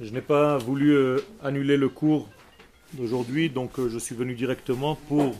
Je 0.00 0.12
n'ai 0.12 0.20
pas 0.20 0.56
voulu 0.56 0.92
euh, 0.92 1.18
annuler 1.42 1.76
le 1.76 1.88
cours 1.88 2.28
d'aujourd'hui, 2.92 3.50
donc 3.50 3.76
euh, 3.80 3.88
je 3.88 3.98
suis 3.98 4.14
venu 4.14 4.36
directement 4.36 4.94
pour 5.08 5.34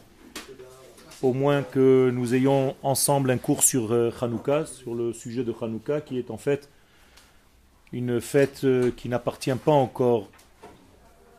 au 1.22 1.32
moins 1.32 1.62
que 1.62 2.10
nous 2.12 2.34
ayons 2.34 2.74
ensemble 2.82 3.30
un 3.30 3.38
cours 3.38 3.62
sur 3.62 3.92
euh, 3.92 4.10
Hanouka, 4.20 4.66
sur 4.66 4.96
le 4.96 5.12
sujet 5.12 5.44
de 5.44 5.54
Hanouka, 5.60 6.00
qui 6.00 6.18
est 6.18 6.32
en 6.32 6.36
fait 6.36 6.68
une 7.92 8.20
fête 8.20 8.66
qui 8.96 9.08
n'appartient 9.08 9.54
pas 9.54 9.70
encore 9.70 10.28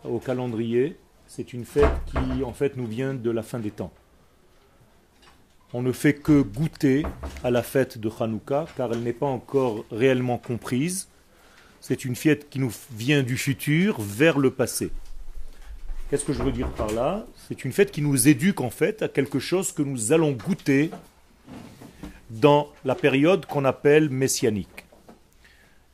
au 0.05 0.20
calendrier. 0.20 0.96
C'est 1.28 1.52
une 1.52 1.66
fête 1.66 1.91
qui 2.05 2.46
en 2.46 2.54
fait 2.54 2.78
nous 2.78 2.88
vient 2.88 3.14
de 3.14 3.30
la 3.30 3.44
fin 3.44 3.60
des 3.60 3.71
temps. 3.71 3.91
On 5.72 5.84
ne 5.84 5.92
fait 5.92 6.16
que 6.16 6.42
goûter 6.42 7.06
à 7.44 7.52
la 7.52 7.62
fête 7.62 8.00
de 8.00 8.10
Hanouka, 8.20 8.66
car 8.76 8.92
elle 8.92 9.04
n'est 9.04 9.14
pas 9.14 9.28
encore 9.28 9.86
réellement 9.92 10.40
comprise. 10.40 11.08
C'est 11.80 12.05
une 12.05 12.16
fête 12.16 12.50
qui 12.50 12.58
nous 12.58 12.72
vient 12.91 13.22
du 13.22 13.38
futur 13.38 14.02
vers 14.02 14.40
le 14.40 14.50
passé. 14.50 14.91
Qu'est-ce 16.10 16.26
que 16.26 16.34
je 16.34 16.41
veux 16.41 16.52
dire 16.52 16.70
par 16.72 16.91
là? 16.91 17.24
C'est 17.48 17.63
une 17.66 17.72
fête 17.72 17.91
qui 17.91 18.02
nous 18.02 18.27
éduque 18.27 18.62
en 18.62 18.72
fait 18.72 19.04
à 19.04 19.08
quelque 19.08 19.38
chose 19.38 19.72
que 19.72 19.84
nous 19.84 20.12
allons 20.12 20.32
goûter 20.32 20.90
dans 22.32 22.70
la 22.84 22.96
période 22.96 23.46
qu'on 23.46 23.63
appelle 23.63 24.10
messianique. 24.10 24.86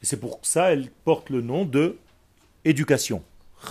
Et 0.01 0.05
c'est 0.05 0.19
pour 0.19 0.39
ça 0.41 0.69
qu'elle 0.69 0.89
porte 1.03 1.29
le 1.29 1.41
nom 1.41 1.65
de 1.65 1.97
éducation. 2.63 3.23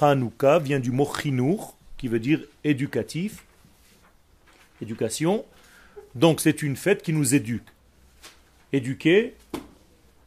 Hanouka 0.02 0.58
vient 0.58 0.80
du 0.80 0.90
mot 0.90 1.10
chinour, 1.18 1.78
qui 1.96 2.08
veut 2.08 2.20
dire 2.20 2.40
éducatif, 2.62 3.44
éducation, 4.82 5.46
donc 6.14 6.40
c'est 6.40 6.62
une 6.62 6.76
fête 6.76 7.02
qui 7.02 7.12
nous 7.12 7.34
éduque. 7.34 7.68
Éduquer, 8.72 9.34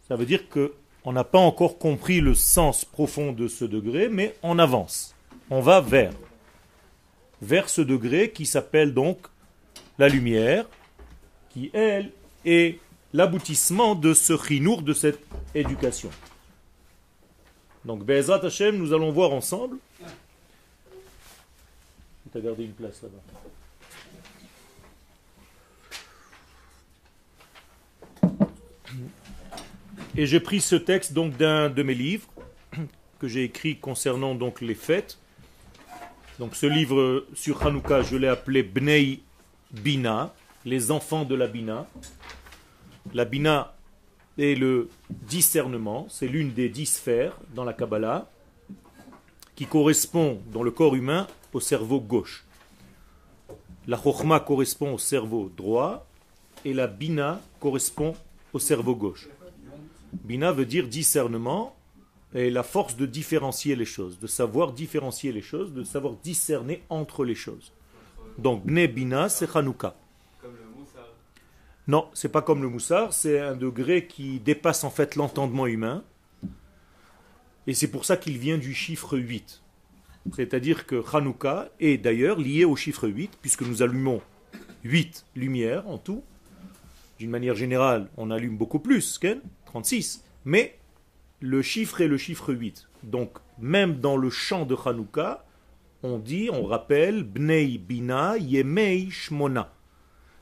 ça 0.08 0.16
veut 0.16 0.26
dire 0.26 0.50
que 0.50 0.73
on 1.04 1.13
n'a 1.13 1.23
pas 1.23 1.40
encore 1.40 1.77
compris 1.77 2.20
le 2.20 2.34
sens 2.34 2.84
profond 2.84 3.32
de 3.32 3.48
ce 3.48 3.63
degré, 3.63 4.10
mais 4.10 4.35
on 4.44 4.60
avance. 4.60 5.16
On 5.49 5.62
va 5.62 5.79
vers. 5.79 6.12
Ce 7.68 7.82
degré 7.82 8.32
qui 8.32 8.46
s'appelle 8.46 8.94
donc 8.94 9.20
la 9.98 10.10
lumière, 10.10 10.66
qui 11.49 11.71
elle 11.74 12.12
est 12.44 12.79
l'aboutissement 13.13 13.96
de 13.96 14.13
ce 14.13 14.38
chinour, 14.38 14.82
de 14.82 14.94
cette 14.94 15.20
éducation. 15.55 16.10
Donc, 17.85 18.04
Be'ezat 18.04 18.46
Hashem, 18.46 18.77
nous 18.77 18.91
allons 18.94 19.12
voir 19.12 19.32
ensemble. 19.32 19.77
Tu 22.32 22.38
as 22.38 22.41
gardé 22.41 22.66
une 22.66 22.74
place 22.74 23.01
là-bas. 23.01 23.22
Et 30.20 30.26
j'ai 30.26 30.40
pris 30.40 30.62
ce 30.62 30.76
texte 30.76 31.13
donc 31.13 31.37
d'un 31.37 31.70
de 31.70 31.84
mes 31.84 31.93
livres 31.93 32.27
que 33.20 33.27
j'ai 33.27 33.43
écrit 33.43 33.77
concernant 33.77 34.34
donc 34.34 34.62
les 34.62 34.73
fêtes. 34.73 35.20
Donc 36.40 36.55
ce 36.55 36.65
livre 36.65 37.27
sur 37.35 37.63
Hanouka, 37.63 38.01
je 38.01 38.15
l'ai 38.15 38.27
appelé 38.27 38.63
Bnei 38.63 39.21
Bina, 39.71 40.34
les 40.65 40.90
enfants 40.90 41.23
de 41.23 41.35
la 41.35 41.45
Bina. 41.45 41.85
La 43.13 43.26
Bina 43.26 43.76
est 44.40 44.55
le 44.55 44.90
discernement, 45.10 46.07
c'est 46.10 46.27
l'une 46.27 46.51
des 46.51 46.70
dix 46.70 46.88
sphères 46.88 47.38
dans 47.54 47.63
la 47.63 47.73
Kabbalah 47.73 48.27
qui 49.55 49.68
correspond 49.68 50.41
dans 50.51 50.63
le 50.63 50.71
corps 50.71 50.95
humain 50.95 51.27
au 51.54 51.60
cerveau 51.60 51.99
gauche. 51.99 52.43
La 53.85 54.01
Chokhma 54.01 54.40
correspond 54.40 54.95
au 54.95 54.98
cerveau 54.98 55.51
droit 55.55 56.07
et 56.65 56.73
la 56.73 56.88
Bina 56.88 57.40
correspond 57.60 58.15
au 58.51 58.57
cerveau 58.57 58.95
gauche. 58.95 59.27
Bina 60.23 60.51
veut 60.51 60.65
dire 60.65 60.87
discernement 60.87 61.76
et 62.34 62.49
la 62.49 62.63
force 62.63 62.96
de 62.98 63.05
différencier 63.05 63.76
les 63.76 63.85
choses, 63.85 64.19
de 64.19 64.28
savoir 64.28 64.73
différencier 64.73 65.31
les 65.31 65.41
choses, 65.41 65.73
de 65.73 65.84
savoir 65.84 66.16
discerner 66.23 66.83
entre 66.89 67.23
les 67.23 67.35
choses. 67.35 67.72
Donc, 68.38 68.66
Bne 68.66 68.88
Bina, 68.88 69.29
c'est 69.29 69.55
Hanouka. 69.55 69.95
Non, 71.88 72.09
c'est 72.13 72.29
pas 72.29 72.41
comme 72.41 72.61
le 72.61 72.69
moussard, 72.69 73.13
c'est 73.13 73.39
un 73.39 73.55
degré 73.55 74.07
qui 74.07 74.39
dépasse 74.39 74.83
en 74.83 74.89
fait 74.89 75.16
l'entendement 75.16 75.67
humain. 75.67 76.03
Et 77.66 77.73
c'est 77.73 77.89
pour 77.89 78.03
ça 78.03 78.17
qu'il 78.17 78.38
vient 78.38 78.57
du 78.57 78.73
chiffre 78.73 79.17
8. 79.17 79.61
C'est-à-dire 80.35 80.85
que 80.85 81.01
Hanouka 81.16 81.69
est 81.79 81.97
d'ailleurs 81.97 82.39
lié 82.39 82.66
au 82.66 82.75
chiffre 82.75 83.07
8, 83.07 83.38
puisque 83.41 83.61
nous 83.61 83.81
allumons 83.81 84.22
8 84.84 85.25
lumières 85.35 85.88
en 85.88 85.97
tout. 85.97 86.23
D'une 87.19 87.29
manière 87.29 87.55
générale, 87.55 88.09
on 88.17 88.31
allume 88.31 88.57
beaucoup 88.57 88.79
plus, 88.79 89.17
36. 89.77 90.23
Mais 90.45 90.75
le 91.39 91.61
chiffre 91.61 92.01
est 92.01 92.07
le 92.07 92.17
chiffre 92.17 92.53
8. 92.53 92.88
Donc, 93.03 93.38
même 93.59 93.99
dans 93.99 94.17
le 94.17 94.29
chant 94.29 94.65
de 94.65 94.75
Hanouka, 94.75 95.45
on 96.01 96.17
dit, 96.17 96.49
on 96.51 96.65
rappelle, 96.65 97.23
Bnei 97.23 97.77
Bina 97.77 98.37
Yemei 98.37 99.09
Shmona. 99.11 99.71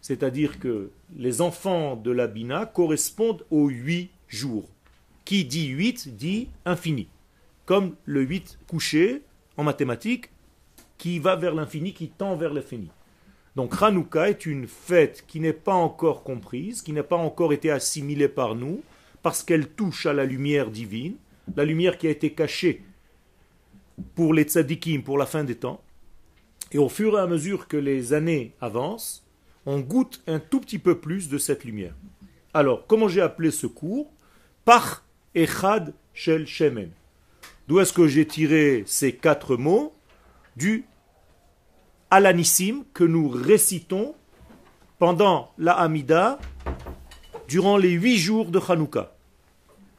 C'est-à-dire 0.01 0.59
que 0.59 0.91
les 1.17 1.41
enfants 1.41 1.95
de 1.95 2.11
la 2.11 2.27
Bina 2.27 2.65
correspondent 2.65 3.45
aux 3.49 3.67
8 3.67 4.09
jours. 4.27 4.69
Qui 5.25 5.43
dit 5.43 5.67
8 5.67 6.15
dit 6.15 6.49
infini. 6.65 7.09
Comme 7.65 7.95
le 8.05 8.21
8 8.21 8.59
couché 8.67 9.23
en 9.57 9.63
mathématiques, 9.63 10.29
qui 10.97 11.19
va 11.19 11.35
vers 11.35 11.55
l'infini, 11.55 11.93
qui 11.93 12.07
tend 12.09 12.35
vers 12.35 12.53
l'infini. 12.53 12.89
Donc 13.55 13.81
Hanouka 13.81 14.29
est 14.29 14.45
une 14.45 14.67
fête 14.67 15.25
qui 15.27 15.39
n'est 15.39 15.53
pas 15.53 15.73
encore 15.73 16.23
comprise, 16.23 16.81
qui 16.81 16.93
n'a 16.93 17.03
pas 17.03 17.17
encore 17.17 17.51
été 17.51 17.71
assimilée 17.71 18.29
par 18.29 18.55
nous, 18.55 18.81
parce 19.25 19.41
qu'elle 19.41 19.69
touche 19.69 20.05
à 20.05 20.13
la 20.13 20.23
lumière 20.23 20.69
divine, 20.69 21.15
la 21.55 21.65
lumière 21.65 21.97
qui 21.97 22.05
a 22.05 22.11
été 22.11 22.33
cachée 22.33 22.83
pour 24.13 24.35
les 24.35 24.43
tzadikim 24.43 25.01
pour 25.01 25.17
la 25.17 25.25
fin 25.25 25.43
des 25.43 25.55
temps. 25.55 25.81
Et 26.71 26.77
au 26.77 26.89
fur 26.89 27.17
et 27.17 27.21
à 27.21 27.25
mesure 27.25 27.67
que 27.67 27.75
les 27.75 28.13
années 28.13 28.53
avancent, 28.61 29.25
on 29.65 29.79
goûte 29.79 30.21
un 30.27 30.37
tout 30.37 30.59
petit 30.59 30.77
peu 30.77 30.99
plus 30.99 31.27
de 31.27 31.39
cette 31.39 31.63
lumière. 31.63 31.95
Alors, 32.53 32.85
comment 32.85 33.07
j'ai 33.07 33.21
appelé 33.21 33.49
ce 33.49 33.65
cours? 33.65 34.11
Par 34.63 35.03
Echad 35.33 35.95
Shel 36.13 36.45
Shemen. 36.45 36.91
D'où 37.67 37.79
est-ce 37.79 37.93
que 37.93 38.07
j'ai 38.07 38.27
tiré 38.27 38.83
ces 38.85 39.15
quatre 39.15 39.57
mots? 39.57 39.95
Du 40.55 40.85
Alanissim 42.11 42.83
que 42.93 43.03
nous 43.03 43.27
récitons 43.27 44.13
pendant 44.99 45.51
la 45.57 45.73
Hamida 45.73 46.37
durant 47.47 47.77
les 47.77 47.89
huit 47.89 48.17
jours 48.17 48.51
de 48.51 48.59
Hanouka. 48.59 49.13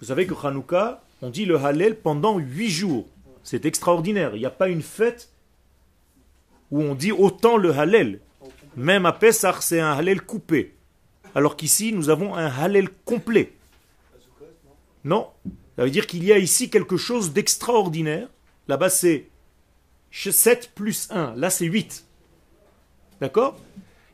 Vous 0.00 0.06
savez 0.06 0.26
que 0.26 0.34
Hanouka, 0.34 1.02
on 1.22 1.30
dit 1.30 1.46
le 1.46 1.56
Hallel 1.56 1.96
pendant 1.96 2.38
huit 2.38 2.70
jours. 2.70 3.06
C'est 3.42 3.64
extraordinaire. 3.64 4.34
Il 4.34 4.40
n'y 4.40 4.46
a 4.46 4.50
pas 4.50 4.68
une 4.68 4.82
fête 4.82 5.30
où 6.70 6.82
on 6.82 6.94
dit 6.94 7.12
autant 7.12 7.56
le 7.56 7.70
Hallel. 7.70 8.20
Même 8.76 9.06
à 9.06 9.12
Pessah, 9.12 9.56
c'est 9.60 9.80
un 9.80 9.92
Hallel 9.92 10.20
coupé. 10.20 10.74
Alors 11.34 11.56
qu'ici, 11.56 11.92
nous 11.92 12.10
avons 12.10 12.34
un 12.34 12.46
Hallel 12.46 12.88
complet. 13.04 13.52
Non. 15.04 15.28
Ça 15.76 15.84
veut 15.84 15.90
dire 15.90 16.06
qu'il 16.06 16.24
y 16.24 16.32
a 16.32 16.38
ici 16.38 16.68
quelque 16.70 16.96
chose 16.96 17.32
d'extraordinaire. 17.32 18.28
Là-bas, 18.68 18.90
c'est 18.90 19.28
7 20.10 20.72
plus 20.74 21.08
1. 21.10 21.36
Là, 21.36 21.50
c'est 21.50 21.66
8. 21.66 22.04
D'accord? 23.20 23.58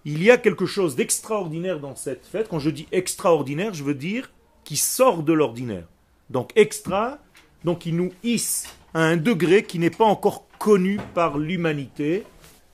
Il 0.05 0.23
y 0.23 0.31
a 0.31 0.37
quelque 0.37 0.67
chose 0.67 0.95
d'extraordinaire 0.95 1.81
dans 1.81 1.97
cette 1.97 2.27
fête. 2.27 2.49
Quand 2.49 2.59
je 2.59 2.71
dis 2.71 2.87
extraordinaire, 2.93 3.73
je 3.75 3.85
veux 3.85 3.95
dire 3.95 4.31
qui 4.65 4.77
sort 4.77 5.23
de 5.23 5.33
l'ordinaire. 5.33 5.87
Donc 6.31 6.51
extra, 6.57 7.19
donc 7.65 7.87
il 7.87 7.97
nous 7.97 8.13
hisse 8.23 8.69
à 8.95 9.01
un 9.03 9.17
degré 9.17 9.65
qui 9.65 9.79
n'est 9.79 9.91
pas 9.91 10.05
encore 10.05 10.47
connu 10.59 10.99
par 11.15 11.39
l'humanité, 11.39 12.25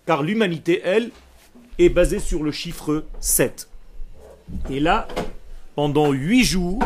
car 0.06 0.22
l'humanité, 0.22 0.80
elle, 0.84 1.10
est 1.78 1.88
basée 1.88 2.18
sur 2.18 2.42
le 2.42 2.50
chiffre 2.52 3.04
7. 3.20 3.68
Et 4.70 4.80
là, 4.80 5.06
pendant 5.74 6.12
8 6.12 6.44
jours, 6.44 6.82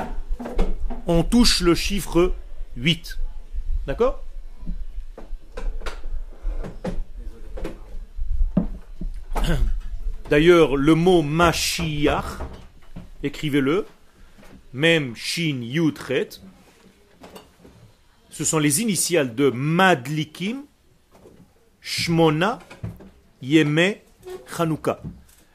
on 1.06 1.22
touche 1.22 1.60
le 1.60 1.74
chiffre 1.74 2.34
8. 2.76 3.18
D'accord? 3.86 4.22
D'ailleurs, 10.30 10.76
le 10.76 10.94
mot 10.94 11.22
Mashiach, 11.22 12.38
écrivez-le, 13.22 13.86
même 14.72 15.14
Shin 15.14 15.60
Yutret, 15.62 16.28
ce 18.30 18.44
sont 18.44 18.58
les 18.58 18.80
initiales 18.80 19.34
de 19.34 19.50
Madlikim, 19.50 20.64
Shmona, 21.80 22.58
Yeme, 23.42 23.96
Chanukah. 24.56 25.02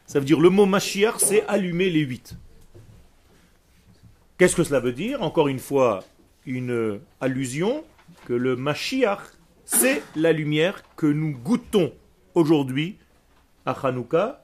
Ça 0.05 0.19
veut 0.19 0.25
dire 0.25 0.39
le 0.39 0.49
mot 0.49 0.65
Mashiach, 0.65 1.15
c'est 1.17 1.45
allumer 1.47 1.89
les 1.89 2.01
huit. 2.01 2.35
Qu'est-ce 4.37 4.55
que 4.55 4.63
cela 4.63 4.79
veut 4.79 4.93
dire? 4.93 5.23
Encore 5.23 5.47
une 5.47 5.59
fois, 5.59 6.03
une 6.45 6.99
allusion 7.19 7.83
que 8.25 8.33
le 8.33 8.55
Mashiach, 8.55 9.19
c'est 9.65 10.03
la 10.15 10.31
lumière 10.31 10.83
que 10.95 11.07
nous 11.07 11.31
goûtons 11.31 11.91
aujourd'hui 12.35 12.97
à 13.65 13.71
Hanouka 13.71 14.43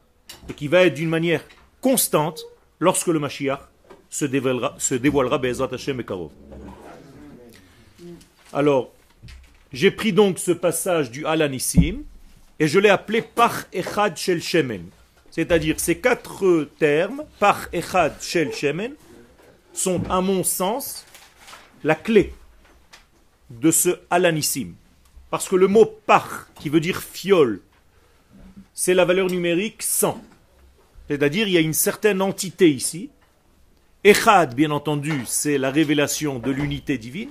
et 0.49 0.53
qui 0.53 0.67
va 0.67 0.83
être 0.83 0.95
d'une 0.95 1.09
manière 1.09 1.43
constante 1.79 2.43
lorsque 2.79 3.07
le 3.07 3.19
Mashiach 3.19 3.59
se 4.13 4.25
dévoilera, 4.25 4.75
se 4.77 4.93
dévoilera 4.93 5.41
Alors, 8.53 8.91
j'ai 9.71 9.89
pris 9.89 10.13
donc 10.13 10.37
ce 10.37 10.51
passage 10.51 11.09
du 11.09 11.25
Alanissim 11.25 12.03
et 12.59 12.67
je 12.67 12.77
l'ai 12.77 12.89
appelé 12.89 13.23
Par 13.23 13.65
Echad 13.73 14.15
Shel 14.15 14.43
Shemen. 14.43 14.85
C'est-à-dire 15.31 15.79
ces 15.79 15.97
quatre 15.97 16.67
termes, 16.77 17.23
Par 17.39 17.67
Echad 17.73 18.13
Shel 18.21 18.53
Shemen, 18.53 18.93
sont 19.73 20.03
à 20.11 20.21
mon 20.21 20.43
sens 20.43 21.05
la 21.83 21.95
clé 21.95 22.35
de 23.49 23.71
ce 23.71 23.97
Alanissim. 24.11 24.73
Parce 25.31 25.49
que 25.49 25.55
le 25.55 25.67
mot 25.67 25.85
Par, 25.85 26.49
qui 26.59 26.69
veut 26.69 26.81
dire 26.81 27.01
fiole, 27.01 27.61
c'est 28.75 28.93
la 28.93 29.05
valeur 29.05 29.25
numérique 29.25 29.81
100. 29.81 30.23
C'est-à-dire 31.07 31.47
il 31.47 31.53
y 31.55 31.57
a 31.57 31.61
une 31.61 31.73
certaine 31.73 32.21
entité 32.21 32.69
ici. 32.69 33.09
Echad, 34.05 34.53
bien 34.53 34.71
entendu, 34.71 35.13
c'est 35.25 35.57
la 35.57 35.71
révélation 35.71 36.37
de 36.37 36.51
l'unité 36.51 36.97
divine. 36.97 37.29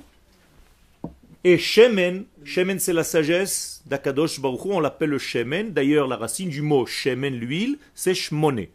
Et 1.44 1.58
Shemen, 1.58 2.24
Shemen 2.44 2.78
c'est 2.78 2.94
la 2.94 3.04
sagesse 3.04 3.82
d'Akadosh 3.84 4.40
Baruch 4.40 4.64
on 4.64 4.80
l'appelle 4.80 5.10
le 5.10 5.19
Shemen. 5.19 5.74
D'ailleurs, 5.74 6.08
la 6.08 6.16
racine 6.16 6.48
du 6.48 6.62
mot 6.62 6.86
Shemen, 6.86 7.34
l'huile, 7.34 7.76
c'est 7.94 8.14
Shmone, 8.14 8.69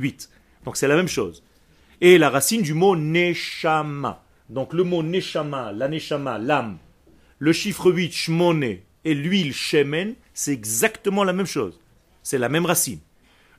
8. 0.00 0.30
Donc 0.64 0.76
c'est 0.76 0.88
la 0.88 0.96
même 0.96 1.06
chose. 1.06 1.44
Et 2.00 2.18
la 2.18 2.28
racine 2.28 2.62
du 2.62 2.74
mot 2.74 2.96
Neshama. 2.96 4.24
Donc 4.48 4.72
le 4.72 4.82
mot 4.82 5.04
Neshama, 5.04 5.70
la 5.70 5.86
Neshama, 5.86 6.38
l'âme, 6.38 6.78
le 7.38 7.52
chiffre 7.52 7.92
8, 7.92 8.12
Shmone, 8.12 8.64
et 9.04 9.14
l'huile 9.14 9.54
Shemen, 9.54 10.16
c'est 10.32 10.52
exactement 10.52 11.22
la 11.22 11.32
même 11.32 11.46
chose. 11.46 11.78
C'est 12.24 12.38
la 12.38 12.48
même 12.48 12.66
racine. 12.66 12.98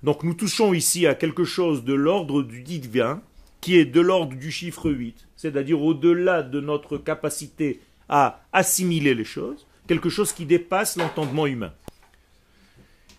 Donc 0.03 0.23
nous 0.23 0.33
touchons 0.33 0.73
ici 0.73 1.07
à 1.07 1.15
quelque 1.15 1.45
chose 1.45 1.85
de 1.85 1.93
l'ordre 1.93 2.43
du 2.43 2.61
divin, 2.61 3.21
qui 3.61 3.77
est 3.77 3.85
de 3.85 4.01
l'ordre 4.01 4.35
du 4.35 4.51
chiffre 4.51 4.89
8, 4.89 5.27
c'est-à-dire 5.35 5.81
au-delà 5.81 6.43
de 6.43 6.59
notre 6.59 6.97
capacité 6.97 7.79
à 8.09 8.41
assimiler 8.53 9.15
les 9.15 9.23
choses, 9.23 9.65
quelque 9.87 10.09
chose 10.09 10.31
qui 10.33 10.45
dépasse 10.45 10.97
l'entendement 10.97 11.47
humain. 11.47 11.73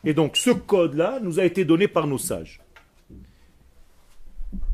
Et 0.04 0.14
donc 0.14 0.36
ce 0.36 0.50
code-là 0.50 1.18
nous 1.22 1.40
a 1.40 1.44
été 1.44 1.64
donné 1.64 1.88
par 1.88 2.06
nos 2.06 2.18
sages. 2.18 2.60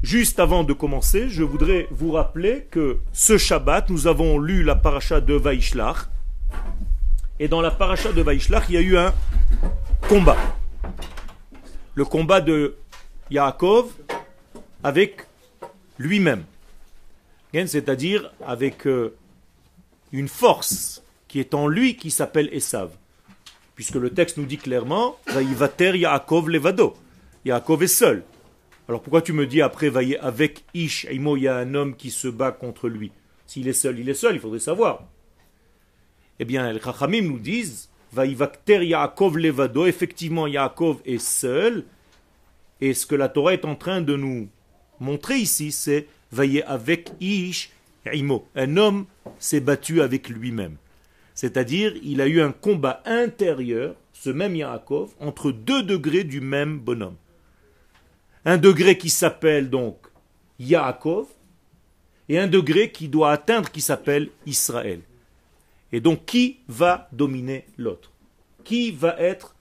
Juste 0.03 0.41
avant 0.41 0.65
de 0.65 0.73
commencer, 0.73 1.29
je 1.29 1.43
voudrais 1.43 1.87
vous 1.91 2.13
rappeler 2.13 2.67
que 2.71 2.99
ce 3.13 3.39
Shabbat, 3.39 3.89
nous 3.89 4.07
avons 4.07 4.39
lu 4.39 4.63
la 4.63 4.75
paracha 4.75 5.21
de 5.21 5.35
Vaishlach. 5.35 6.09
Et 7.39 7.49
dans 7.49 7.61
la 7.61 7.71
paracha 7.71 8.13
de 8.13 8.21
Vaishlach, 8.21 8.65
il 8.69 8.75
y 8.75 8.79
a 8.79 8.81
eu 8.81 8.97
un 8.97 9.15
combat. 10.09 10.37
Le 11.95 12.05
combat 12.05 12.41
de 12.41 12.77
Yaakov 13.31 13.91
avec 14.83 15.27
lui-même. 16.03 16.45
C'est-à-dire 17.55 18.33
avec 18.47 18.87
euh, 18.87 19.15
une 20.11 20.29
force 20.29 21.03
qui 21.29 21.39
est 21.39 21.55
en 21.55 21.69
lui 21.69 21.97
qui 21.97 22.11
s'appelle 22.11 22.49
Esav. 22.53 22.91
Puisque 23.75 23.95
le 23.95 24.11
texte 24.11 24.37
nous 24.37 24.47
dit 24.47 24.59
clairement, 24.59 25.19
Vaïvater 25.27 25.97
Yaakov 25.97 26.49
levado. 26.49 26.95
Yaakov 27.45 27.83
est 27.83 27.87
seul. 27.87 28.23
Alors 28.89 29.01
pourquoi 29.01 29.23
tu 29.23 29.33
me 29.33 29.47
dis 29.47 29.63
après, 29.63 29.91
avec 30.21 30.65
Ish, 30.75 31.07
il 31.11 31.23
y 31.39 31.49
a 31.49 31.57
un 31.57 31.75
homme 31.75 31.97
qui 31.97 32.11
se 32.11 32.29
bat 32.29 32.53
contre 32.53 32.89
lui? 32.89 33.13
S'il 33.47 33.69
est 33.69 33.73
seul, 33.73 33.99
il 33.99 34.09
est 34.09 34.15
seul, 34.15 34.35
il 34.35 34.41
faudrait 34.41 34.59
savoir. 34.61 35.05
Eh 36.39 36.45
bien, 36.45 36.73
les 36.73 36.81
Chachamim 36.81 37.23
nous 37.23 37.39
disent, 37.39 37.91
Vaïvater 38.13 38.85
Yaakov 38.85 39.39
levado, 39.39 39.87
effectivement 39.87 40.47
Yaakov 40.47 41.01
est 41.05 41.23
seul, 41.23 41.85
et 42.81 42.95
ce 42.95 43.07
que 43.07 43.15
la 43.15 43.29
Torah 43.29 43.55
est 43.55 43.65
en 43.65 43.77
train 43.77 44.01
de 44.01 44.17
nous 44.17 44.49
montrer 45.03 45.37
ici, 45.37 45.73
c'est 45.73 46.07
Vaïe 46.31 46.63
avec 46.63 47.13
Ish, 47.21 47.71
un 48.55 48.77
homme 48.77 49.07
s'est 49.39 49.61
battu 49.61 50.01
avec 50.01 50.29
lui-même. 50.29 50.77
C'est-à-dire, 51.35 51.95
il 52.03 52.21
a 52.21 52.27
eu 52.27 52.41
un 52.41 52.53
combat 52.53 53.03
intérieur, 53.05 53.95
ce 54.13 54.31
même 54.31 54.57
Yaakov, 54.57 55.11
entre 55.21 55.53
deux 55.53 55.83
degrés 55.83 56.25
du 56.25 56.41
même 56.41 56.79
bonhomme. 56.79 57.17
Un 58.45 58.59
degré 58.59 58.99
qui 58.99 59.11
s'appelle 59.11 59.71
donc 59.71 59.99
Yaakov, 60.59 61.27
et 62.29 62.39
un 62.39 62.47
degré 62.47 62.91
qui 62.93 63.09
doit 63.09 63.33
atteindre 63.33 63.71
qui 63.71 63.81
s'appelle 63.81 64.31
Israël. 64.47 65.01
Et 65.93 66.01
donc, 66.01 66.25
qui 66.25 66.61
va 66.69 67.09
dominer 67.13 67.67
l'autre? 67.77 68.11
Qui 68.65 68.91
va 68.93 69.19
être, 69.19 69.55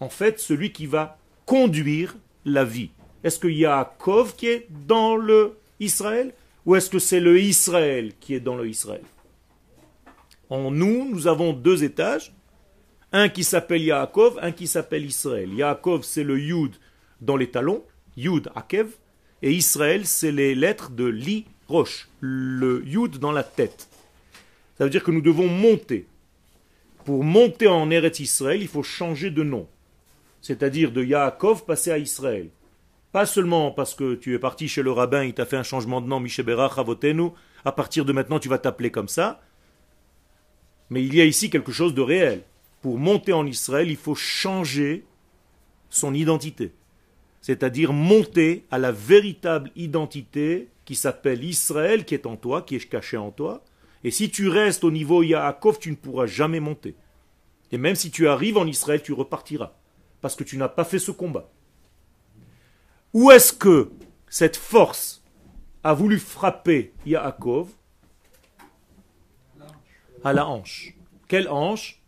en 0.00 0.08
fait, 0.08 0.38
celui 0.38 0.72
qui 0.72 0.86
va 0.86 1.18
conduire 1.46 2.16
la 2.44 2.64
vie? 2.64 2.90
Est-ce 3.26 3.40
que 3.40 3.48
Yaakov 3.48 4.36
qui 4.36 4.46
est 4.46 4.68
dans 4.86 5.16
le 5.16 5.58
Israël 5.80 6.32
ou 6.64 6.76
est-ce 6.76 6.88
que 6.88 7.00
c'est 7.00 7.18
le 7.18 7.40
Israël 7.40 8.12
qui 8.20 8.34
est 8.34 8.40
dans 8.40 8.54
le 8.54 8.68
Israël? 8.68 9.02
En 10.48 10.70
nous, 10.70 11.10
nous 11.10 11.26
avons 11.26 11.52
deux 11.52 11.82
étages. 11.82 12.32
Un 13.10 13.28
qui 13.28 13.42
s'appelle 13.42 13.82
Yaakov, 13.82 14.38
un 14.40 14.52
qui 14.52 14.68
s'appelle 14.68 15.04
Israël. 15.04 15.52
Yaakov, 15.52 16.04
c'est 16.04 16.22
le 16.22 16.38
Yud 16.38 16.76
dans 17.20 17.36
les 17.36 17.50
talons, 17.50 17.82
Yud 18.16 18.48
Akev, 18.54 18.90
et 19.42 19.50
Israël, 19.50 20.06
c'est 20.06 20.30
les 20.30 20.54
lettres 20.54 20.90
de 20.90 21.06
Li 21.06 21.46
Roche, 21.66 22.08
le 22.20 22.84
Yud 22.86 23.18
dans 23.18 23.32
la 23.32 23.42
tête. 23.42 23.88
Ça 24.78 24.84
veut 24.84 24.90
dire 24.90 25.02
que 25.02 25.10
nous 25.10 25.20
devons 25.20 25.48
monter. 25.48 26.06
Pour 27.04 27.24
monter 27.24 27.66
en 27.66 27.90
Eretz 27.90 28.20
Israël, 28.20 28.62
il 28.62 28.68
faut 28.68 28.84
changer 28.84 29.32
de 29.32 29.42
nom. 29.42 29.66
C'est-à-dire 30.42 30.92
de 30.92 31.02
Yaakov 31.02 31.64
passer 31.64 31.90
à 31.90 31.98
Israël. 31.98 32.50
Pas 33.16 33.24
seulement 33.24 33.70
parce 33.70 33.94
que 33.94 34.14
tu 34.14 34.34
es 34.34 34.38
parti 34.38 34.68
chez 34.68 34.82
le 34.82 34.92
rabbin, 34.92 35.24
il 35.24 35.32
t'a 35.32 35.46
fait 35.46 35.56
un 35.56 35.62
changement 35.62 36.02
de 36.02 36.06
nom, 36.06 36.20
Mishéberach 36.20 36.76
Avotenu, 36.76 37.30
à 37.64 37.72
partir 37.72 38.04
de 38.04 38.12
maintenant 38.12 38.38
tu 38.38 38.50
vas 38.50 38.58
t'appeler 38.58 38.90
comme 38.90 39.08
ça. 39.08 39.40
Mais 40.90 41.02
il 41.02 41.14
y 41.14 41.22
a 41.22 41.24
ici 41.24 41.48
quelque 41.48 41.72
chose 41.72 41.94
de 41.94 42.02
réel. 42.02 42.42
Pour 42.82 42.98
monter 42.98 43.32
en 43.32 43.46
Israël, 43.46 43.88
il 43.88 43.96
faut 43.96 44.14
changer 44.14 45.06
son 45.88 46.12
identité. 46.12 46.74
C'est-à-dire 47.40 47.94
monter 47.94 48.66
à 48.70 48.76
la 48.76 48.92
véritable 48.92 49.70
identité 49.76 50.68
qui 50.84 50.94
s'appelle 50.94 51.42
Israël, 51.42 52.04
qui 52.04 52.12
est 52.12 52.26
en 52.26 52.36
toi, 52.36 52.60
qui 52.60 52.76
est 52.76 52.86
caché 52.86 53.16
en 53.16 53.30
toi. 53.30 53.64
Et 54.04 54.10
si 54.10 54.28
tu 54.28 54.50
restes 54.50 54.84
au 54.84 54.90
niveau 54.90 55.22
Yaakov, 55.22 55.78
tu 55.78 55.90
ne 55.90 55.96
pourras 55.96 56.26
jamais 56.26 56.60
monter. 56.60 56.94
Et 57.72 57.78
même 57.78 57.96
si 57.96 58.10
tu 58.10 58.28
arrives 58.28 58.58
en 58.58 58.66
Israël, 58.66 59.00
tu 59.02 59.14
repartiras. 59.14 59.72
Parce 60.20 60.36
que 60.36 60.44
tu 60.44 60.58
n'as 60.58 60.68
pas 60.68 60.84
fait 60.84 60.98
ce 60.98 61.12
combat. 61.12 61.50
Où 63.18 63.30
est-ce 63.30 63.50
que 63.50 63.92
cette 64.28 64.58
force 64.58 65.24
a 65.82 65.94
voulu 65.94 66.18
frapper 66.18 66.92
Yaakov? 67.06 67.70
À 70.22 70.34
la 70.34 70.46
hanche. 70.46 70.92
Quelle 71.26 71.48
hanche? 71.48 72.02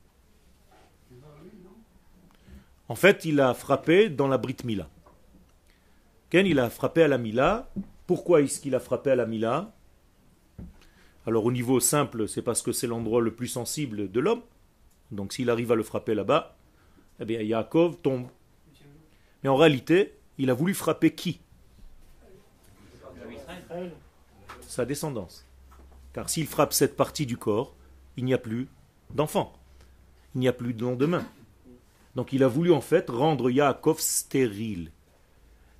En 2.90 2.94
fait, 2.94 3.24
il 3.24 3.40
a 3.40 3.54
frappé 3.54 4.10
dans 4.10 4.28
la 4.28 4.36
Brit 4.36 4.58
Mila. 4.64 4.86
Ken, 6.28 6.44
il 6.44 6.58
a 6.58 6.68
frappé 6.68 7.04
à 7.04 7.08
la 7.08 7.16
Mila. 7.16 7.70
Pourquoi 8.06 8.42
est-ce 8.42 8.60
qu'il 8.60 8.74
a 8.74 8.80
frappé 8.80 9.10
à 9.10 9.16
la 9.16 9.24
Mila? 9.24 9.74
Alors 11.26 11.46
au 11.46 11.52
niveau 11.52 11.80
simple, 11.80 12.28
c'est 12.28 12.42
parce 12.42 12.60
que 12.60 12.72
c'est 12.72 12.86
l'endroit 12.86 13.22
le 13.22 13.34
plus 13.34 13.48
sensible 13.48 14.10
de 14.10 14.20
l'homme. 14.20 14.42
Donc 15.10 15.32
s'il 15.32 15.48
arrive 15.48 15.72
à 15.72 15.74
le 15.74 15.84
frapper 15.84 16.14
là-bas, 16.14 16.58
eh 17.18 17.24
bien 17.24 17.40
Yaakov 17.40 17.96
tombe. 18.02 18.26
Mais 19.42 19.48
en 19.48 19.56
réalité, 19.56 20.17
il 20.38 20.50
a 20.50 20.54
voulu 20.54 20.74
frapper 20.74 21.12
qui? 21.12 21.40
Sa 24.62 24.84
descendance. 24.84 25.44
Car 26.12 26.30
s'il 26.30 26.46
frappe 26.46 26.72
cette 26.72 26.96
partie 26.96 27.26
du 27.26 27.36
corps, 27.36 27.74
il 28.16 28.24
n'y 28.24 28.34
a 28.34 28.38
plus 28.38 28.68
d'enfant. 29.14 29.52
Il 30.34 30.40
n'y 30.40 30.48
a 30.48 30.52
plus 30.52 30.74
de 30.74 30.82
lendemain. 30.82 31.26
Donc 32.14 32.32
il 32.32 32.42
a 32.42 32.48
voulu 32.48 32.72
en 32.72 32.80
fait 32.80 33.10
rendre 33.10 33.50
Yaakov 33.50 34.00
stérile. 34.00 34.90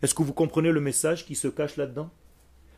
Est-ce 0.03 0.15
que 0.15 0.23
vous 0.23 0.33
comprenez 0.33 0.71
le 0.71 0.81
message 0.81 1.27
qui 1.27 1.35
se 1.35 1.49
cache 1.49 1.77
là-dedans? 1.77 2.11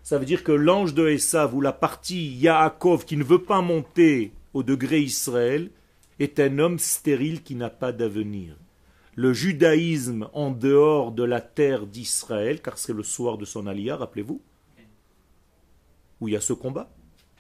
Ça 0.02 0.18
veut 0.18 0.24
dire 0.24 0.44
que 0.44 0.52
l'ange 0.52 0.94
de 0.94 1.08
Esav 1.08 1.54
ou 1.54 1.60
la 1.60 1.72
partie 1.72 2.28
Yaakov 2.36 3.04
qui 3.04 3.16
ne 3.16 3.24
veut 3.24 3.42
pas 3.42 3.60
monter 3.60 4.32
au 4.54 4.62
degré 4.62 5.00
Israël 5.00 5.70
est 6.18 6.40
un 6.40 6.58
homme 6.58 6.78
stérile 6.78 7.42
qui 7.42 7.54
n'a 7.54 7.70
pas 7.70 7.92
d'avenir 7.92 8.56
le 9.20 9.34
judaïsme 9.34 10.30
en 10.32 10.50
dehors 10.50 11.12
de 11.12 11.24
la 11.24 11.42
terre 11.42 11.86
d'Israël, 11.86 12.62
car 12.62 12.78
c'est 12.78 12.94
le 12.94 13.02
soir 13.02 13.36
de 13.36 13.44
son 13.44 13.66
alia, 13.66 13.94
rappelez-vous, 13.94 14.40
où 16.22 16.28
il 16.28 16.32
y 16.32 16.36
a 16.38 16.40
ce 16.40 16.54
combat. 16.54 16.90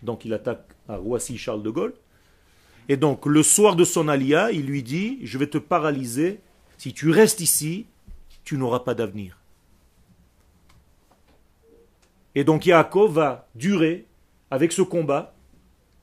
Donc 0.02 0.26
il 0.26 0.34
attaque 0.34 0.76
à 0.90 0.96
Roissy 0.98 1.38
Charles 1.38 1.62
de 1.62 1.70
Gaulle. 1.70 1.94
Et 2.90 2.98
donc 2.98 3.24
le 3.24 3.42
soir 3.42 3.76
de 3.76 3.84
son 3.84 4.08
alia, 4.08 4.52
il 4.52 4.66
lui 4.66 4.82
dit, 4.82 5.20
je 5.22 5.38
vais 5.38 5.46
te 5.46 5.56
paralyser, 5.56 6.40
si 6.76 6.92
tu 6.92 7.08
restes 7.08 7.40
ici, 7.40 7.86
tu 8.44 8.58
n'auras 8.58 8.80
pas 8.80 8.94
d'avenir. 8.94 9.38
Et 12.34 12.44
donc 12.44 12.66
Yaakov 12.66 13.14
va 13.14 13.48
durer 13.54 14.04
avec 14.50 14.72
ce 14.72 14.82
combat, 14.82 15.34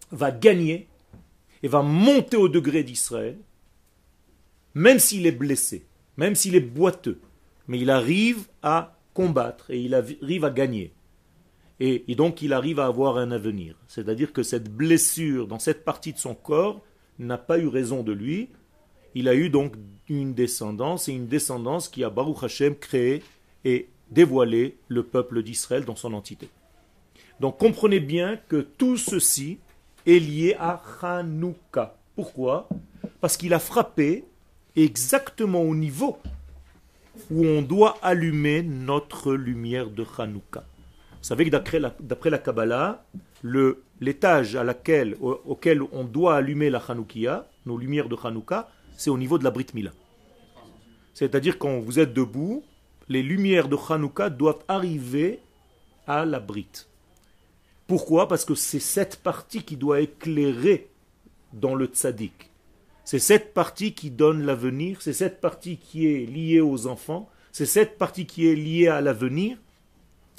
va 0.10 0.32
gagner 0.32 0.88
et 1.62 1.68
va 1.68 1.84
monter 1.84 2.36
au 2.36 2.50
degré 2.50 2.82
d'Israël 2.82 3.38
même 4.78 5.00
s'il 5.00 5.26
est 5.26 5.32
blessé, 5.32 5.88
même 6.18 6.36
s'il 6.36 6.56
est 6.56 6.60
boiteux, 6.60 7.20
mais 7.68 7.80
il 7.80 7.90
arrive 7.90 8.46
à 8.62 8.96
combattre 9.16 9.72
et 9.72 9.82
il 9.82 9.96
arrive 9.96 10.46
à 10.46 10.52
gagner. 10.52 10.94
Et, 11.80 12.04
donc 12.16 12.44
il 12.44 12.54
arrive 12.54 12.80
à 12.80 12.86
avoir 12.86 13.18
un 13.18 13.32
avenir. 13.32 13.76
C'est-à-dire 13.88 14.32
que 14.34 14.44
cette 14.44 14.72
blessure 14.72 15.48
dans 15.48 15.58
cette 15.58 15.84
partie 15.84 16.14
de 16.14 16.20
son 16.20 16.36
corps 16.36 16.82
n'a 17.18 17.40
pas 17.40 17.58
eu 17.58 17.68
raison 17.68 18.04
de 18.04 18.12
lui. 18.12 18.50
Il 19.16 19.28
a 19.28 19.34
eu 19.34 19.50
donc 19.50 19.74
une 20.10 20.36
descendance, 20.36 21.10
et 21.10 21.14
une 21.14 21.28
descendance 21.28 21.90
qui 21.90 22.04
a 22.04 22.12
Baruch 22.12 22.44
Hashem 22.44 22.76
créé 22.76 23.24
et 23.66 23.90
dévoilé 24.12 24.78
le 24.90 25.02
peuple 25.02 25.42
d'Israël 25.42 25.86
dans 25.86 25.96
son 25.96 26.14
entité. 26.14 26.50
Donc 27.40 27.58
comprenez 27.58 28.00
bien 28.00 28.38
que 28.48 28.58
tout 28.58 28.98
ceci 28.98 29.58
est 30.06 30.20
lié 30.20 30.56
à 30.60 30.84
Hanouka. 31.02 31.98
Pourquoi? 32.16 32.70
Parce 33.22 33.38
qu'il 33.38 33.56
a 33.56 33.60
frappé 33.60 34.24
exactement 34.84 35.62
au 35.62 35.76
niveau 35.76 36.18
où 37.32 37.46
on 37.46 37.62
doit 37.62 37.98
allumer 38.02 38.62
notre 38.62 39.34
lumière 39.34 39.90
de 39.90 40.06
Hanouka. 40.18 40.64
Vous 41.12 41.24
savez 41.24 41.46
que 41.46 41.50
d'après 41.50 41.80
la, 42.30 42.38
Kabbalah, 42.38 43.04
l'étage 44.00 44.56
à 44.56 44.64
laquelle, 44.64 45.18
au- 45.20 45.42
auquel 45.46 45.82
on 45.92 46.04
doit 46.04 46.36
allumer 46.36 46.70
la 46.70 46.80
Hanoukia, 46.80 47.48
nos 47.66 47.78
lumières 47.78 48.08
de 48.08 48.16
Hanouka, 48.24 48.70
c'est 48.96 49.10
au 49.10 49.18
niveau 49.18 49.38
de 49.38 49.44
la 49.44 49.52
Brit 49.52 49.68
Mila. 49.74 49.92
C'est-à-dire 51.14 51.58
quand 51.58 51.80
vous 51.80 52.00
êtes 52.00 52.14
debout, 52.14 52.64
les 53.10 53.24
lumières 53.24 53.68
de 53.68 53.78
Hanouka 53.90 54.30
doivent 54.30 54.64
arriver 54.68 55.40
à 56.06 56.24
la 56.26 56.40
Brit. 56.40 56.88
Pourquoi? 57.88 58.28
Parce 58.28 58.46
que 58.46 58.54
c'est 58.54 58.80
cette 58.80 59.18
partie 59.18 59.64
qui 59.64 59.76
doit 59.76 60.02
éclairer 60.02 60.88
dans 61.54 61.74
le 61.74 61.86
tzaddik. 61.88 62.47
C'est 63.08 63.20
cette 63.20 63.54
partie 63.54 63.94
qui 63.94 64.12
donne 64.12 64.46
l'avenir, 64.46 65.02
c'est 65.02 65.14
cette 65.14 65.40
partie 65.40 65.78
qui 65.78 66.08
est 66.08 66.26
liée 66.26 66.60
aux 66.60 66.88
enfants, 66.88 67.30
c'est 67.54 67.66
cette 67.66 67.98
partie 67.98 68.26
qui 68.26 68.50
est 68.50 68.56
liée 68.56 68.90
à 68.90 69.00
l'avenir, 69.00 69.58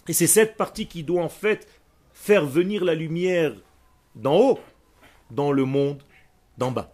et 0.07 0.13
c'est 0.13 0.27
cette 0.27 0.55
partie 0.59 0.87
qui 0.87 1.03
doit 1.03 1.23
en 1.23 1.31
fait 1.31 1.67
faire 2.13 2.45
venir 2.45 2.85
la 2.85 2.95
lumière 2.95 3.55
d'en 4.17 4.37
haut 4.37 4.59
dans 5.31 5.51
le 5.51 5.65
monde 5.65 6.03
d'en 6.59 6.71
bas. 6.71 6.93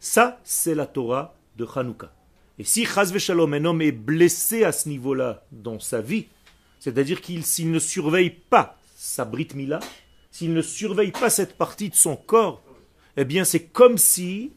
Ça, 0.00 0.40
c'est 0.42 0.74
la 0.74 0.86
Torah 0.86 1.36
de 1.56 1.66
Hanouka. 1.66 2.10
Et 2.58 2.64
si 2.64 2.86
Chaz 2.86 3.14
Shalom, 3.18 3.52
un 3.52 3.66
homme 3.66 3.82
est 3.82 3.92
blessé 3.92 4.64
à 4.64 4.72
ce 4.72 4.88
niveau-là 4.88 5.44
dans 5.52 5.80
sa 5.80 6.00
vie, 6.00 6.28
c'est-à-dire 6.80 7.20
qu'il 7.20 7.44
s'il 7.44 7.70
ne 7.70 7.78
surveille 7.78 8.30
pas 8.30 8.78
sa 8.96 9.26
Brit 9.26 9.48
Mila, 9.54 9.80
s'il 10.30 10.54
ne 10.54 10.62
surveille 10.62 11.12
pas 11.12 11.28
cette 11.28 11.58
partie 11.58 11.90
de 11.90 11.94
son 11.94 12.16
corps, 12.16 12.62
eh 13.18 13.26
bien 13.26 13.44
c'est 13.44 13.66
comme 13.66 13.98
si 13.98 14.52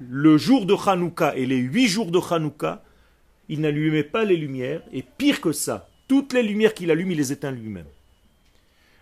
le 0.00 0.36
jour 0.36 0.66
de 0.66 0.74
Hanouka 0.74 1.36
et 1.36 1.46
les 1.46 1.56
huit 1.56 1.88
jours 1.88 2.10
de 2.10 2.18
Hanouka, 2.18 2.84
il 3.48 3.60
n'allumait 3.60 4.04
pas 4.04 4.24
les 4.24 4.36
lumières, 4.36 4.82
et 4.92 5.02
pire 5.02 5.40
que 5.40 5.52
ça, 5.52 5.88
toutes 6.06 6.32
les 6.32 6.42
lumières 6.42 6.74
qu'il 6.74 6.90
allume, 6.90 7.12
il 7.12 7.18
les 7.18 7.32
éteint 7.32 7.50
lui-même. 7.50 7.86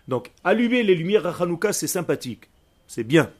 Donc, 0.07 0.31
allumer 0.43 0.83
les 0.83 0.95
lumières 0.95 1.27
à 1.27 1.43
Hanouka, 1.43 1.73
c'est 1.73 1.87
sympathique, 1.87 2.49
c'est 2.87 3.03
bien, 3.03 3.31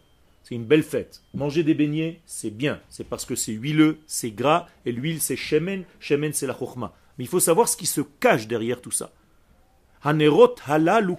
c'est 0.44 0.56
une 0.56 0.66
belle 0.66 0.84
fête. 0.84 1.22
Manger 1.34 1.64
des 1.64 1.74
beignets, 1.74 2.20
c'est 2.26 2.52
bien, 2.52 2.82
c'est 2.90 3.08
parce 3.08 3.26
que 3.26 3.36
c'est 3.36 3.54
huileux, 3.54 4.00
c'est 4.06 4.32
gras, 4.32 4.68
et 4.86 4.92
l'huile 4.92 5.22
c'est 5.22 5.38
shemen, 5.38 5.84
shemen 6.00 6.34
c'est 6.34 6.48
la 6.48 6.58
chokhma. 6.58 6.94
Mais 7.18 7.24
il 7.24 7.28
faut 7.28 7.40
savoir 7.40 7.68
ce 7.68 7.78
qui 7.78 7.86
se 7.86 8.02
cache 8.02 8.48
derrière 8.48 8.82
tout 8.82 8.92
ça. 8.92 9.12
Hanerot 10.04 10.56
halal 10.66 11.10
ou. 11.10 11.18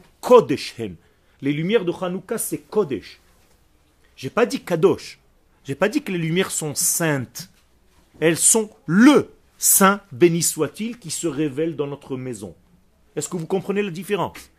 Les 1.41 1.53
lumières 1.53 1.85
de 1.85 1.93
Hanouka, 1.93 2.39
c'est 2.39 2.59
kodesh. 2.59 3.21
J'ai 4.17 4.31
pas 4.31 4.47
dit 4.47 4.61
kadosh. 4.61 5.19
J'ai 5.69 5.75
pas 5.75 5.91
dit 5.91 6.01
que 6.01 6.13
les 6.13 6.17
lumières 6.19 6.51
sont 6.51 6.75
saintes. 6.75 7.51
Elles 8.21 8.39
sont 8.39 8.71
le 8.87 9.35
saint, 9.59 10.01
béni 10.13 10.43
soit-il, 10.43 10.99
qui 10.99 11.11
se 11.11 11.27
révèle 11.27 11.77
dans 11.77 11.87
notre 11.87 12.17
maison. 12.17 12.55
Est-ce 13.15 13.29
que 13.29 13.37
vous 13.37 13.47
comprenez 13.47 13.83
la 13.83 13.91
différence? 13.91 14.51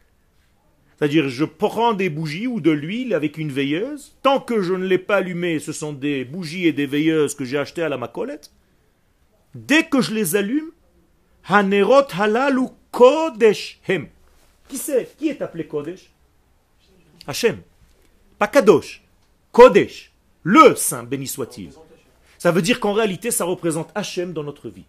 C'est-à-dire, 0.99 1.27
je 1.27 1.45
prends 1.45 1.93
des 1.95 2.11
bougies 2.11 2.45
ou 2.45 2.61
de 2.61 2.69
l'huile 2.69 3.15
avec 3.15 3.39
une 3.39 3.51
veilleuse. 3.51 4.15
Tant 4.21 4.39
que 4.39 4.61
je 4.61 4.75
ne 4.75 4.85
l'ai 4.85 4.99
pas 4.99 5.15
allumée, 5.15 5.57
ce 5.57 5.71
sont 5.71 5.93
des 5.93 6.25
bougies 6.25 6.67
et 6.67 6.73
des 6.73 6.85
veilleuses 6.85 7.33
que 7.33 7.43
j'ai 7.43 7.57
achetées 7.57 7.81
à 7.81 7.89
la 7.89 7.97
macolette. 7.97 8.51
Dès 9.55 9.85
que 9.85 10.01
je 10.01 10.13
les 10.13 10.35
allume, 10.35 10.69
Hanerot 11.47 12.05
halal 12.19 12.59
ou 12.59 12.69
kodesh 12.91 13.79
hem. 13.87 14.09
Qui 14.67 14.77
c'est? 14.77 15.17
Qui 15.17 15.29
est 15.29 15.41
appelé 15.41 15.65
kodesh? 15.65 16.11
Hachem. 17.25 17.61
Pas 18.37 18.47
kadosh. 18.47 19.01
Kodesh. 19.51 20.08
Le 20.51 20.75
saint, 20.75 21.03
béni 21.03 21.27
soit-il. 21.27 21.69
Ça 22.39 22.51
veut 22.51 22.63
dire 22.63 22.79
qu'en 22.79 22.93
réalité, 22.93 23.29
ça 23.29 23.45
représente 23.45 23.91
Hachem 23.93 24.33
dans 24.33 24.43
notre 24.43 24.67
vie. 24.67 24.87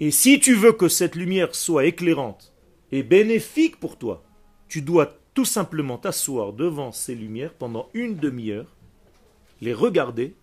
Et 0.00 0.10
si 0.10 0.40
tu 0.40 0.56
veux 0.56 0.72
que 0.72 0.88
cette 0.88 1.14
lumière 1.14 1.54
soit 1.54 1.84
éclairante 1.84 2.52
et 2.90 3.04
bénéfique 3.04 3.78
pour 3.78 3.96
toi, 3.96 4.24
tu 4.66 4.82
dois 4.82 5.16
tout 5.32 5.44
simplement 5.44 5.96
t'asseoir 5.96 6.54
devant 6.54 6.90
ces 6.90 7.14
lumières 7.14 7.54
pendant 7.54 7.88
une 7.94 8.16
demi-heure, 8.16 8.66
les 9.60 9.74
regarder 9.74 10.34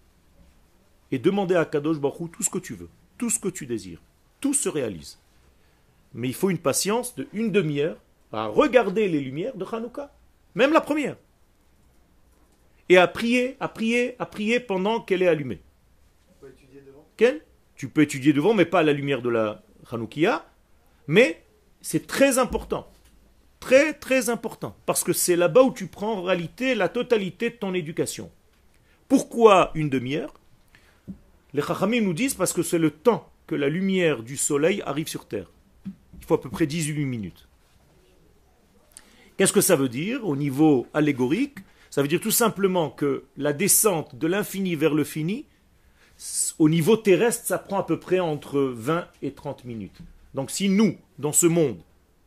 et 1.12 1.20
demander 1.20 1.56
à 1.56 1.65
Kadosh 1.65 2.00
Baruch 2.00 2.32
tout 2.32 2.44
ce 2.44 2.50
que 2.50 2.60
tu 2.60 2.74
veux, 2.74 2.89
tout 3.18 3.30
ce 3.30 3.39
que 3.39 3.50
tu 3.50 3.65
désires. 3.65 4.01
Tout 4.39 4.54
se 4.54 4.70
réalise. 4.70 5.20
Mais 6.13 6.30
il 6.30 6.34
faut 6.34 6.51
une 6.51 6.58
patience 6.58 7.13
de 7.15 7.27
une 7.34 7.51
demi-heure 7.51 7.98
à 8.32 8.46
regarder 8.48 9.10
les 9.10 9.20
lumières 9.20 9.58
de 9.58 9.65
Hanouka, 9.70 10.13
même 10.56 10.72
la 10.72 10.80
première 10.80 11.18
et 12.89 12.98
à 12.98 13.08
prier, 13.08 13.58
à 13.60 13.68
prier, 13.68 14.15
à 14.20 14.25
prier 14.25 14.60
pendant 14.60 15.01
qu'elle 15.01 15.22
est 15.22 15.27
allumée. 15.27 15.62
Ken 17.18 17.39
Tu 17.75 17.89
peux 17.89 18.01
étudier 18.01 18.34
devant, 18.34 18.54
mais 18.54 18.65
pas 18.65 18.80
à 18.80 18.84
la 18.84 18.94
lumière 18.94 19.22
de 19.22 19.30
la 19.30 19.63
Hanoukia. 19.92 20.46
Mais 21.08 21.44
c'est 21.82 22.08
très 22.08 22.38
important. 22.38 22.92
Très, 23.60 23.94
très 23.94 24.30
important. 24.30 24.75
Parce 24.86 25.04
que 25.04 25.13
c'est 25.13 25.36
là-bas 25.36 25.63
où 25.63 25.74
tu 25.74 25.88
prends 25.88 26.13
en 26.13 26.24
réalité 26.24 26.75
la 26.75 26.89
totalité 26.89 27.50
de 27.50 27.56
ton 27.56 27.74
éducation. 27.74 28.32
Pourquoi 29.08 29.72
une 29.75 29.89
demi-heure? 29.89 30.34
Les 31.54 31.62
Chachamim 31.62 32.01
nous 32.01 32.13
disent 32.13 32.34
parce 32.34 32.54
que 32.54 32.63
c'est 32.63 32.77
le 32.77 32.92
temps 32.92 33.32
que 33.48 33.56
la 33.56 33.70
lumière 33.70 34.24
du 34.24 34.38
soleil 34.38 34.82
arrive 34.86 35.08
sur 35.08 35.27
Terre. 35.27 35.51
Il 35.86 36.25
faut 36.25 36.36
à 36.36 36.42
peu 36.42 36.50
près 36.50 36.68
18 36.68 37.06
minutes. 37.06 37.48
Qu'est-ce 39.38 39.54
que 39.54 39.62
ça 39.62 39.75
veut 39.75 39.89
dire 39.89 40.25
au 40.25 40.36
niveau 40.36 40.88
allégorique? 40.94 41.60
Ça 41.96 42.02
veut 42.02 42.10
dire 42.10 42.20
tout 42.20 42.30
simplement 42.30 42.90
que 42.90 43.24
la 43.38 43.54
descente 43.54 44.18
de 44.18 44.28
l'infini 44.28 44.75
vers 44.75 44.94
le 44.94 45.06
fini, 45.06 45.46
au 46.60 46.68
niveau 46.68 46.98
terrestre, 46.98 47.48
ça 47.48 47.58
prend 47.58 47.80
à 47.80 47.84
peu 47.84 47.98
près 47.98 48.20
entre 48.20 48.60
20 48.60 49.08
et 49.22 49.32
30 49.32 49.64
minutes. 49.64 50.00
Donc 50.34 50.52
si 50.52 50.68
nous, 50.68 50.98
dans 51.20 51.32
ce 51.32 51.48
monde 51.48 51.80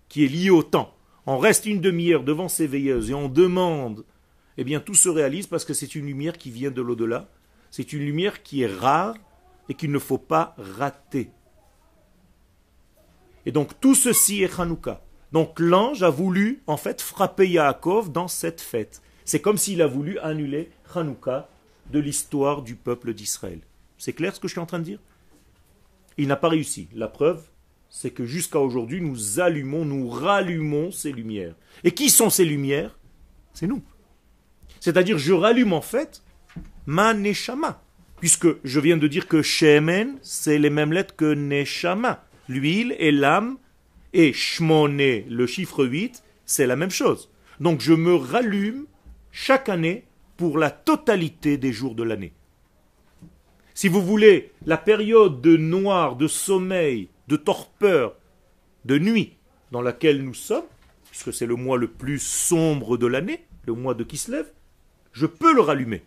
qui 0.08 0.24
est 0.24 0.28
lié 0.28 0.48
au 0.48 0.62
temps, 0.62 0.94
on 1.26 1.36
reste 1.36 1.66
une 1.66 1.82
demi-heure 1.82 2.24
devant 2.24 2.48
ces 2.48 2.66
veilleuses 2.66 3.10
et 3.10 3.14
on 3.14 3.28
demande, 3.28 4.06
eh 4.56 4.64
bien 4.64 4.80
tout 4.80 4.94
se 4.94 5.10
réalise 5.10 5.46
parce 5.46 5.66
que 5.66 5.74
c'est 5.74 5.94
une 5.94 6.06
lumière 6.06 6.38
qui 6.38 6.50
vient 6.50 6.70
de 6.70 6.80
l'au-delà, 6.80 7.28
c'est 7.70 7.92
une 7.92 8.06
lumière 8.06 8.42
qui 8.42 8.62
est 8.62 8.74
rare 8.74 9.16
et 9.68 9.74
qu'il 9.74 9.92
ne 9.92 9.98
faut 9.98 10.16
pas 10.16 10.54
rater. 10.56 11.28
Et 13.44 13.52
donc 13.52 13.78
tout 13.80 13.94
ceci 13.94 14.42
est 14.42 14.58
Hanouka. 14.58 15.04
Donc 15.32 15.60
l'ange 15.60 16.02
a 16.02 16.08
voulu 16.08 16.62
en 16.66 16.78
fait 16.78 17.02
frapper 17.02 17.46
Yaakov 17.50 18.10
dans 18.10 18.28
cette 18.28 18.62
fête. 18.62 19.02
C'est 19.28 19.40
comme 19.40 19.58
s'il 19.58 19.82
a 19.82 19.86
voulu 19.86 20.18
annuler 20.20 20.70
Hanouka 20.94 21.50
de 21.92 21.98
l'histoire 21.98 22.62
du 22.62 22.76
peuple 22.76 23.12
d'Israël. 23.12 23.60
C'est 23.98 24.14
clair 24.14 24.34
ce 24.34 24.40
que 24.40 24.48
je 24.48 24.52
suis 24.52 24.60
en 24.60 24.64
train 24.64 24.78
de 24.78 24.84
dire? 24.84 25.00
Il 26.16 26.28
n'a 26.28 26.36
pas 26.36 26.48
réussi. 26.48 26.88
La 26.94 27.08
preuve, 27.08 27.42
c'est 27.90 28.10
que 28.10 28.24
jusqu'à 28.24 28.58
aujourd'hui, 28.58 29.02
nous 29.02 29.38
allumons, 29.38 29.84
nous 29.84 30.08
rallumons 30.08 30.90
ces 30.90 31.12
lumières. 31.12 31.54
Et 31.84 31.90
qui 31.90 32.08
sont 32.08 32.30
ces 32.30 32.46
lumières? 32.46 32.98
C'est 33.52 33.66
nous. 33.66 33.82
C'est-à-dire, 34.80 35.18
je 35.18 35.34
rallume 35.34 35.74
en 35.74 35.82
fait 35.82 36.22
ma 36.86 37.12
Neshama. 37.12 37.82
Puisque 38.20 38.48
je 38.64 38.80
viens 38.80 38.96
de 38.96 39.08
dire 39.08 39.28
que 39.28 39.42
Shemen, 39.42 40.16
c'est 40.22 40.58
les 40.58 40.70
mêmes 40.70 40.94
lettres 40.94 41.16
que 41.16 41.34
Neshama. 41.34 42.24
L'huile 42.48 42.96
et 42.98 43.12
l'âme, 43.12 43.58
et 44.14 44.32
Shmoné, 44.32 45.26
le 45.28 45.46
chiffre 45.46 45.84
8, 45.84 46.24
c'est 46.46 46.66
la 46.66 46.76
même 46.76 46.90
chose. 46.90 47.28
Donc 47.60 47.82
je 47.82 47.92
me 47.92 48.14
rallume 48.14 48.86
chaque 49.40 49.68
année 49.68 50.04
pour 50.36 50.58
la 50.58 50.68
totalité 50.68 51.58
des 51.58 51.72
jours 51.72 51.94
de 51.94 52.02
l'année. 52.02 52.32
Si 53.72 53.86
vous 53.86 54.02
voulez, 54.02 54.50
la 54.66 54.76
période 54.76 55.40
de 55.40 55.56
noir, 55.56 56.16
de 56.16 56.26
sommeil, 56.26 57.08
de 57.28 57.36
torpeur, 57.36 58.16
de 58.84 58.98
nuit 58.98 59.36
dans 59.70 59.80
laquelle 59.80 60.24
nous 60.24 60.34
sommes, 60.34 60.64
puisque 61.08 61.32
c'est 61.32 61.46
le 61.46 61.54
mois 61.54 61.78
le 61.78 61.86
plus 61.86 62.18
sombre 62.18 62.96
de 62.96 63.06
l'année, 63.06 63.46
le 63.64 63.74
mois 63.74 63.94
de 63.94 64.02
Kislev, 64.02 64.46
je 65.12 65.26
peux 65.26 65.54
le 65.54 65.60
rallumer. 65.60 66.02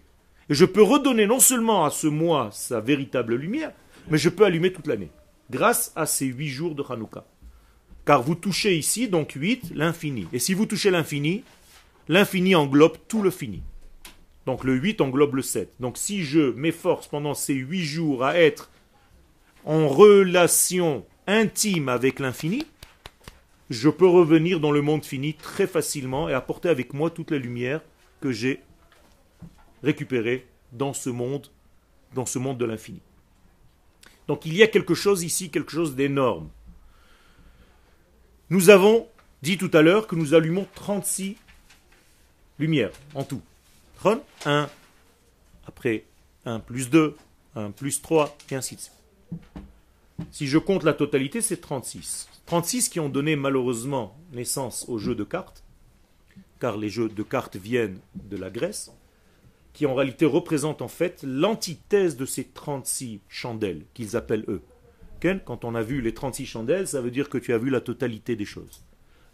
Et 0.50 0.54
je 0.54 0.66
peux 0.66 0.84
redonner 0.84 1.26
non 1.26 1.40
seulement 1.40 1.86
à 1.86 1.90
ce 1.90 2.08
mois 2.08 2.50
sa 2.52 2.82
véritable 2.82 3.36
lumière, 3.36 3.72
mais 4.10 4.18
je 4.18 4.28
peux 4.28 4.44
allumer 4.44 4.74
toute 4.74 4.88
l'année, 4.88 5.12
grâce 5.50 5.94
à 5.96 6.06
ces 6.06 6.26
huit 6.26 6.50
jours 6.50 6.76
de 6.76 6.84
Hanouka. 6.88 7.24
Car 8.06 8.24
vous 8.24 8.36
touchez 8.36 8.78
ici, 8.78 9.08
donc 9.08 9.32
8, 9.32 9.72
l'infini. 9.74 10.28
Et 10.34 10.40
si 10.40 10.54
vous 10.54 10.66
touchez 10.66 10.92
l'infini, 10.92 11.44
l'infini 12.12 12.56
englobe 12.56 12.98
tout 13.08 13.22
le 13.22 13.32
fini. 13.32 13.64
Donc 14.46 14.66
le 14.66 14.76
8 14.76 15.00
englobe 15.00 15.36
le 15.36 15.42
7. 15.42 15.76
Donc 15.80 15.98
si 15.98 16.26
je 16.26 16.52
m'efforce 16.52 17.08
pendant 17.08 17.34
ces 17.34 17.54
8 17.54 17.86
jours 17.86 18.26
à 18.26 18.38
être 18.38 18.70
en 19.64 19.88
relation 19.88 21.06
intime 21.26 21.88
avec 21.88 22.20
l'infini, 22.20 22.66
je 23.70 23.88
peux 23.88 24.08
revenir 24.08 24.60
dans 24.60 24.74
le 24.74 24.82
monde 24.82 25.06
fini 25.06 25.36
très 25.36 25.68
facilement 25.68 26.28
et 26.28 26.34
apporter 26.34 26.68
avec 26.68 26.94
moi 26.94 27.10
toute 27.10 27.32
la 27.32 27.38
lumière 27.38 27.80
que 28.20 28.34
j'ai 28.34 28.62
récupérée 29.82 30.46
dans 30.74 30.92
ce 30.92 31.10
monde, 31.10 31.48
dans 32.14 32.26
ce 32.26 32.40
monde 32.40 32.58
de 32.58 32.66
l'infini. 32.66 33.00
Donc 34.28 34.46
il 34.46 34.54
y 34.54 34.64
a 34.64 34.68
quelque 34.68 34.96
chose 34.96 35.24
ici, 35.24 35.50
quelque 35.50 35.72
chose 35.72 35.96
d'énorme. 35.96 36.50
Nous 38.50 38.70
avons 38.70 39.08
dit 39.44 39.58
tout 39.58 39.72
à 39.74 39.82
l'heure 39.82 40.08
que 40.08 40.16
nous 40.18 40.34
allumons 40.34 40.68
36 40.76 41.38
lumières 42.60 42.92
en 43.16 43.24
tout. 43.24 43.42
1, 44.46 44.70
après 45.68 46.06
1 46.46 46.60
plus 46.60 46.90
2, 46.90 47.16
1 47.56 47.72
plus 47.72 48.02
3, 48.02 48.36
et 48.50 48.56
ainsi 48.56 48.76
de 48.76 48.82
suite. 48.82 48.96
Si 50.32 50.48
je 50.48 50.58
compte 50.58 50.84
la 50.84 50.94
totalité, 50.94 51.42
c'est 51.42 51.62
36. 51.62 52.28
36 52.46 52.90
qui 52.90 53.00
ont 53.00 53.10
donné 53.10 53.36
malheureusement 53.36 54.18
naissance 54.34 54.86
aux 54.88 54.98
jeux 54.98 55.16
de 55.16 55.24
cartes, 55.24 55.64
car 56.60 56.78
les 56.78 56.90
jeux 56.90 57.10
de 57.10 57.24
cartes 57.24 57.56
viennent 57.56 58.00
de 58.16 58.38
la 58.38 58.50
Grèce, 58.50 58.92
qui 59.74 59.86
en 59.86 59.96
réalité 59.96 60.26
représentent 60.26 60.82
en 60.82 60.88
fait 60.88 61.24
l'antithèse 61.24 62.18
de 62.18 62.26
ces 62.26 62.44
36 62.44 63.22
chandelles 63.30 63.84
qu'ils 63.94 64.16
appellent 64.18 64.46
eux. 64.48 64.62
Quand 65.46 65.66
on 65.66 65.76
a 65.76 65.84
vu 65.84 66.02
les 66.02 66.14
36 66.14 66.46
chandelles, 66.48 66.88
ça 66.88 67.00
veut 67.00 67.12
dire 67.12 67.30
que 67.30 67.38
tu 67.38 67.54
as 67.54 67.58
vu 67.58 67.70
la 67.70 67.82
totalité 67.82 68.36
des 68.36 68.46
choses. 68.46 68.84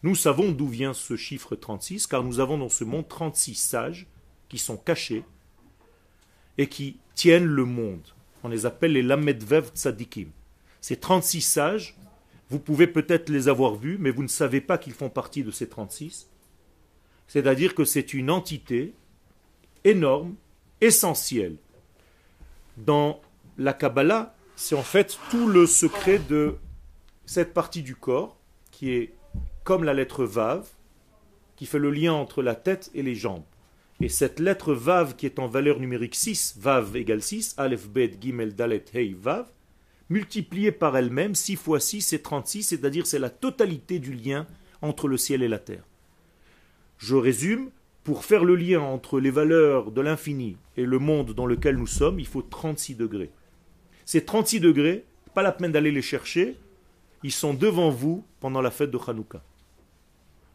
Nous 0.03 0.15
savons 0.15 0.51
d'où 0.51 0.67
vient 0.67 0.93
ce 0.93 1.15
chiffre 1.15 1.55
36, 1.55 2.07
car 2.07 2.23
nous 2.23 2.39
avons 2.39 2.57
dans 2.57 2.69
ce 2.69 2.83
monde 2.83 3.07
36 3.07 3.55
sages 3.55 4.07
qui 4.47 4.57
sont 4.57 4.77
cachés 4.77 5.23
et 6.57 6.67
qui 6.67 6.97
tiennent 7.15 7.45
le 7.45 7.65
monde. 7.65 8.07
On 8.43 8.49
les 8.49 8.65
appelle 8.65 8.93
les 8.93 9.01
Lamedvev 9.01 9.69
Tzadikim. 9.73 10.29
Ces 10.81 10.97
36 10.97 11.41
sages, 11.41 11.97
vous 12.49 12.59
pouvez 12.59 12.87
peut-être 12.87 13.29
les 13.29 13.49
avoir 13.49 13.75
vus, 13.75 13.97
mais 13.99 14.11
vous 14.11 14.23
ne 14.23 14.27
savez 14.27 14.61
pas 14.61 14.77
qu'ils 14.77 14.93
font 14.93 15.09
partie 15.09 15.43
de 15.43 15.51
ces 15.51 15.67
36. 15.67 16.29
C'est-à-dire 17.27 17.75
que 17.75 17.83
c'est 17.83 18.13
une 18.13 18.29
entité 18.29 18.93
énorme, 19.83 20.35
essentielle. 20.79 21.57
Dans 22.77 23.19
la 23.57 23.73
Kabbalah, 23.73 24.35
c'est 24.55 24.75
en 24.75 24.83
fait 24.83 25.17
tout 25.29 25.47
le 25.47 25.65
secret 25.65 26.19
de 26.19 26.55
cette 27.25 27.53
partie 27.53 27.81
du 27.81 27.95
corps 27.95 28.37
qui 28.71 28.91
est 28.91 29.13
comme 29.67 29.83
la 29.83 29.93
lettre 29.93 30.24
Vav, 30.24 30.65
qui 31.57 31.65
fait 31.65 31.77
le 31.77 31.91
lien 31.91 32.13
entre 32.13 32.41
la 32.41 32.55
tête 32.55 32.89
et 32.95 33.03
les 33.03 33.15
jambes. 33.15 33.43
Et 34.00 34.07
cette 34.07 34.39
lettre 34.39 34.74
Vav 34.74 35.17
qui 35.17 35.25
est 35.25 35.39
en 35.39 35.47
valeur 35.47 35.81
numérique 35.81 36.15
6, 36.15 36.55
Vav 36.57 36.95
égale 36.95 37.21
6, 37.21 37.55
Aleph, 37.57 37.89
Bet, 37.89 38.13
Gimel, 38.21 38.55
Dalet, 38.55 38.86
Hei, 38.93 39.13
Vav, 39.13 39.45
multipliée 40.09 40.71
par 40.71 40.95
elle-même, 40.95 41.36
6 41.36 41.57
fois 41.57 41.81
6 41.81 42.00
c'est 42.00 42.24
36, 42.24 42.63
c'est-à-dire 42.63 43.05
c'est 43.05 43.19
la 43.19 43.29
totalité 43.29 44.00
du 44.00 44.13
lien 44.13 44.47
entre 44.81 45.09
le 45.09 45.17
ciel 45.17 45.43
et 45.43 45.50
la 45.50 45.59
terre. 45.59 45.83
Je 46.97 47.15
résume, 47.15 47.69
pour 48.05 48.24
faire 48.24 48.45
le 48.45 48.55
lien 48.55 48.79
entre 48.79 49.19
les 49.19 49.31
valeurs 49.31 49.91
de 49.91 50.00
l'infini 50.00 50.55
et 50.77 50.86
le 50.86 50.97
monde 50.97 51.33
dans 51.33 51.45
lequel 51.45 51.75
nous 51.75 51.88
sommes, 51.88 52.21
il 52.21 52.27
faut 52.27 52.41
36 52.41 52.95
degrés. 52.95 53.31
Ces 54.05 54.24
36 54.24 54.62
degrés, 54.62 55.03
pas 55.33 55.43
la 55.43 55.51
peine 55.51 55.74
d'aller 55.74 55.91
les 55.91 56.01
chercher, 56.01 56.55
ils 57.21 57.33
sont 57.33 57.53
devant 57.53 57.89
vous 57.89 58.24
pendant 58.39 58.62
la 58.62 58.71
fête 58.71 58.91
de 58.91 59.00
Hanouka. 59.05 59.43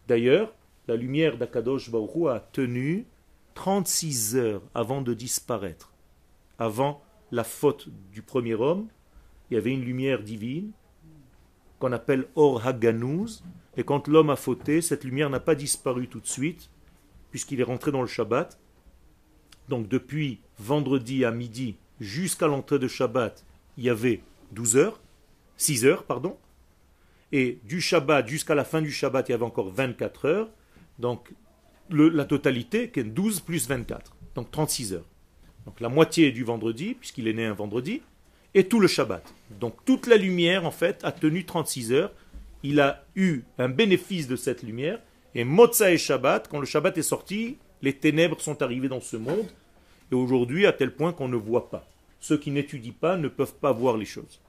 D'ailleurs, 0.08 0.52
la 0.88 0.96
lumière 0.96 1.38
d'Akadosh 1.38 1.90
Baruch 1.90 2.28
a 2.28 2.40
tenu 2.40 3.06
36 3.54 4.36
heures 4.36 4.62
avant 4.74 5.02
de 5.02 5.14
disparaître, 5.14 5.92
avant 6.58 7.02
la 7.30 7.44
faute 7.44 7.88
du 8.12 8.22
premier 8.22 8.54
homme, 8.54 8.88
il 9.50 9.54
y 9.54 9.56
avait 9.56 9.72
une 9.72 9.84
lumière 9.84 10.22
divine 10.22 10.72
qu'on 11.78 11.92
appelle 11.92 12.26
Or 12.36 12.66
Haganouz, 12.66 13.42
et 13.76 13.84
quand 13.84 14.06
l'homme 14.06 14.30
a 14.30 14.36
fauté, 14.36 14.80
cette 14.80 15.04
lumière 15.04 15.30
n'a 15.30 15.40
pas 15.40 15.54
disparu 15.54 16.08
tout 16.08 16.20
de 16.20 16.26
suite, 16.26 16.70
puisqu'il 17.30 17.60
est 17.60 17.64
rentré 17.64 17.90
dans 17.90 18.02
le 18.02 18.06
Shabbat. 18.06 18.58
Donc 19.68 19.88
depuis 19.88 20.40
vendredi 20.58 21.24
à 21.24 21.30
midi 21.30 21.76
jusqu'à 22.00 22.46
l'entrée 22.46 22.78
de 22.78 22.88
Shabbat, 22.88 23.44
il 23.76 23.84
y 23.84 23.90
avait 23.90 24.22
12 24.52 24.76
heures, 24.76 25.00
6 25.56 25.86
heures, 25.86 26.04
pardon, 26.04 26.36
et 27.32 27.60
du 27.64 27.80
Shabbat 27.80 28.28
jusqu'à 28.28 28.54
la 28.54 28.64
fin 28.64 28.82
du 28.82 28.92
Shabbat, 28.92 29.28
il 29.28 29.32
y 29.32 29.34
avait 29.34 29.44
encore 29.44 29.70
24 29.70 30.26
heures, 30.26 30.50
donc 30.98 31.32
la 31.90 32.24
totalité, 32.24 32.88
12 32.88 33.40
plus 33.40 33.68
24, 33.68 34.14
donc 34.34 34.50
36 34.50 34.94
heures. 34.94 35.08
Donc 35.66 35.80
la 35.80 35.88
moitié 35.88 36.32
du 36.32 36.44
vendredi, 36.44 36.94
puisqu'il 36.94 37.28
est 37.28 37.32
né 37.32 37.44
un 37.44 37.54
vendredi, 37.54 38.02
et 38.54 38.68
tout 38.68 38.80
le 38.80 38.88
Shabbat. 38.88 39.22
Donc 39.60 39.76
toute 39.84 40.06
la 40.06 40.16
lumière, 40.16 40.66
en 40.66 40.70
fait, 40.70 41.00
a 41.04 41.12
tenu 41.12 41.44
36 41.44 41.92
heures. 41.92 42.12
Il 42.62 42.80
a 42.80 43.04
eu 43.16 43.42
un 43.58 43.68
bénéfice 43.68 44.28
de 44.28 44.36
cette 44.36 44.62
lumière. 44.62 45.00
Et 45.34 45.44
Motza 45.44 45.90
et 45.90 45.98
Shabbat, 45.98 46.48
quand 46.48 46.60
le 46.60 46.66
Shabbat 46.66 46.96
est 46.98 47.02
sorti, 47.02 47.56
les 47.80 47.94
ténèbres 47.94 48.40
sont 48.40 48.62
arrivées 48.62 48.88
dans 48.88 49.00
ce 49.00 49.16
monde. 49.16 49.46
Et 50.10 50.14
aujourd'hui, 50.14 50.66
à 50.66 50.72
tel 50.72 50.94
point 50.94 51.12
qu'on 51.12 51.28
ne 51.28 51.36
voit 51.36 51.70
pas. 51.70 51.88
Ceux 52.20 52.36
qui 52.36 52.50
n'étudient 52.50 52.92
pas 52.98 53.16
ne 53.16 53.28
peuvent 53.28 53.54
pas 53.54 53.72
voir 53.72 53.96
les 53.96 54.04
choses. 54.04 54.40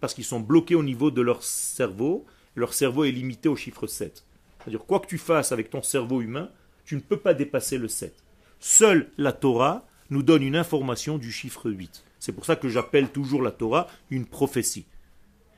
Parce 0.00 0.14
qu'ils 0.14 0.24
sont 0.24 0.40
bloqués 0.40 0.74
au 0.74 0.82
niveau 0.82 1.10
de 1.10 1.20
leur 1.20 1.42
cerveau. 1.42 2.26
Leur 2.56 2.74
cerveau 2.74 3.04
est 3.04 3.10
limité 3.10 3.48
au 3.48 3.56
chiffre 3.56 3.86
7. 3.86 4.24
C'est-à-dire, 4.58 4.84
quoi 4.84 5.00
que 5.00 5.06
tu 5.06 5.18
fasses 5.18 5.52
avec 5.52 5.70
ton 5.70 5.82
cerveau 5.82 6.20
humain, 6.20 6.50
tu 6.84 6.96
ne 6.96 7.00
peux 7.00 7.16
pas 7.16 7.34
dépasser 7.34 7.78
le 7.78 7.88
7. 7.88 8.14
Seule 8.58 9.10
la 9.16 9.32
Torah 9.32 9.86
nous 10.10 10.22
donne 10.22 10.42
une 10.42 10.56
information 10.56 11.18
du 11.18 11.32
chiffre 11.32 11.70
8. 11.70 12.04
C'est 12.18 12.32
pour 12.32 12.44
ça 12.44 12.56
que 12.56 12.68
j'appelle 12.68 13.08
toujours 13.08 13.42
la 13.42 13.52
Torah 13.52 13.86
une 14.10 14.26
prophétie. 14.26 14.86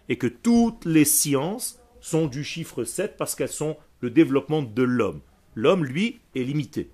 Et 0.08 0.18
que 0.18 0.26
toutes 0.26 0.84
les 0.84 1.04
sciences 1.04 1.80
sont 2.00 2.26
du 2.26 2.44
chiffre 2.44 2.84
7 2.84 3.16
parce 3.16 3.34
qu'elles 3.34 3.48
sont 3.48 3.76
le 4.00 4.10
développement 4.10 4.62
de 4.62 4.82
l'homme. 4.82 5.20
L'homme, 5.54 5.84
lui, 5.84 6.20
est 6.34 6.42
limité. 6.42 6.90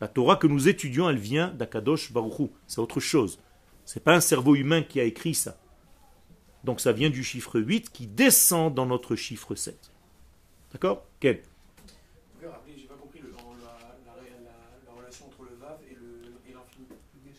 La 0.00 0.08
Torah 0.08 0.36
que 0.36 0.46
nous 0.46 0.68
étudions, 0.68 1.08
elle 1.08 1.18
vient 1.18 1.48
d'Akadosh 1.48 2.12
Baruchou. 2.12 2.50
C'est 2.66 2.80
autre 2.80 3.00
chose. 3.00 3.38
Ce 3.84 3.98
n'est 3.98 4.02
pas 4.02 4.14
un 4.14 4.20
cerveau 4.20 4.54
humain 4.54 4.82
qui 4.82 5.00
a 5.00 5.04
écrit 5.04 5.34
ça. 5.34 5.58
Donc 6.64 6.80
ça 6.80 6.92
vient 6.92 7.10
du 7.10 7.22
chiffre 7.22 7.60
8 7.60 7.90
qui 7.90 8.06
descend 8.06 8.74
dans 8.74 8.86
notre 8.86 9.16
chiffre 9.16 9.54
7. 9.54 9.92
D'accord? 10.72 11.06
Quel 11.20 11.42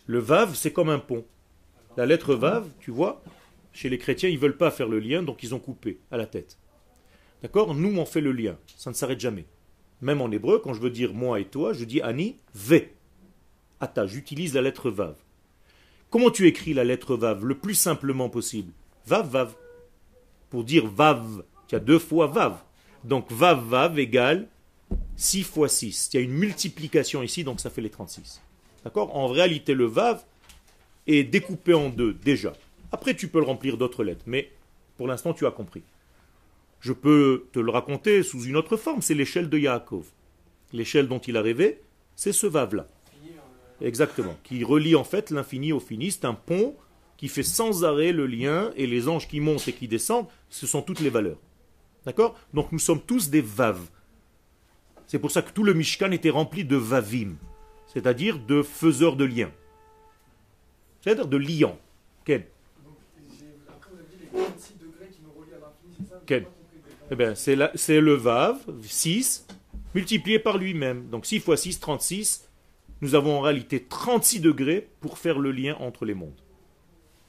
Le 0.07 0.19
Vav, 0.19 0.53
c'est 0.53 0.71
comme 0.71 0.89
un 0.89 0.99
pont. 0.99 1.25
La 1.97 2.05
lettre 2.05 2.35
Vav, 2.35 2.69
tu 2.79 2.91
vois, 2.91 3.23
chez 3.73 3.89
les 3.89 3.97
chrétiens, 3.97 4.29
ils 4.29 4.35
ne 4.35 4.39
veulent 4.39 4.57
pas 4.57 4.69
faire 4.69 4.87
le 4.87 4.99
lien, 4.99 5.23
donc 5.23 5.41
ils 5.41 5.55
ont 5.55 5.59
coupé 5.59 5.99
à 6.11 6.17
la 6.17 6.27
tête. 6.27 6.59
D'accord? 7.41 7.73
Nous, 7.73 7.97
on 7.97 8.05
fait 8.05 8.21
le 8.21 8.31
lien. 8.31 8.57
Ça 8.77 8.91
ne 8.91 8.95
s'arrête 8.95 9.19
jamais. 9.19 9.45
Même 10.01 10.21
en 10.21 10.29
hébreu, 10.29 10.59
quand 10.59 10.73
je 10.73 10.81
veux 10.81 10.91
dire 10.91 11.13
moi 11.13 11.39
et 11.39 11.45
toi, 11.45 11.73
je 11.73 11.85
dis 11.85 12.01
Ani, 12.01 12.37
ve. 12.53 12.81
Ata, 13.79 14.05
j'utilise 14.05 14.53
la 14.53 14.61
lettre 14.61 14.91
Vav. 14.91 15.15
Comment 16.11 16.29
tu 16.29 16.45
écris 16.45 16.75
la 16.75 16.83
lettre 16.83 17.15
Vav 17.15 17.43
Le 17.43 17.57
plus 17.57 17.73
simplement 17.73 18.29
possible? 18.29 18.71
Vav, 19.05 19.29
Vav. 19.29 19.55
Pour 20.49 20.63
dire 20.63 20.87
Vav, 20.87 21.43
tu 21.67 21.75
as 21.75 21.79
deux 21.79 21.99
fois 21.99 22.27
Vav. 22.27 22.57
Donc 23.03 23.31
Vav, 23.31 23.63
Vav 23.63 23.99
égale 23.99 24.47
6 25.15 25.43
fois 25.43 25.69
6. 25.69 26.09
Il 26.13 26.17
y 26.17 26.19
a 26.19 26.23
une 26.23 26.33
multiplication 26.33 27.23
ici, 27.23 27.43
donc 27.43 27.59
ça 27.59 27.69
fait 27.69 27.81
les 27.81 27.89
36. 27.89 28.41
D'accord? 28.83 29.15
En 29.15 29.27
réalité, 29.27 29.73
le 29.73 29.85
Vav 29.85 30.23
est 31.07 31.23
découpé 31.23 31.73
en 31.73 31.89
deux 31.89 32.13
déjà. 32.13 32.53
Après, 32.91 33.15
tu 33.15 33.27
peux 33.27 33.39
le 33.39 33.45
remplir 33.45 33.77
d'autres 33.77 34.03
lettres, 34.03 34.25
mais 34.27 34.51
pour 34.97 35.07
l'instant, 35.07 35.33
tu 35.33 35.45
as 35.45 35.51
compris. 35.51 35.83
Je 36.79 36.93
peux 36.93 37.47
te 37.51 37.59
le 37.59 37.71
raconter 37.71 38.23
sous 38.23 38.43
une 38.43 38.55
autre 38.55 38.77
forme, 38.77 39.01
c'est 39.01 39.13
l'échelle 39.13 39.49
de 39.49 39.57
Yaakov. 39.57 40.05
L'échelle 40.71 41.07
dont 41.07 41.19
il 41.19 41.37
a 41.37 41.41
rêvé, 41.41 41.81
c'est 42.15 42.31
ce 42.31 42.47
Vav-là. 42.47 42.87
Exactement. 43.81 44.37
Qui 44.43 44.63
relie 44.63 44.95
en 44.95 45.03
fait 45.03 45.31
l'infini 45.31 45.73
au 45.73 45.79
fini. 45.79 46.11
C'est 46.11 46.25
un 46.25 46.33
pont 46.33 46.75
qui 47.17 47.27
fait 47.27 47.43
sans 47.43 47.83
arrêt 47.83 48.11
le 48.11 48.25
lien 48.25 48.71
et 48.75 48.87
les 48.87 49.07
anges 49.07 49.27
qui 49.27 49.39
montent 49.39 49.67
et 49.67 49.73
qui 49.73 49.87
descendent, 49.87 50.27
ce 50.49 50.67
sont 50.67 50.81
toutes 50.81 50.99
les 50.99 51.09
valeurs. 51.09 51.39
D'accord? 52.05 52.37
Donc 52.53 52.71
nous 52.71 52.79
sommes 52.79 53.01
tous 53.01 53.29
des 53.29 53.41
Vav. 53.41 53.79
C'est 55.07 55.19
pour 55.19 55.31
ça 55.31 55.41
que 55.41 55.51
tout 55.51 55.63
le 55.63 55.73
Mishkan 55.73 56.11
était 56.11 56.29
rempli 56.29 56.65
de 56.65 56.75
Vavim 56.75 57.35
c'est-à-dire 57.95 58.39
de 58.39 58.61
faiseur 58.61 59.15
de 59.15 59.23
liens. 59.23 59.51
C'est-à-dire 60.99 61.27
de 61.27 61.37
liant. 61.37 61.79
Quel 62.25 62.45
Quel 66.25 66.45
Eh 67.09 67.15
bien, 67.15 67.35
c'est 67.35 67.55
le 67.55 68.13
Vav, 68.15 68.57
6, 68.83 69.47
multiplié 69.93 70.39
par 70.39 70.57
lui-même. 70.57 71.07
Donc 71.07 71.25
6 71.25 71.39
fois 71.39 71.55
6, 71.55 71.79
36. 71.79 72.49
Nous 72.99 73.15
avons 73.15 73.37
en 73.37 73.41
réalité 73.41 73.81
36 73.81 74.41
degrés 74.41 74.89
pour 74.99 75.17
faire 75.17 75.39
le 75.39 75.51
lien 75.51 75.75
entre 75.79 76.03
les 76.03 76.15
mondes. 76.15 76.41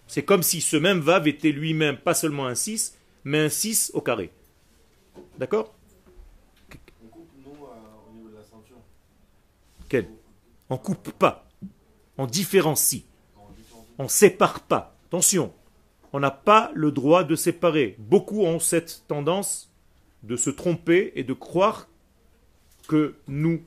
C'est 0.06 0.24
comme 0.24 0.42
si 0.42 0.60
ce 0.60 0.76
même 0.76 1.00
Vav 1.00 1.26
était 1.28 1.52
lui-même 1.52 1.98
pas 1.98 2.14
seulement 2.14 2.46
un 2.46 2.54
6, 2.54 2.96
mais 3.24 3.40
un 3.40 3.48
6 3.48 3.90
au 3.94 4.00
carré. 4.00 4.30
D'accord? 5.38 5.74
Quel? 9.88 10.08
On 10.68 10.78
coupe 10.78 11.12
pas. 11.12 11.48
On 12.18 12.26
différencie. 12.26 13.04
On 13.98 14.08
sépare 14.08 14.60
pas. 14.60 14.96
Attention, 15.06 15.52
on 16.12 16.20
n'a 16.20 16.30
pas 16.30 16.70
le 16.74 16.92
droit 16.92 17.24
de 17.24 17.36
séparer. 17.36 17.96
Beaucoup 17.98 18.42
ont 18.42 18.58
cette 18.58 19.04
tendance 19.06 19.70
de 20.22 20.36
se 20.36 20.50
tromper 20.50 21.12
et 21.14 21.24
de 21.24 21.32
croire 21.32 21.88
que 22.88 23.14
nous 23.28 23.62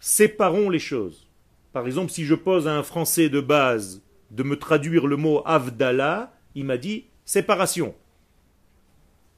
séparons 0.00 0.70
les 0.70 0.78
choses. 0.78 1.26
Par 1.72 1.86
exemple, 1.86 2.10
si 2.10 2.24
je 2.24 2.34
pose 2.34 2.68
à 2.68 2.76
un 2.76 2.82
Français 2.82 3.28
de 3.28 3.40
base 3.40 4.02
de 4.30 4.42
me 4.42 4.58
traduire 4.58 5.06
le 5.06 5.16
mot 5.16 5.42
Avdallah, 5.44 6.32
il 6.54 6.64
m'a 6.64 6.76
dit 6.76 7.06
séparation. 7.24 7.94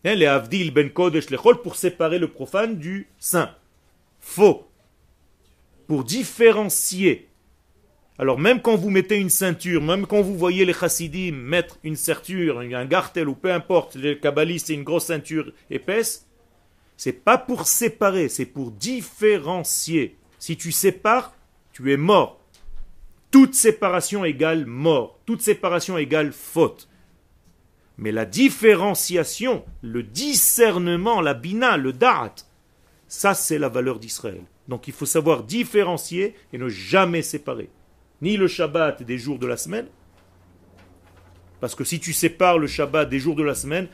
Hein, 0.05 0.15
les 0.15 0.27
Avdil 0.27 0.73
ben 0.73 0.91
Kodesh 0.91 1.27
pour 1.63 1.77
séparer 1.77 2.19
le 2.19 2.29
profane 2.29 2.77
du 2.77 3.09
saint. 3.19 3.55
Faux. 4.19 4.67
Pour 5.87 6.05
différencier. 6.05 7.29
Alors 8.19 8.39
même 8.39 8.61
quand 8.61 8.77
vous 8.77 8.91
mettez 8.91 9.19
une 9.19 9.31
ceinture, 9.31 9.83
même 9.83 10.07
quand 10.07 10.21
vous 10.21 10.37
voyez 10.37 10.65
les 10.65 10.73
chassidim 10.73 11.33
mettre 11.33 11.79
une 11.83 11.97
ceinture, 11.97 12.61
un 12.61 12.85
gartel 12.85 13.29
ou 13.29 13.35
peu 13.35 13.53
importe, 13.53 13.95
les 13.95 14.19
kabbalistes 14.19 14.67
c'est 14.67 14.75
une 14.75 14.85
grosse 14.85 15.07
ceinture 15.07 15.53
épaisse, 15.71 16.27
c'est 16.99 17.25
pas 17.25 17.39
pour 17.39 17.67
séparer, 17.67 18.29
c'est 18.29 18.45
pour 18.45 18.73
différencier. 18.73 20.19
Si 20.39 20.59
tu 20.59 20.71
sépares, 20.71 21.35
tu 21.73 21.93
es 21.93 21.97
mort. 21.97 22.40
Toute 23.31 23.55
séparation 23.55 24.25
égale 24.25 24.67
mort. 24.67 25.21
Toute 25.25 25.41
séparation 25.41 25.97
égale 25.97 26.33
faute. 26.33 26.89
Mais 27.97 28.13
la 28.13 28.25
différenciation, 28.25 29.65
le 29.83 30.03
discernement, 30.03 31.21
la 31.21 31.35
bina, 31.35 31.77
le 31.77 31.93
da'at, 31.93 32.35
ça 33.09 33.35
c'est 33.35 33.59
la 33.59 33.69
valeur 33.69 33.99
d'Israël. 33.99 34.41
Donc 34.69 34.89
il 34.89 34.95
faut 34.95 35.07
savoir 35.07 35.43
différencier 35.43 36.35
et 36.53 36.59
ne 36.59 36.69
jamais 36.69 37.23
séparer. 37.23 37.69
Ni 38.23 38.37
le 38.37 38.49
Shabbat 38.49 39.03
des 39.03 39.19
jours 39.19 39.39
de 39.39 39.47
la 39.47 39.57
semaine, 39.57 39.87
parce 41.61 41.75
que 41.75 41.85
si 41.85 42.01
tu 42.01 42.13
sépares 42.15 42.59
le 42.59 42.67
Shabbat 42.67 43.09
des 43.09 43.19
jours 43.19 43.37
de 43.37 43.43
la 43.43 43.55
semaine, 43.55 43.89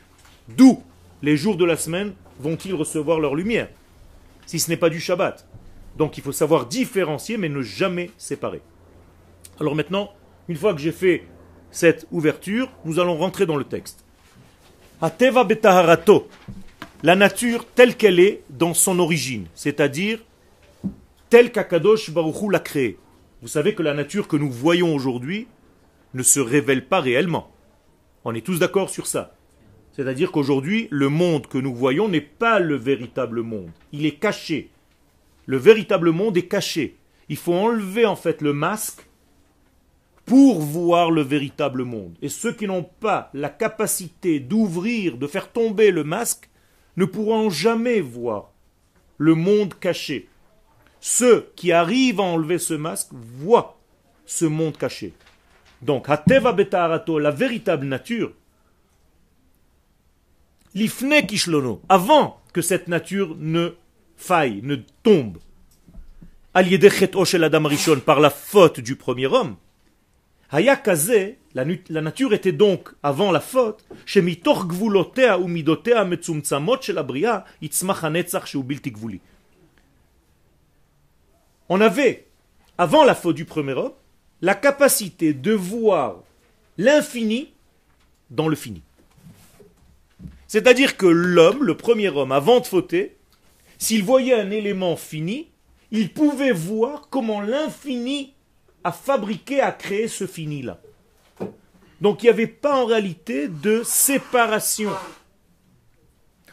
d'où 0.49 0.83
les 1.23 1.37
jours 1.37 1.57
de 1.57 1.65
la 1.65 1.77
semaine 1.77 2.15
vont-ils 2.39 2.75
recevoir 2.75 3.19
leur 3.19 3.35
lumière 3.35 3.69
Si 4.47 4.61
ce 4.61 4.71
n'est 4.71 4.77
pas 4.77 4.91
du 4.91 5.01
Shabbat? 5.01 5.49
Donc 5.97 6.17
il 6.17 6.23
faut 6.23 6.33
savoir 6.33 6.67
différencier 6.67 7.39
mais 7.39 7.49
ne 7.49 7.63
jamais 7.63 8.11
séparer. 8.19 8.63
Alors 9.59 9.75
maintenant, 9.75 10.13
une 10.49 10.57
fois 10.57 10.75
que 10.75 10.81
j'ai 10.81 10.93
fait 10.93 11.25
cette 11.71 12.07
ouverture, 12.11 12.71
nous 12.85 12.99
allons 12.99 13.17
rentrer 13.17 13.47
dans 13.47 13.57
le 13.57 13.65
texte. 13.65 14.05
Ateva 15.01 15.45
betaharato, 15.45 16.29
la 17.03 17.17
nature 17.17 17.67
telle 17.75 17.97
qu'elle 17.97 18.21
est 18.21 18.43
dans 18.51 18.75
son 18.75 18.99
origine, 18.99 19.47
c'est-à-dire 19.55 20.21
telle 21.31 21.53
qu'Akadosh 21.53 22.11
Baruchou 22.11 22.51
l'a 22.51 22.61
créée. 22.61 22.99
Vous 23.43 23.49
savez 23.49 23.75
que 23.75 23.83
la 23.83 23.95
nature 23.95 24.29
que 24.29 24.37
nous 24.37 24.51
voyons 24.51 24.95
aujourd'hui 24.95 25.47
ne 26.15 26.23
se 26.23 26.41
révèle 26.41 26.87
pas 26.87 27.01
réellement. 27.01 27.51
On 28.25 28.35
est 28.35 28.45
tous 28.45 28.59
d'accord 28.59 28.91
sur 28.91 29.07
ça. 29.07 29.35
C'est-à-dire 29.93 30.33
qu'aujourd'hui, 30.33 30.89
le 30.91 31.09
monde 31.09 31.47
que 31.47 31.59
nous 31.59 31.75
voyons 31.75 32.09
n'est 32.09 32.21
pas 32.21 32.59
le 32.59 32.77
véritable 32.77 33.43
monde. 33.43 33.71
Il 33.93 34.05
est 34.05 34.19
caché. 34.19 34.71
Le 35.47 35.57
véritable 35.57 36.11
monde 36.11 36.37
est 36.37 36.49
caché. 36.49 36.97
Il 37.29 37.37
faut 37.37 37.55
enlever 37.55 38.05
en 38.05 38.17
fait 38.17 38.43
le 38.43 38.53
masque 38.53 39.06
pour 40.27 40.61
voir 40.61 41.11
le 41.13 41.23
véritable 41.23 41.85
monde. 41.85 42.17
Et 42.21 42.29
ceux 42.29 42.53
qui 42.53 42.67
n'ont 42.67 42.83
pas 42.83 43.31
la 43.33 43.49
capacité 43.49 44.41
d'ouvrir, 44.41 45.17
de 45.17 45.27
faire 45.27 45.51
tomber 45.51 45.93
le 45.93 46.05
masque, 46.05 46.51
ne 46.97 47.05
pourront 47.05 47.49
jamais 47.49 48.01
voir 48.01 48.51
le 49.19 49.35
monde 49.35 49.75
caché. 49.79 50.29
Ceux 51.01 51.53
qui 51.55 51.71
arrivent 51.73 52.21
à 52.21 52.25
enlever 52.25 52.59
ce 52.59 52.75
masque 52.75 53.11
voient 53.13 53.79
ce 54.25 54.45
monde 54.45 54.77
caché. 54.77 55.15
Donc, 55.83 56.09
Hateva 56.09 56.53
Betarato, 56.53 57.19
la 57.19 57.31
véritable 57.31 57.87
nature, 57.87 58.33
l'ifne 60.75 61.25
kishlono, 61.27 61.81
avant 61.89 62.41
que 62.53 62.63
cette 62.63 62.89
nature 62.89 63.37
ne 63.39 63.75
faille, 64.17 64.61
ne 64.63 64.77
tombe, 65.03 65.39
par 68.05 68.21
la 68.21 68.31
faute 68.31 68.81
du 68.81 68.97
premier 68.97 69.27
homme, 69.27 69.57
Hayakaze, 70.51 71.35
la, 71.55 71.65
nature 71.65 72.35
était 72.35 72.53
donc, 72.53 72.91
avant 73.03 73.33
la 73.33 73.41
faute. 73.41 73.85
On 81.69 81.81
avait, 81.81 82.27
avant 82.79 83.05
la 83.05 83.15
faute 83.15 83.37
du 83.37 83.45
premier 83.45 83.73
homme, 83.73 83.93
la 84.41 84.55
capacité 84.55 85.33
de 85.33 85.53
voir 85.53 86.23
l'infini 86.79 87.53
dans 88.31 88.49
le 88.49 88.57
fini. 88.57 88.83
C'est-à-dire 90.47 90.97
que 90.97 91.07
l'homme, 91.07 91.65
le 91.65 91.77
premier 91.77 92.09
homme, 92.09 92.33
avant 92.33 92.61
de 92.61 92.67
fauter, 92.67 93.17
s'il 93.79 94.05
voyait 94.05 94.35
un 94.35 94.51
élément 94.51 94.97
fini, 94.97 95.49
il 95.91 96.13
pouvait 96.13 96.53
voir 96.53 97.09
comment 97.11 97.41
l'infini 97.41 98.36
à 98.87 98.93
fabriquer, 98.93 99.61
à 99.61 99.73
créer 99.73 100.07
ce 100.07 100.29
fini-là. 100.29 100.79
Donc 102.01 102.23
il 102.23 102.27
n'y 102.27 102.31
avait 102.31 102.47
pas 102.47 102.81
en 102.81 102.87
réalité 102.87 103.49
de 103.49 103.83
séparation. 103.83 104.93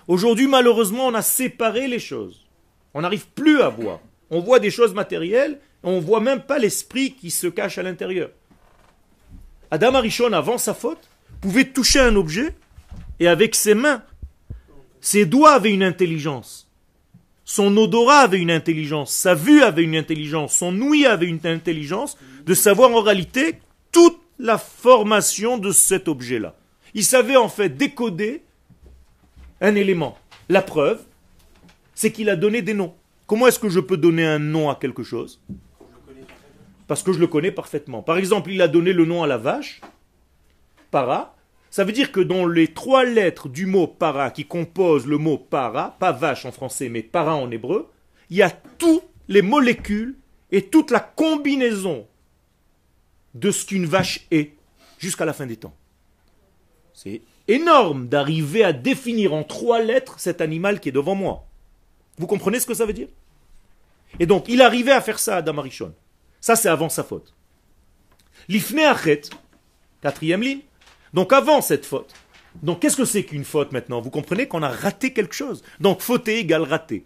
Aujourd'hui, 0.08 0.48
malheureusement, 0.48 1.06
on 1.06 1.14
a 1.14 1.22
séparé 1.22 1.88
les 1.88 2.00
choses. 2.00 2.48
On 2.96 3.02
n'arrive 3.02 3.28
plus 3.28 3.62
à 3.62 3.70
voir. 3.70 4.00
On 4.32 4.40
voit 4.40 4.60
des 4.60 4.72
choses 4.72 4.96
matérielles, 4.96 5.60
on 5.84 5.98
ne 5.98 6.02
voit 6.02 6.22
même 6.22 6.42
pas 6.42 6.58
l'esprit 6.58 7.14
qui 7.14 7.30
se 7.30 7.46
cache 7.46 7.78
à 7.78 7.84
l'intérieur. 7.84 8.32
Adam 9.70 9.94
Arishon, 9.94 10.34
avant 10.34 10.58
sa 10.58 10.74
faute, 10.74 11.08
pouvait 11.40 11.66
toucher 11.66 12.00
un 12.00 12.16
objet 12.16 12.56
et 13.20 13.28
avec 13.28 13.54
ses 13.54 13.76
mains, 13.76 14.02
ses 15.02 15.28
doigts 15.28 15.54
avaient 15.54 15.72
une 15.72 15.84
intelligence. 15.84 16.63
Son 17.46 17.76
odorat 17.76 18.20
avait 18.20 18.40
une 18.40 18.52
intelligence, 18.52 19.14
sa 19.14 19.36
vue 19.36 19.64
avait 19.64 19.84
une 19.84 19.96
intelligence, 19.96 20.56
son 20.56 20.80
ouïe 20.80 21.06
avait 21.06 21.26
une 21.26 21.46
intelligence 21.46 22.18
de 22.46 22.54
savoir 22.54 22.92
en 22.92 23.02
réalité 23.02 23.60
toute 23.92 24.18
la 24.40 24.58
formation 24.58 25.58
de 25.58 25.72
cet 25.72 26.08
objet-là. 26.08 26.56
Il 26.94 27.04
savait 27.04 27.36
en 27.36 27.50
fait 27.50 27.70
décoder 27.70 28.44
un 29.60 29.76
élément. 29.76 30.18
La 30.50 30.62
preuve, 30.62 31.02
c'est 31.96 32.12
qu'il 32.12 32.30
a 32.30 32.36
donné 32.36 32.62
des 32.62 32.74
noms. 32.74 32.94
Comment 33.28 33.48
est-ce 33.48 33.60
que 33.60 33.70
je 33.70 33.80
peux 33.80 33.98
donner 33.98 34.26
un 34.26 34.40
nom 34.40 34.70
à 34.70 34.76
quelque 34.76 35.04
chose? 35.04 35.42
Parce 36.88 37.04
que 37.04 37.14
je 37.14 37.20
le 37.20 37.28
connais 37.28 37.52
parfaitement. 37.52 38.02
Par 38.04 38.18
exemple, 38.18 38.52
il 38.52 38.62
a 38.62 38.68
donné 38.68 38.94
le 38.94 39.06
nom 39.06 39.24
à 39.24 39.28
la 39.28 39.38
vache, 39.38 39.82
para, 40.92 41.33
ça 41.74 41.84
veut 41.84 41.92
dire 41.92 42.12
que 42.12 42.20
dans 42.20 42.46
les 42.46 42.68
trois 42.68 43.04
lettres 43.04 43.50
du 43.50 43.66
mot 43.66 43.88
para 43.88 44.30
qui 44.30 44.46
composent 44.46 45.08
le 45.08 45.18
mot 45.18 45.40
para, 45.40 45.98
pas 45.98 46.12
vache 46.12 46.46
en 46.46 46.52
français 46.52 46.88
mais 46.88 47.02
para 47.02 47.36
en 47.36 47.50
hébreu, 47.50 47.90
il 48.30 48.38
y 48.38 48.44
a 48.44 48.52
toutes 48.52 49.08
les 49.28 49.42
molécules 49.42 50.16
et 50.52 50.68
toute 50.68 50.92
la 50.92 51.00
combinaison 51.00 52.06
de 53.34 53.50
ce 53.50 53.66
qu'une 53.66 53.88
vache 53.88 54.28
est 54.30 54.54
jusqu'à 55.00 55.26
la 55.26 55.34
fin 55.34 55.48
des 55.48 55.56
temps. 55.56 55.76
C'est 56.94 57.24
énorme 57.48 58.08
d'arriver 58.08 58.64
à 58.64 58.72
définir 58.72 59.34
en 59.34 59.44
trois 59.44 59.82
lettres 59.82 60.20
cet 60.20 60.42
animal 60.42 60.80
qui 60.80 60.90
est 60.90 60.92
devant 60.92 61.16
moi. 61.16 61.48
Vous 62.20 62.28
comprenez 62.28 62.60
ce 62.60 62.68
que 62.68 62.76
ça 62.76 62.86
veut 62.86 62.94
dire? 62.94 63.10
Et 64.20 64.28
donc, 64.28 64.46
il 64.48 64.62
arrivait 64.62 64.92
à 64.92 65.02
faire 65.02 65.18
ça 65.18 65.38
à 65.38 65.42
Damarichon. 65.42 65.96
Ça, 66.40 66.56
c'est 66.56 66.70
avant 66.70 66.90
sa 66.90 67.04
faute. 67.04 67.34
L'ifne 68.48 68.78
achet, 68.78 69.22
quatrième 70.04 70.44
ligne, 70.44 70.62
donc 71.14 71.34
avant 71.34 71.62
cette 71.62 71.86
faute. 71.86 72.14
Donc 72.62 72.80
qu'est-ce 72.82 72.98
que 72.98 73.06
c'est 73.06 73.24
qu'une 73.24 73.46
faute 73.46 73.72
maintenant? 73.72 74.02
Vous 74.02 74.10
comprenez 74.10 74.48
qu'on 74.48 74.64
a 74.64 74.70
raté 74.70 75.14
quelque 75.14 75.36
chose. 75.36 75.64
Donc 75.80 76.02
fauter 76.02 76.40
égale 76.40 76.64
rater. 76.64 77.06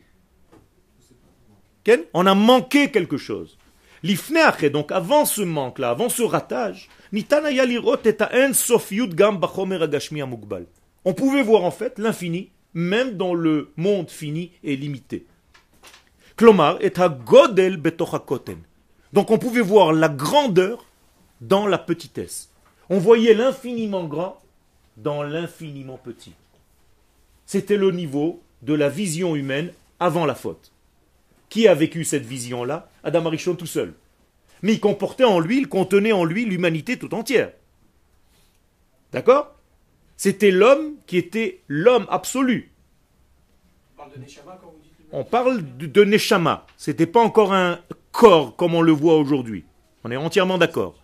On 2.14 2.26
a 2.26 2.36
manqué 2.36 2.92
quelque 2.92 3.18
chose. 3.18 3.58
L'ifneach, 4.04 4.64
donc 4.66 4.92
avant 4.92 5.26
ce 5.26 5.42
manque-là, 5.42 5.90
avant 5.90 6.10
ce 6.10 6.22
ratage, 6.22 6.90
on 11.06 11.14
pouvait 11.14 11.44
voir 11.44 11.64
en 11.64 11.72
fait 11.72 11.98
l'infini, 11.98 12.52
même 12.74 13.18
dans 13.18 13.34
le 13.34 13.72
monde 13.78 14.10
fini 14.10 14.52
et 14.64 14.76
limité. 14.76 15.26
Donc 19.14 19.32
on 19.32 19.38
pouvait 19.38 19.62
voir 19.62 19.94
la 19.94 20.10
grandeur 20.10 20.86
dans 21.42 21.66
la 21.66 21.78
petitesse. 21.78 22.52
On 22.90 23.00
voyait 23.00 23.34
l'infiniment 23.34 24.06
grand 24.06 24.42
dans 24.96 25.24
l'infiniment 25.24 25.98
petit. 25.98 26.34
C'était 27.46 27.78
le 27.78 27.92
niveau 27.92 28.42
de 28.62 28.74
la 28.74 28.90
vision 28.90 29.36
humaine 29.36 29.72
avant 30.00 30.26
la 30.26 30.36
faute. 30.36 30.72
Qui 31.50 31.68
a 31.68 31.74
vécu 31.74 32.04
cette 32.04 32.26
vision-là? 32.26 32.90
Adam 33.04 33.26
Arishon 33.26 33.56
tout 33.56 33.66
seul. 33.66 33.94
Mais 34.62 34.74
il 34.74 34.80
comportait 34.80 35.24
en 35.24 35.40
lui, 35.40 35.60
il 35.60 35.68
contenait 35.68 36.12
en 36.12 36.26
lui 36.26 36.46
l'humanité 36.46 36.98
tout 36.98 37.14
entière. 37.14 37.52
D'accord? 39.12 39.56
C'était 40.18 40.52
l'homme 40.52 40.96
qui 41.06 41.18
était 41.18 41.62
l'homme 41.68 42.08
absolu. 42.10 42.72
On 45.12 45.24
parle 45.24 45.64
de 45.78 46.04
Neshama. 46.04 46.66
C'était 46.76 47.06
pas 47.06 47.22
encore 47.22 47.54
un 47.54 47.80
corps 48.12 48.56
comme 48.56 48.76
on 48.76 48.82
le 48.82 48.92
voit 48.92 49.16
aujourd'hui. 49.16 49.64
On 50.04 50.12
est 50.12 50.18
entièrement 50.18 50.58
d'accord. 50.58 50.96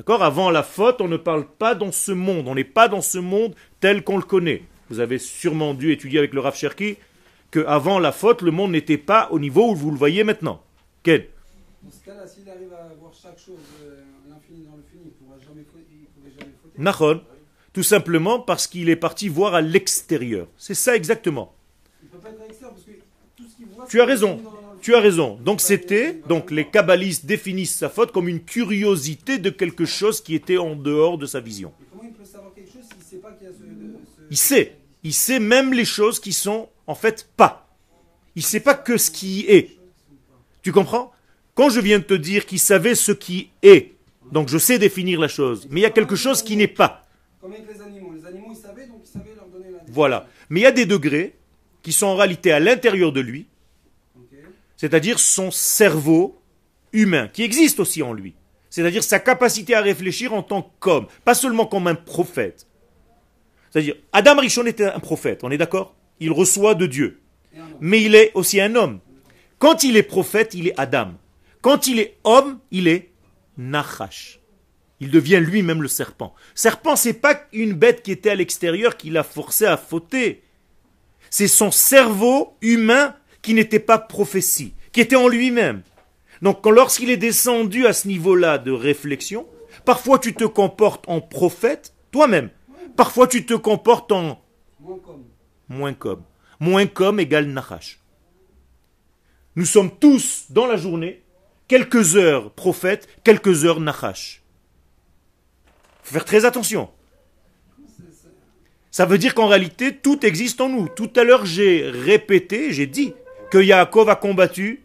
D'accord? 0.00 0.22
Avant 0.22 0.50
la 0.50 0.62
faute, 0.62 1.02
on 1.02 1.08
ne 1.08 1.18
parle 1.18 1.46
pas 1.46 1.74
dans 1.74 1.92
ce 1.92 2.10
monde. 2.10 2.48
On 2.48 2.54
n'est 2.54 2.64
pas 2.64 2.88
dans 2.88 3.02
ce 3.02 3.18
monde 3.18 3.54
tel 3.80 4.02
qu'on 4.02 4.16
le 4.16 4.22
connaît. 4.22 4.62
Vous 4.88 4.98
avez 4.98 5.18
sûrement 5.18 5.74
dû 5.74 5.92
étudier 5.92 6.18
avec 6.18 6.32
le 6.32 6.40
Rav 6.40 6.56
Cherki 6.56 6.96
qu'avant 7.50 7.98
la 7.98 8.10
faute, 8.10 8.40
le 8.40 8.50
monde 8.50 8.70
n'était 8.70 8.96
pas 8.96 9.28
au 9.30 9.38
niveau 9.38 9.70
où 9.70 9.74
vous 9.74 9.90
le 9.90 9.98
voyez 9.98 10.24
maintenant. 10.24 10.62
Quel 11.02 11.28
Dans 11.82 11.90
ce 11.90 12.02
cas-là, 12.02 12.26
s'il 12.26 12.48
arrive 12.48 12.72
à 12.72 12.94
voir 12.98 13.12
chaque 13.12 13.38
chose, 13.38 13.58
euh, 13.82 14.00
l'infini 14.30 14.64
dans 14.64 14.76
le 14.76 14.82
fini, 14.90 15.02
il 15.04 15.08
ne 15.08 15.10
pourra 15.10 15.38
jamais, 15.38 15.66
il 16.24 16.30
jamais 16.32 16.52
fauter. 16.62 16.78
Nahon. 16.78 17.20
Tout 17.74 17.82
simplement 17.82 18.40
parce 18.40 18.66
qu'il 18.66 18.88
est 18.88 18.96
parti 18.96 19.28
voir 19.28 19.54
à 19.54 19.60
l'extérieur. 19.60 20.46
C'est 20.56 20.72
ça 20.72 20.96
exactement. 20.96 21.54
Il 22.02 22.08
peut 22.08 22.16
pas 22.16 22.30
être 22.30 22.40
à 22.40 22.46
l'extérieur 22.46 22.72
parce 22.72 22.86
que 22.86 22.92
tout 23.36 23.44
ce 23.46 23.54
qu'il 23.54 23.66
voit. 23.66 23.84
Tu 23.86 24.00
as 24.00 24.06
raison. 24.06 24.40
Tu 24.80 24.94
as 24.94 25.00
raison. 25.00 25.38
Donc 25.44 25.60
c'était, 25.60 26.20
donc 26.28 26.50
les 26.50 26.66
kabbalistes 26.66 27.26
définissent 27.26 27.76
sa 27.76 27.88
faute 27.88 28.12
comme 28.12 28.28
une 28.28 28.40
curiosité 28.40 29.38
de 29.38 29.50
quelque 29.50 29.84
chose 29.84 30.20
qui 30.20 30.34
était 30.34 30.56
en 30.56 30.74
dehors 30.74 31.18
de 31.18 31.26
sa 31.26 31.40
vision. 31.40 31.72
Il 34.30 34.36
sait 34.36 34.76
Il 35.02 35.12
sait. 35.12 35.40
Même 35.40 35.72
les 35.72 35.84
choses 35.84 36.20
qui 36.20 36.32
sont 36.32 36.68
en 36.86 36.94
fait 36.94 37.28
pas. 37.36 37.68
Il 38.36 38.42
sait 38.42 38.60
pas 38.60 38.74
que 38.74 38.96
ce 38.96 39.10
qui 39.10 39.44
est. 39.48 39.76
Tu 40.62 40.72
comprends? 40.72 41.12
Quand 41.54 41.68
je 41.68 41.80
viens 41.80 41.98
de 41.98 42.04
te 42.04 42.14
dire 42.14 42.46
qu'il 42.46 42.60
savait 42.60 42.94
ce 42.94 43.12
qui 43.12 43.50
est, 43.62 43.92
donc 44.32 44.48
je 44.48 44.56
sais 44.56 44.78
définir 44.78 45.20
la 45.20 45.28
chose, 45.28 45.66
mais 45.70 45.80
il 45.80 45.82
y 45.82 45.86
a 45.86 45.90
quelque 45.90 46.16
chose 46.16 46.42
qui 46.42 46.56
n'est 46.56 46.68
pas. 46.68 47.06
Comme 47.40 47.52
avec 47.52 47.66
les 47.66 47.82
animaux. 47.82 48.12
Les 48.14 48.26
animaux, 48.26 48.48
ils 48.50 48.56
savaient, 48.56 48.86
donc 48.86 49.00
ils 49.04 49.08
savaient 49.08 49.34
leur 49.34 49.46
donner 49.46 49.64
la 49.64 49.70
définition. 49.72 49.94
Voilà. 49.94 50.28
Mais 50.48 50.60
il 50.60 50.62
y 50.62 50.66
a 50.66 50.72
des 50.72 50.86
degrés 50.86 51.34
qui 51.82 51.92
sont 51.92 52.06
en 52.06 52.16
réalité 52.16 52.52
à 52.52 52.60
l'intérieur 52.60 53.12
de 53.12 53.20
lui. 53.20 53.46
C'est-à-dire 54.80 55.18
son 55.18 55.50
cerveau 55.50 56.40
humain, 56.94 57.28
qui 57.28 57.42
existe 57.42 57.80
aussi 57.80 58.02
en 58.02 58.14
lui. 58.14 58.34
C'est-à-dire 58.70 59.04
sa 59.04 59.18
capacité 59.18 59.74
à 59.74 59.82
réfléchir 59.82 60.32
en 60.32 60.42
tant 60.42 60.72
qu'homme, 60.80 61.06
pas 61.22 61.34
seulement 61.34 61.66
comme 61.66 61.86
un 61.86 61.94
prophète. 61.94 62.66
C'est-à-dire, 63.68 63.96
Adam 64.14 64.38
Rishon 64.38 64.64
était 64.64 64.86
un 64.86 64.98
prophète, 64.98 65.44
on 65.44 65.50
est 65.50 65.58
d'accord? 65.58 65.94
Il 66.18 66.32
reçoit 66.32 66.74
de 66.74 66.86
Dieu. 66.86 67.20
Mais 67.80 68.02
il 68.02 68.14
est 68.14 68.30
aussi 68.32 68.58
un 68.58 68.74
homme. 68.74 69.00
Quand 69.58 69.84
il 69.84 69.98
est 69.98 70.02
prophète, 70.02 70.54
il 70.54 70.68
est 70.68 70.80
Adam. 70.80 71.12
Quand 71.60 71.86
il 71.86 71.98
est 71.98 72.16
homme, 72.24 72.58
il 72.70 72.88
est 72.88 73.10
Nachash. 73.58 74.40
Il 74.98 75.10
devient 75.10 75.42
lui-même 75.42 75.82
le 75.82 75.88
serpent. 75.88 76.34
Serpent, 76.54 76.96
c'est 76.96 77.20
pas 77.20 77.38
une 77.52 77.74
bête 77.74 78.02
qui 78.02 78.12
était 78.12 78.30
à 78.30 78.34
l'extérieur 78.34 78.96
qui 78.96 79.10
l'a 79.10 79.24
forcé 79.24 79.66
à 79.66 79.76
fauter. 79.76 80.42
C'est 81.28 81.48
son 81.48 81.70
cerveau 81.70 82.56
humain 82.62 83.14
qui 83.42 83.54
n'était 83.54 83.80
pas 83.80 83.98
prophétie, 83.98 84.74
qui 84.92 85.00
était 85.00 85.16
en 85.16 85.28
lui-même. 85.28 85.82
Donc 86.42 86.66
lorsqu'il 86.66 87.10
est 87.10 87.16
descendu 87.16 87.86
à 87.86 87.92
ce 87.92 88.08
niveau-là 88.08 88.58
de 88.58 88.70
réflexion, 88.70 89.46
parfois 89.84 90.18
tu 90.18 90.34
te 90.34 90.44
comportes 90.44 91.04
en 91.08 91.20
prophète 91.20 91.94
toi-même. 92.10 92.50
Parfois 92.96 93.26
tu 93.26 93.46
te 93.46 93.54
comportes 93.54 94.12
en 94.12 94.42
Moins 94.80 94.98
comme. 94.98 95.24
moins 95.68 95.92
comme. 95.92 96.22
Moins 96.58 96.86
comme 96.86 97.20
égale 97.20 97.46
Nachash. 97.46 98.00
Nous 99.56 99.66
sommes 99.66 99.90
tous 99.98 100.46
dans 100.50 100.66
la 100.66 100.76
journée, 100.76 101.22
quelques 101.68 102.16
heures 102.16 102.52
prophètes, 102.52 103.08
quelques 103.24 103.64
heures 103.64 103.80
Nachash. 103.80 104.42
Faut 106.02 106.14
faire 106.14 106.24
très 106.24 106.44
attention. 106.44 106.88
Ça 108.90 109.06
veut 109.06 109.18
dire 109.18 109.34
qu'en 109.34 109.46
réalité, 109.46 109.96
tout 109.96 110.26
existe 110.26 110.60
en 110.60 110.68
nous. 110.68 110.88
Tout 110.88 111.10
à 111.14 111.24
l'heure, 111.24 111.46
j'ai 111.46 111.88
répété, 111.88 112.72
j'ai 112.72 112.86
dit 112.86 113.14
que 113.50 113.58
Yaakov 113.58 114.08
a 114.08 114.16
combattu 114.16 114.82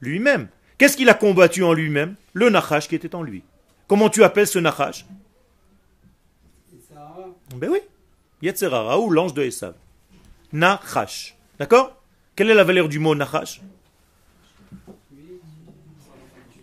lui-même. 0.00 0.48
Qu'est-ce 0.76 0.96
qu'il 0.96 1.08
a 1.08 1.14
combattu 1.14 1.64
en 1.64 1.72
lui-même? 1.72 2.16
Le 2.32 2.50
Nachash 2.50 2.88
qui 2.88 2.94
était 2.94 3.14
en 3.14 3.22
lui. 3.22 3.42
Comment 3.86 4.10
tu 4.10 4.22
appelles 4.22 4.46
ce 4.46 4.58
Nachash? 4.58 5.06
Ben 7.56 7.70
oui. 7.70 7.80
Yetzerara 8.42 9.00
ou 9.00 9.10
l'ange 9.10 9.34
de 9.34 9.42
Esav. 9.42 9.74
Nachash. 10.52 11.36
D'accord? 11.58 11.96
Quelle 12.36 12.50
est 12.50 12.54
la 12.54 12.64
valeur 12.64 12.88
du 12.88 12.98
mot 12.98 13.14
Nachash? 13.14 13.60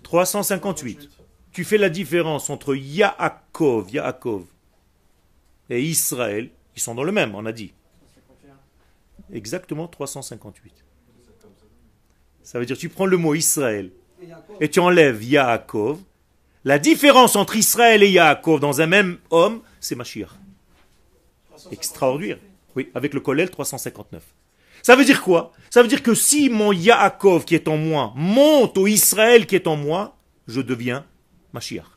358. 0.04 1.10
Tu 1.52 1.64
fais 1.64 1.78
la 1.78 1.90
différence 1.90 2.50
entre 2.50 2.76
Yaakov, 2.76 3.90
Yaakov 3.90 4.46
et 5.70 5.82
Israël. 5.82 6.50
Ils 6.76 6.82
sont 6.82 6.96
dans 6.96 7.04
le 7.04 7.12
même, 7.12 7.34
on 7.36 7.46
a 7.46 7.52
dit. 7.52 7.74
Exactement 9.34 9.88
358. 9.88 10.85
Ça 12.46 12.60
veut 12.60 12.66
dire 12.68 12.78
tu 12.78 12.90
prends 12.90 13.08
le 13.08 13.18
mot 13.18 13.34
Israël 13.34 13.90
et 14.62 14.70
tu 14.70 14.80
enlèves 14.80 15.24
Yaakov. 15.24 16.00
La 16.64 16.78
différence 16.78 17.36
entre 17.36 17.56
Israël 17.56 18.04
et 18.04 18.10
Yaakov 18.10 18.60
dans 18.60 18.82
un 18.82 18.86
même 18.86 19.18
homme, 19.32 19.62
c'est 19.80 19.96
Mashiach. 19.96 20.30
Extraordinaire. 21.72 22.38
Oui, 22.76 22.92
avec 22.94 23.16
le 23.16 23.20
Kollel 23.20 23.50
359. 23.50 24.22
Ça 24.84 24.96
veut 24.96 25.06
dire 25.06 25.24
quoi? 25.24 25.54
Ça 25.72 25.82
veut 25.82 25.88
dire 25.88 26.04
que 26.04 26.14
si 26.14 26.50
mon 26.50 26.72
Yaakov 26.72 27.46
qui 27.46 27.56
est 27.56 27.68
en 27.68 27.78
moi 27.78 28.14
monte 28.16 28.78
au 28.78 28.86
Israël 28.86 29.48
qui 29.48 29.56
est 29.56 29.66
en 29.66 29.76
moi, 29.76 30.16
je 30.48 30.62
deviens 30.62 31.04
Mashiach. 31.52 31.88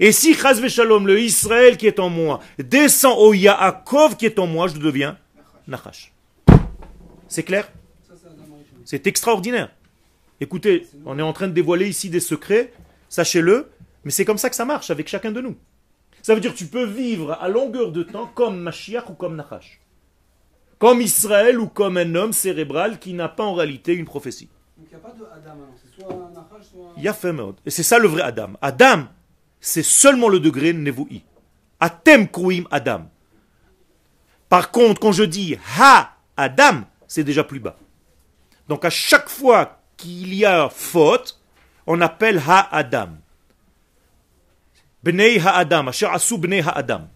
Et 0.00 0.12
si 0.12 0.34
Chaz 0.34 0.66
Shalom, 0.66 1.06
le 1.06 1.20
Israël 1.20 1.76
qui 1.76 1.86
est 1.86 1.98
en 1.98 2.08
moi, 2.08 2.40
descend 2.58 3.16
au 3.18 3.34
Yaakov 3.34 4.16
qui 4.16 4.24
est 4.24 4.38
en 4.38 4.46
moi, 4.46 4.68
je 4.68 4.78
deviens 4.78 5.18
Nachash. 5.68 6.14
C'est 7.28 7.42
clair? 7.42 7.70
C'est 8.84 9.06
extraordinaire. 9.06 9.70
Écoutez, 10.40 10.86
on 11.06 11.18
est 11.18 11.22
en 11.22 11.32
train 11.32 11.48
de 11.48 11.52
dévoiler 11.52 11.88
ici 11.88 12.10
des 12.10 12.20
secrets, 12.20 12.72
sachez-le, 13.08 13.70
mais 14.04 14.10
c'est 14.10 14.24
comme 14.24 14.38
ça 14.38 14.50
que 14.50 14.56
ça 14.56 14.64
marche 14.64 14.90
avec 14.90 15.08
chacun 15.08 15.32
de 15.32 15.40
nous. 15.40 15.56
Ça 16.22 16.34
veut 16.34 16.40
dire 16.40 16.52
que 16.52 16.58
tu 16.58 16.66
peux 16.66 16.84
vivre 16.84 17.32
à 17.40 17.48
longueur 17.48 17.92
de 17.92 18.02
temps 18.02 18.26
comme 18.26 18.60
Mashiach 18.60 19.10
ou 19.10 19.14
comme 19.14 19.36
Nachash. 19.36 19.80
Comme 20.78 21.00
Israël 21.00 21.60
ou 21.60 21.68
comme 21.68 21.96
un 21.96 22.14
homme 22.14 22.32
cérébral 22.32 22.98
qui 22.98 23.12
n'a 23.14 23.28
pas 23.28 23.44
en 23.44 23.54
réalité 23.54 23.92
une 23.94 24.04
prophétie. 24.04 24.48
Donc 24.76 24.86
il 24.90 24.96
n'y 24.96 25.04
a 25.04 25.08
pas 25.08 25.14
de 25.14 25.24
Adam 25.24 25.52
alors. 25.52 25.74
C'est 25.80 26.02
soit 26.02 26.30
Nachash, 26.34 26.66
soit. 26.70 27.56
Et 27.66 27.70
c'est 27.70 27.82
ça 27.82 27.98
le 27.98 28.08
vrai 28.08 28.22
Adam. 28.22 28.54
Adam, 28.60 29.04
c'est 29.60 29.82
seulement 29.82 30.28
le 30.28 30.40
degré 30.40 30.72
Nevoui. 30.72 31.24
Atem 31.78 32.28
kruim 32.28 32.64
Adam. 32.70 33.08
Par 34.48 34.70
contre, 34.70 35.00
quand 35.00 35.12
je 35.12 35.24
dis 35.24 35.56
Ha 35.78 36.16
Adam, 36.36 36.82
c'est 37.06 37.24
déjà 37.24 37.44
plus 37.44 37.60
bas. 37.60 37.76
Donc 38.72 38.86
à 38.86 38.90
chaque 38.90 39.28
fois 39.28 39.80
qu'il 39.98 40.32
y 40.32 40.46
a 40.46 40.70
faute, 40.70 41.38
on 41.86 42.00
appelle 42.00 42.38
Ha-Adam. 42.38 43.10
Bnei 45.04 45.38
Ha-Adam, 45.38 45.88
Asher 45.88 46.06
Asu 46.06 46.38
Bnei 46.38 46.62
Ha-Adam. 46.62 47.06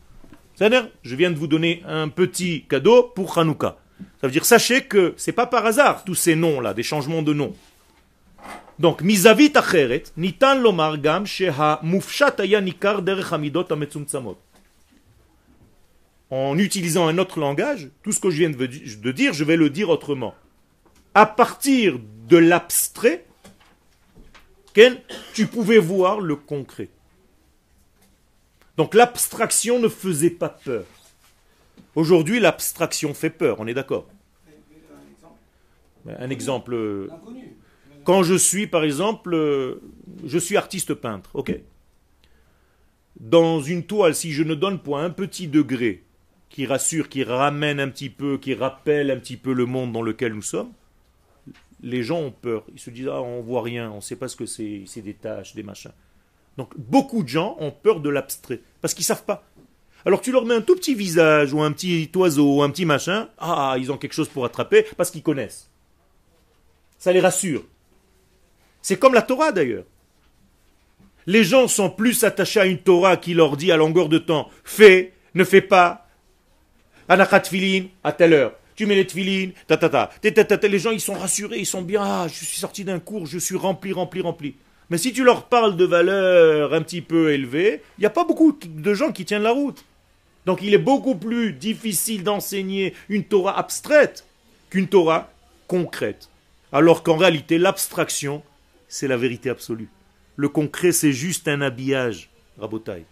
C'est-à-dire, 0.54 0.90
je 1.02 1.16
viens 1.16 1.30
de 1.30 1.36
vous 1.36 1.46
donner 1.46 1.82
un 1.88 2.10
petit 2.10 2.66
cadeau 2.68 3.04
pour 3.04 3.38
Hanouka. 3.38 3.78
Ça 4.20 4.26
veut 4.26 4.32
dire, 4.32 4.44
sachez 4.44 4.82
que 4.82 5.14
c'est 5.16 5.32
pas 5.32 5.46
par 5.46 5.64
hasard 5.64 6.04
tous 6.04 6.14
ces 6.14 6.36
noms-là, 6.36 6.74
des 6.74 6.82
changements 6.82 7.22
de 7.22 7.32
noms. 7.32 7.56
Donc, 8.78 9.00
mizavit 9.00 9.52
acheret, 9.54 10.04
nitan 10.18 10.56
lomar 10.56 10.98
gam 10.98 11.24
sheha 11.24 11.80
mufshat 11.82 12.38
aya. 12.38 12.60
En 16.28 16.58
utilisant 16.58 17.08
un 17.08 17.16
autre 17.16 17.40
langage, 17.40 17.88
tout 18.02 18.12
ce 18.12 18.20
que 18.20 18.28
je 18.28 18.40
viens 18.40 18.50
de 18.50 19.12
dire, 19.12 19.32
je 19.32 19.44
vais 19.44 19.56
le 19.56 19.70
dire 19.70 19.88
autrement. 19.88 20.34
À 21.16 21.24
partir 21.24 21.98
de 22.28 22.36
l'abstrait, 22.36 23.24
tu 25.32 25.46
pouvais 25.46 25.78
voir 25.78 26.20
le 26.20 26.36
concret. 26.36 26.90
Donc 28.76 28.92
l'abstraction 28.92 29.78
ne 29.78 29.88
faisait 29.88 30.28
pas 30.28 30.50
peur. 30.50 30.84
Aujourd'hui, 31.94 32.38
l'abstraction 32.38 33.14
fait 33.14 33.30
peur, 33.30 33.60
on 33.60 33.66
est 33.66 33.72
d'accord 33.72 34.06
Un 36.06 36.28
exemple. 36.28 36.74
euh, 36.74 37.08
quand 38.04 38.22
je 38.22 38.34
suis, 38.34 38.66
par 38.66 38.84
exemple, 38.84 39.32
euh, 39.32 39.80
je 40.22 40.36
suis 40.36 40.58
artiste 40.58 40.92
peintre, 40.92 41.30
ok. 41.32 41.58
Dans 43.20 43.62
une 43.62 43.86
toile, 43.86 44.14
si 44.14 44.32
je 44.32 44.42
ne 44.42 44.54
donne 44.54 44.80
point 44.80 45.04
un 45.04 45.10
petit 45.10 45.48
degré 45.48 46.04
qui 46.50 46.66
rassure, 46.66 47.08
qui 47.08 47.24
ramène 47.24 47.80
un 47.80 47.88
petit 47.88 48.10
peu, 48.10 48.36
qui 48.36 48.52
rappelle 48.52 49.10
un 49.10 49.16
petit 49.16 49.38
peu 49.38 49.54
le 49.54 49.64
monde 49.64 49.92
dans 49.92 50.02
lequel 50.02 50.34
nous 50.34 50.42
sommes, 50.42 50.74
les 51.82 52.02
gens 52.02 52.20
ont 52.20 52.30
peur. 52.30 52.64
Ils 52.72 52.80
se 52.80 52.90
disent, 52.90 53.08
ah, 53.08 53.20
on 53.22 53.40
voit 53.40 53.62
rien, 53.62 53.90
on 53.90 53.96
ne 53.96 54.00
sait 54.00 54.16
pas 54.16 54.28
ce 54.28 54.36
que 54.36 54.46
c'est, 54.46 54.84
c'est 54.86 55.02
des 55.02 55.14
taches, 55.14 55.54
des 55.54 55.62
machins. 55.62 55.92
Donc, 56.56 56.72
beaucoup 56.76 57.22
de 57.22 57.28
gens 57.28 57.56
ont 57.60 57.70
peur 57.70 58.00
de 58.00 58.08
l'abstrait, 58.08 58.60
parce 58.80 58.94
qu'ils 58.94 59.04
savent 59.04 59.24
pas. 59.24 59.44
Alors, 60.04 60.20
tu 60.20 60.32
leur 60.32 60.44
mets 60.44 60.54
un 60.54 60.62
tout 60.62 60.76
petit 60.76 60.94
visage, 60.94 61.52
ou 61.52 61.60
un 61.62 61.72
petit 61.72 62.10
oiseau, 62.14 62.56
ou 62.56 62.62
un 62.62 62.70
petit 62.70 62.84
machin, 62.84 63.28
ah, 63.38 63.76
ils 63.78 63.92
ont 63.92 63.98
quelque 63.98 64.14
chose 64.14 64.28
pour 64.28 64.44
attraper, 64.44 64.86
parce 64.96 65.10
qu'ils 65.10 65.22
connaissent. 65.22 65.70
Ça 66.98 67.12
les 67.12 67.20
rassure. 67.20 67.64
C'est 68.80 68.98
comme 68.98 69.14
la 69.14 69.22
Torah 69.22 69.52
d'ailleurs. 69.52 69.84
Les 71.26 71.42
gens 71.42 71.66
sont 71.66 71.90
plus 71.90 72.22
attachés 72.22 72.60
à 72.60 72.66
une 72.66 72.78
Torah 72.78 73.16
qui 73.16 73.34
leur 73.34 73.56
dit 73.56 73.72
à 73.72 73.76
longueur 73.76 74.08
de 74.08 74.18
temps 74.18 74.48
fais, 74.62 75.12
ne 75.34 75.42
fais 75.42 75.60
pas, 75.60 76.06
anachat 77.08 77.42
à 78.04 78.12
telle 78.12 78.32
heure. 78.32 78.52
Tu 78.76 78.86
mets 78.86 78.94
les 78.94 79.06
tfilin, 79.06 79.50
ta 79.66 79.76
ta 79.76 79.88
ta, 79.88 80.10
ta, 80.20 80.30
ta, 80.30 80.44
ta, 80.44 80.58
ta. 80.58 80.68
Les 80.68 80.78
gens 80.78 80.90
ils 80.90 81.00
sont 81.00 81.14
rassurés, 81.14 81.58
ils 81.58 81.66
sont 81.66 81.82
bien. 81.82 82.02
Ah, 82.04 82.26
je 82.28 82.44
suis 82.44 82.58
sorti 82.58 82.84
d'un 82.84 83.00
cours, 83.00 83.26
je 83.26 83.38
suis 83.38 83.56
rempli, 83.56 83.92
rempli, 83.92 84.20
rempli. 84.20 84.54
Mais 84.90 84.98
si 84.98 85.12
tu 85.12 85.24
leur 85.24 85.46
parles 85.46 85.76
de 85.76 85.84
valeurs 85.84 86.74
un 86.74 86.82
petit 86.82 87.00
peu 87.00 87.32
élevées, 87.32 87.80
il 87.98 88.02
n'y 88.02 88.06
a 88.06 88.10
pas 88.10 88.24
beaucoup 88.24 88.56
de 88.64 88.94
gens 88.94 89.10
qui 89.12 89.24
tiennent 89.24 89.42
la 89.42 89.50
route. 89.50 89.84
Donc 90.44 90.60
il 90.62 90.74
est 90.74 90.78
beaucoup 90.78 91.16
plus 91.16 91.52
difficile 91.52 92.22
d'enseigner 92.22 92.94
une 93.08 93.24
Torah 93.24 93.58
abstraite 93.58 94.24
qu'une 94.70 94.86
Torah 94.86 95.32
concrète. 95.66 96.28
Alors 96.70 97.02
qu'en 97.02 97.16
réalité, 97.16 97.58
l'abstraction, 97.58 98.42
c'est 98.88 99.08
la 99.08 99.16
vérité 99.16 99.50
absolue. 99.50 99.88
Le 100.36 100.48
concret, 100.48 100.92
c'est 100.92 101.12
juste 101.12 101.48
un 101.48 101.62
habillage, 101.62 102.28
rabotaille. 102.58 103.06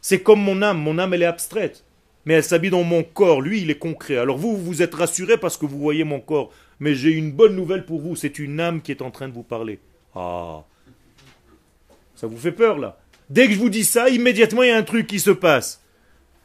C'est 0.00 0.22
comme 0.22 0.40
mon 0.40 0.62
âme. 0.62 0.78
Mon 0.78 0.98
âme, 0.98 1.12
elle 1.14 1.22
est 1.22 1.26
abstraite. 1.26 1.84
Mais 2.28 2.34
elle 2.34 2.44
s'habille 2.44 2.68
dans 2.68 2.82
mon 2.82 3.04
corps. 3.04 3.40
Lui, 3.40 3.62
il 3.62 3.70
est 3.70 3.78
concret. 3.78 4.18
Alors 4.18 4.36
vous, 4.36 4.54
vous 4.54 4.82
êtes 4.82 4.94
rassuré 4.94 5.38
parce 5.38 5.56
que 5.56 5.64
vous 5.64 5.78
voyez 5.78 6.04
mon 6.04 6.20
corps. 6.20 6.52
Mais 6.78 6.94
j'ai 6.94 7.10
une 7.10 7.32
bonne 7.32 7.56
nouvelle 7.56 7.86
pour 7.86 8.02
vous. 8.02 8.16
C'est 8.16 8.38
une 8.38 8.60
âme 8.60 8.82
qui 8.82 8.90
est 8.90 9.00
en 9.00 9.10
train 9.10 9.28
de 9.28 9.32
vous 9.32 9.42
parler. 9.42 9.78
Ah. 10.14 10.62
Ça 12.14 12.26
vous 12.26 12.36
fait 12.36 12.52
peur, 12.52 12.76
là? 12.76 13.00
Dès 13.30 13.46
que 13.46 13.54
je 13.54 13.58
vous 13.58 13.70
dis 13.70 13.82
ça, 13.82 14.10
immédiatement, 14.10 14.62
il 14.62 14.68
y 14.68 14.72
a 14.72 14.76
un 14.76 14.82
truc 14.82 15.06
qui 15.06 15.20
se 15.20 15.30
passe. 15.30 15.82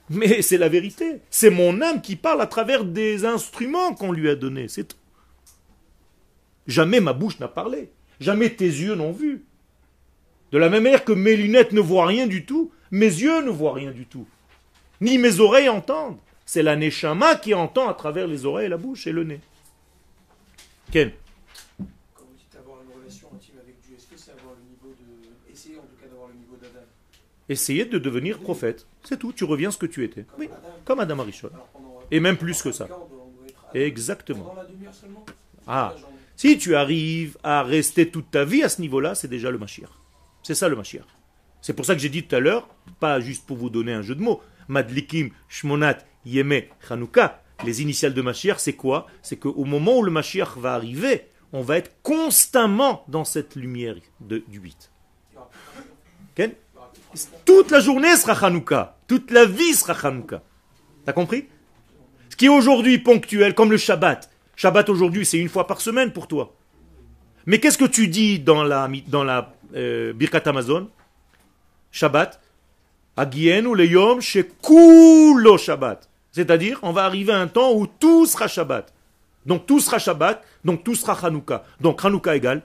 Mais 0.10 0.42
c'est 0.42 0.58
la 0.58 0.70
vérité. 0.70 1.20
C'est 1.30 1.50
mon 1.50 1.82
âme 1.82 2.02
qui 2.02 2.16
parle 2.16 2.40
à 2.40 2.48
travers 2.48 2.86
des 2.86 3.26
instruments 3.26 3.94
qu'on 3.94 4.14
lui 4.14 4.30
a 4.30 4.36
donnés. 4.36 4.70
C'est 4.70 4.86
tout. 4.86 4.98
Jamais 6.66 7.02
ma 7.02 7.12
bouche 7.12 7.42
n'a 7.42 7.50
parlé. 7.50 7.92
Jamais 8.22 8.52
tes 8.52 8.64
yeux 8.64 8.96
n'ont 8.96 9.12
vu. 9.12 9.44
De 10.54 10.58
la 10.58 10.70
même 10.70 10.84
manière 10.84 11.04
que 11.04 11.12
mes 11.12 11.36
lunettes 11.36 11.74
ne 11.74 11.82
voient 11.82 12.06
rien 12.06 12.26
du 12.26 12.46
tout, 12.46 12.72
mes 12.90 13.06
yeux 13.06 13.44
ne 13.44 13.50
voient 13.50 13.74
rien 13.74 13.92
du 13.92 14.06
tout. 14.06 14.26
Ni 15.04 15.18
mes 15.18 15.42
oreilles 15.42 15.68
entendent. 15.68 16.18
C'est 16.46 16.64
la 16.64 16.78
Neshama 16.78 17.36
qui 17.36 17.54
entend 17.54 17.90
à 17.90 17.94
travers 17.94 18.26
les 18.26 18.46
oreilles, 18.46 18.70
la 18.70 18.78
bouche 18.78 19.06
et 19.06 19.12
le 19.12 19.26
nez. 19.26 19.42
Ken 20.92 21.12
Quand 22.16 22.24
vous 22.24 22.38
dites 22.38 22.56
avoir 22.58 22.78
une 22.82 23.02
relation 23.02 23.28
intime 23.36 23.56
avec 23.62 23.82
Dieu, 23.82 23.96
est-ce 23.98 24.08
que 24.08 24.16
c'est 24.16 24.32
avoir 24.32 24.56
le 24.56 24.64
niveau 24.64 24.96
de. 24.98 25.52
Essayer 25.52 25.76
en 25.78 25.82
tout 25.82 26.02
cas 26.02 26.08
d'avoir 26.08 26.30
le 26.30 26.36
niveau 26.36 26.56
d'Adam? 26.56 26.86
Essayez 27.50 27.84
de 27.84 27.98
devenir 27.98 28.40
prophète. 28.40 28.88
C'est 29.04 29.20
tout. 29.20 29.34
Tu 29.34 29.44
reviens 29.44 29.72
ce 29.72 29.78
que 29.78 29.86
tu 29.86 30.06
étais. 30.06 30.24
Comme 30.24 30.40
Oui, 30.40 30.48
Adam 30.50 30.70
comme 30.86 31.00
Adam 31.02 31.20
Arishon. 31.20 31.50
Et 32.10 32.22
même 32.22 32.38
plus 32.38 32.62
que 32.62 32.72
ça. 32.72 32.88
Exactement. 33.74 34.56
Ah. 35.68 35.96
Si 36.38 36.58
tu 36.58 36.76
arrives 36.76 37.38
à 37.44 37.62
rester 37.64 38.10
toute 38.10 38.32
ta 38.32 38.46
vie 38.46 38.64
à 38.64 38.70
ce 38.70 38.80
niveau-là, 38.80 39.16
c'est 39.16 39.28
déjà 39.28 39.52
le 39.52 39.58
Mashiach. 39.58 39.90
C'est 40.44 40.56
ça 40.56 40.70
le 40.70 40.78
Mashiach. 40.78 41.08
C'est 41.62 41.74
pour 41.74 41.86
ça 41.86 41.94
que 41.94 42.00
j'ai 42.00 42.10
dit 42.10 42.24
tout 42.24 42.36
à 42.36 42.40
l'heure, 42.40 42.68
pas 43.02 43.20
juste 43.20 43.46
pour 43.46 43.58
vous 43.58 43.70
donner 43.70 43.94
un 43.94 44.02
jeu 44.02 44.16
de 44.16 44.22
mots, 44.22 44.42
Madlikim, 44.68 45.30
Shmonat, 45.50 45.98
Yeme, 46.26 46.62
Chanukah, 46.88 47.42
les 47.66 47.82
initiales 47.82 48.14
de 48.14 48.22
Mashiach, 48.22 48.60
c'est 48.60 48.74
quoi? 48.74 49.08
C'est 49.22 49.38
qu'au 49.38 49.66
moment 49.66 49.98
où 50.00 50.04
le 50.04 50.12
Mashiach 50.12 50.58
va 50.58 50.74
arriver, 50.74 51.26
on 51.52 51.62
va 51.62 51.78
être 51.78 51.92
constamment 52.02 53.04
dans 53.08 53.24
cette 53.26 53.56
lumière 53.56 53.96
de, 54.20 54.44
du 54.48 54.60
8. 54.60 54.92
Il 55.32 55.36
y 55.36 55.38
aura 55.38 55.50
plus 55.50 55.82
de- 55.82 55.88
Ken? 56.36 56.52
Il 56.52 56.76
y 56.76 56.78
aura 56.80 56.92
plus 56.92 57.00
de 57.02 57.28
Hanouka. 57.28 57.42
Toute 57.46 57.72
la 57.72 57.80
journée 57.80 58.16
sera 58.18 58.46
Hanouka. 58.48 58.98
Toute 59.08 59.32
la 59.32 59.46
vie 59.46 59.74
sera 59.74 59.94
Hanouka. 60.08 60.42
T'as 61.06 61.14
compris? 61.14 61.48
Ce 62.30 62.36
qui 62.36 62.46
est 62.46 62.50
aujourd'hui 62.50 62.98
ponctuel, 62.98 63.54
comme 63.54 63.70
le 63.70 63.78
Shabbat. 63.78 64.30
Shabbat 64.56 64.90
aujourd'hui, 64.90 65.26
c'est 65.26 65.38
une 65.38 65.50
fois 65.50 65.68
par 65.68 65.80
semaine 65.82 66.12
pour 66.12 66.28
toi. 66.28 66.56
Mais 67.46 67.60
qu'est-ce 67.60 67.78
que 67.78 67.86
tu 67.86 68.08
dis 68.08 68.40
dans 68.40 68.64
la, 68.64 68.90
dans 69.08 69.24
la 69.24 69.54
euh, 69.76 70.14
Birkat 70.14 70.42
Amazon? 70.48 70.90
Shabbat. 71.92 72.42
Shabbat. 75.58 76.10
C'est-à-dire, 76.32 76.80
on 76.82 76.92
va 76.92 77.06
arriver 77.06 77.32
à 77.32 77.40
un 77.40 77.48
temps 77.48 77.74
où 77.74 77.86
tout 77.86 78.26
sera 78.26 78.48
Shabbat. 78.48 78.94
Donc 79.46 79.66
tout 79.66 79.80
sera 79.80 80.00
Shabbat, 80.00 80.44
donc 80.64 80.84
tout 80.84 80.96
sera 80.96 81.14
Hanouka. 81.14 81.64
Donc 81.80 82.04
Hanouka 82.04 82.36
égale 82.36 82.64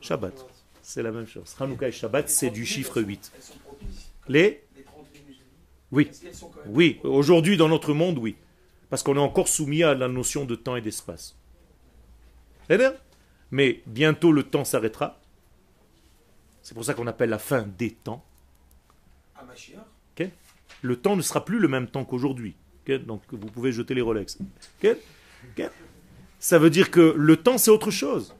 Shabbat. 0.00 0.32
C'est 0.82 1.02
la 1.02 1.12
même 1.12 1.26
chose. 1.26 1.54
Hanouka 1.60 1.88
et 1.88 1.92
Shabbat, 1.92 2.28
c'est 2.28 2.50
du 2.50 2.64
chiffre 2.64 3.02
8. 3.02 3.32
Elles 3.34 3.42
sont 3.42 3.58
propices. 3.58 4.10
Les 4.28 4.62
Les 4.76 4.82
30 4.82 5.06
minutes. 5.14 5.40
Oui. 5.92 6.10
Oui, 6.66 7.00
aujourd'hui 7.04 7.56
dans 7.56 7.68
notre 7.68 7.92
monde, 7.92 8.18
oui. 8.18 8.36
Parce 8.88 9.02
qu'on 9.02 9.16
est 9.16 9.20
encore 9.20 9.48
soumis 9.48 9.82
à 9.82 9.94
la 9.94 10.08
notion 10.08 10.44
de 10.44 10.54
temps 10.54 10.76
et 10.76 10.80
d'espace. 10.80 11.36
C'est 12.68 12.78
bien 12.78 12.94
Mais 13.50 13.82
bientôt 13.86 14.32
le 14.32 14.42
temps 14.42 14.64
s'arrêtera. 14.64 15.20
C'est 16.62 16.74
pour 16.74 16.84
ça 16.84 16.94
qu'on 16.94 17.06
appelle 17.06 17.30
la 17.30 17.38
fin 17.38 17.66
des 17.78 17.90
temps. 17.90 18.24
Le 20.82 20.96
temps 20.96 21.16
ne 21.16 21.22
sera 21.22 21.44
plus 21.44 21.58
le 21.58 21.68
même 21.68 21.86
temps 21.86 22.04
qu'aujourd'hui. 22.04 22.56
Donc 23.06 23.22
vous 23.30 23.46
pouvez 23.46 23.72
jeter 23.72 23.94
les 23.94 24.00
Rolex. 24.00 24.38
Ça 26.38 26.58
veut 26.58 26.70
dire 26.70 26.90
que 26.90 27.14
le 27.16 27.36
temps 27.36 27.58
c'est 27.58 27.70
autre 27.70 27.90
chose. 27.90 28.34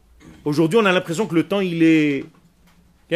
Aujourd'hui 0.45 0.79
on 0.79 0.85
a 0.87 0.93
l'impression 0.93 1.27
que 1.27 1.35
le 1.35 1.47
temps 1.47 1.61
il 1.61 1.83
est 1.83 2.25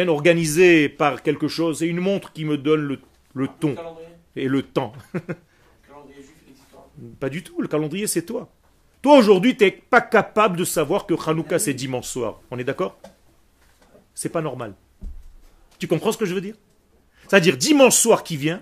organisé 0.07 0.89
par 0.89 1.23
quelque 1.23 1.47
chose. 1.47 1.79
C'est 1.79 1.87
une 1.87 1.99
montre 1.99 2.31
qui 2.31 2.45
me 2.45 2.57
donne 2.57 2.99
le, 3.33 3.47
ton 3.59 3.75
et 4.35 4.47
le 4.47 4.61
temps. 4.61 4.93
Le 5.13 5.19
calendrier 5.87 6.21
juif. 6.21 7.15
Pas 7.19 7.29
du 7.29 7.43
tout, 7.43 7.61
le 7.61 7.67
calendrier 7.67 8.07
c'est 8.07 8.25
toi. 8.25 8.49
Toi 9.01 9.17
aujourd'hui, 9.17 9.55
tu 9.55 9.63
n'es 9.63 9.71
pas 9.71 10.01
capable 10.01 10.57
de 10.57 10.63
savoir 10.63 11.05
que 11.05 11.13
Hanouka 11.13 11.59
c'est 11.59 11.73
dimanche 11.73 12.07
soir. 12.07 12.41
On 12.49 12.57
est 12.57 12.63
d'accord? 12.63 12.97
C'est 14.13 14.29
pas 14.29 14.41
normal. 14.41 14.73
Tu 15.77 15.87
comprends 15.87 16.11
ce 16.11 16.17
que 16.17 16.25
je 16.25 16.33
veux 16.33 16.41
dire? 16.41 16.55
C'est-à-dire 17.27 17.57
dimanche 17.57 17.95
soir 17.95 18.23
qui 18.23 18.37
vient, 18.37 18.61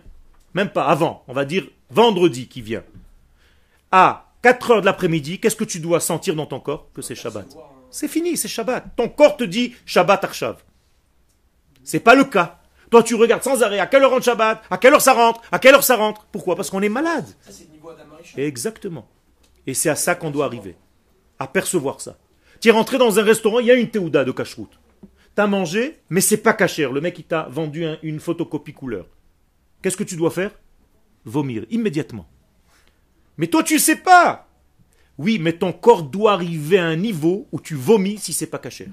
même 0.53 0.69
pas 0.69 0.85
avant, 0.85 1.23
on 1.27 1.33
va 1.33 1.45
dire 1.45 1.67
vendredi 1.89 2.47
qui 2.47 2.61
vient, 2.61 2.83
à 3.91 4.31
4 4.41 4.71
heures 4.71 4.81
de 4.81 4.85
l'après-midi, 4.85 5.39
qu'est-ce 5.39 5.55
que 5.55 5.63
tu 5.63 5.79
dois 5.79 5.99
sentir 5.99 6.35
dans 6.35 6.45
ton 6.45 6.59
corps 6.59 6.87
Que 6.93 7.01
c'est 7.01 7.15
Shabbat. 7.15 7.45
C'est 7.91 8.07
fini, 8.07 8.35
c'est 8.35 8.47
Shabbat. 8.47 8.95
Ton 8.95 9.07
corps 9.07 9.37
te 9.37 9.43
dit 9.43 9.75
Shabbat 9.85 10.23
Arshav. 10.23 10.57
C'est 11.83 11.99
pas 11.99 12.15
le 12.15 12.25
cas. 12.25 12.59
Toi, 12.89 13.03
tu 13.03 13.15
regardes 13.15 13.43
sans 13.43 13.63
arrêt 13.63 13.79
à 13.79 13.87
quelle 13.87 14.03
heure 14.03 14.11
rentre 14.11 14.25
Shabbat, 14.25 14.63
à 14.69 14.77
quelle 14.77 14.93
heure 14.93 15.01
ça 15.01 15.13
rentre, 15.13 15.41
à 15.51 15.59
quelle 15.59 15.75
heure 15.75 15.83
ça 15.83 15.95
rentre. 15.95 16.25
Pourquoi? 16.31 16.55
Parce 16.55 16.69
qu'on 16.69 16.81
est 16.81 16.89
malade. 16.89 17.27
Exactement. 18.37 19.07
Et 19.65 19.73
c'est 19.73 19.89
à 19.89 19.95
ça 19.95 20.15
qu'on 20.15 20.31
doit 20.31 20.45
arriver. 20.45 20.75
À 21.39 21.47
percevoir 21.47 22.01
ça. 22.01 22.17
Tu 22.59 22.69
es 22.69 22.71
rentré 22.71 22.97
dans 22.97 23.19
un 23.19 23.23
restaurant, 23.23 23.59
il 23.59 23.67
y 23.67 23.71
a 23.71 23.75
une 23.75 23.89
théouda 23.89 24.23
de 24.23 24.31
cacheroute. 24.31 24.79
T'as 25.35 25.47
mangé, 25.47 25.99
mais 26.09 26.21
c'est 26.21 26.37
pas 26.37 26.53
cachère. 26.53 26.91
Le 26.91 27.01
mec, 27.01 27.17
il 27.19 27.23
t'a 27.25 27.43
vendu 27.49 27.85
un- 27.85 27.97
une 28.03 28.19
photocopie 28.19 28.73
couleur. 28.73 29.07
Qu'est-ce 29.81 29.97
que 29.97 30.03
tu 30.03 30.15
dois 30.15 30.31
faire? 30.31 30.51
Vomir, 31.25 31.65
immédiatement. 31.71 32.27
Mais 33.37 33.47
toi, 33.47 33.63
tu 33.63 33.79
sais 33.79 33.95
pas 33.95 34.47
Oui, 35.17 35.37
mais 35.39 35.53
ton 35.53 35.71
corps 35.73 36.03
doit 36.03 36.33
arriver 36.33 36.77
à 36.79 36.85
un 36.85 36.95
niveau 36.95 37.47
où 37.51 37.59
tu 37.59 37.75
vomis 37.75 38.17
si 38.17 38.33
c'est 38.33 38.47
pas 38.47 38.57
cachère. 38.59 38.89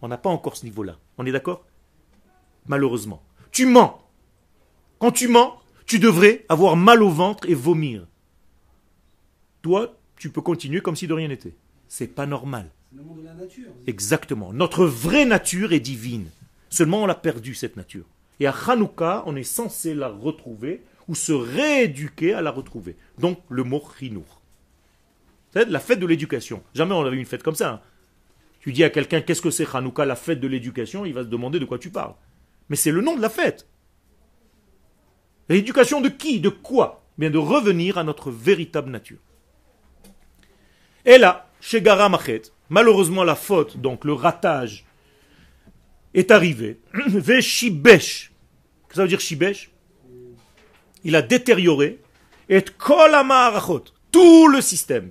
On 0.00 0.06
n'a 0.08 0.16
pas 0.18 0.30
encore 0.30 0.56
ce 0.56 0.64
niveau-là. 0.64 0.96
On 1.18 1.26
est 1.26 1.32
d'accord? 1.32 1.66
Malheureusement. 2.66 3.22
Tu 3.50 3.66
mens. 3.66 4.00
Quand 5.00 5.10
tu 5.10 5.26
mens, 5.26 5.58
tu 5.86 5.98
devrais 5.98 6.44
avoir 6.48 6.76
mal 6.76 7.02
au 7.02 7.10
ventre 7.10 7.48
et 7.50 7.54
vomir. 7.54 8.06
Toi, 9.62 9.98
tu 10.16 10.30
peux 10.30 10.40
continuer 10.40 10.80
comme 10.80 10.96
si 10.96 11.06
de 11.08 11.14
rien 11.14 11.28
n'était. 11.28 11.56
C'est 11.88 12.14
pas 12.14 12.26
normal. 12.26 12.70
Le 12.94 13.02
monde 13.02 13.20
de 13.20 13.24
la 13.26 13.34
nature. 13.34 13.68
Exactement. 13.86 14.52
Notre 14.52 14.86
vraie 14.86 15.24
nature 15.26 15.72
est 15.72 15.80
divine. 15.80 16.30
Seulement, 16.70 17.02
on 17.02 17.06
l'a 17.06 17.14
perdu, 17.14 17.54
cette 17.54 17.76
nature. 17.76 18.04
Et 18.40 18.46
à 18.46 18.54
Hanouka, 18.66 19.22
on 19.26 19.36
est 19.36 19.42
censé 19.42 19.94
la 19.94 20.08
retrouver 20.08 20.82
ou 21.06 21.14
se 21.14 21.32
rééduquer 21.32 22.34
à 22.34 22.40
la 22.42 22.50
retrouver. 22.50 22.96
Donc, 23.18 23.40
le 23.48 23.64
mot 23.64 23.82
chinour. 23.98 24.40
C'est 25.52 25.68
la 25.68 25.80
fête 25.80 26.00
de 26.00 26.06
l'éducation. 26.06 26.62
Jamais 26.74 26.94
on 26.94 27.04
avait 27.04 27.16
une 27.16 27.24
fête 27.26 27.42
comme 27.42 27.54
ça. 27.54 27.70
hein. 27.70 27.80
Tu 28.60 28.72
dis 28.72 28.84
à 28.84 28.90
quelqu'un 28.90 29.20
qu'est-ce 29.20 29.40
que 29.42 29.50
c'est 29.50 29.66
Hanouka, 29.74 30.04
la 30.04 30.16
fête 30.16 30.40
de 30.40 30.48
l'éducation, 30.48 31.04
il 31.06 31.14
va 31.14 31.22
se 31.22 31.28
demander 31.28 31.58
de 31.58 31.64
quoi 31.64 31.78
tu 31.78 31.90
parles. 31.90 32.14
Mais 32.68 32.76
c'est 32.76 32.90
le 32.90 33.00
nom 33.00 33.16
de 33.16 33.22
la 33.22 33.30
fête. 33.30 33.66
L'éducation 35.48 36.00
de 36.00 36.08
qui 36.08 36.40
De 36.40 36.50
quoi 36.50 37.04
Bien 37.16 37.30
de 37.30 37.38
revenir 37.38 37.98
à 37.98 38.04
notre 38.04 38.30
véritable 38.30 38.90
nature. 38.90 39.18
Et 41.04 41.18
là, 41.18 41.50
chez 41.60 41.80
Gara 41.80 42.08
Machet, 42.08 42.42
malheureusement 42.68 43.24
la 43.24 43.34
faute, 43.34 43.78
donc 43.78 44.04
le 44.04 44.12
ratage, 44.12 44.84
est 46.14 46.30
arrivé. 46.30 46.78
Ve 46.94 47.40
shibesh. 47.40 48.30
Qu'est-ce 48.30 48.88
que 48.88 48.94
ça 48.96 49.02
veut 49.02 49.08
dire 49.08 49.20
shibesh? 49.20 49.70
Il 51.04 51.16
a 51.16 51.22
détérioré 51.22 52.00
et 52.48 52.64
kol 52.76 53.14
hamarachot, 53.14 53.84
tout 54.10 54.48
le 54.48 54.60
système. 54.60 55.10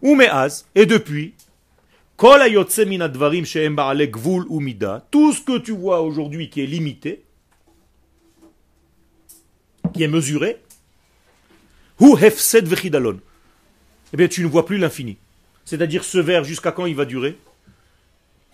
Ou 0.00 0.14
me'az, 0.14 0.66
et 0.74 0.86
depuis, 0.86 1.34
tout 5.10 5.32
ce 5.32 5.40
que 5.40 5.58
tu 5.58 5.72
vois 5.72 6.00
aujourd'hui 6.00 6.50
qui 6.50 6.62
est 6.62 6.66
limité, 6.66 7.24
qui 9.92 10.02
est 10.02 10.08
mesuré. 10.08 10.60
Eh 12.00 12.16
bien, 14.16 14.28
tu 14.28 14.42
ne 14.42 14.46
vois 14.46 14.64
plus 14.64 14.78
l'infini. 14.78 15.18
C'est-à-dire, 15.68 16.02
ce 16.02 16.16
verre, 16.16 16.44
jusqu'à 16.44 16.72
quand 16.72 16.86
il 16.86 16.96
va 16.96 17.04
durer? 17.04 17.36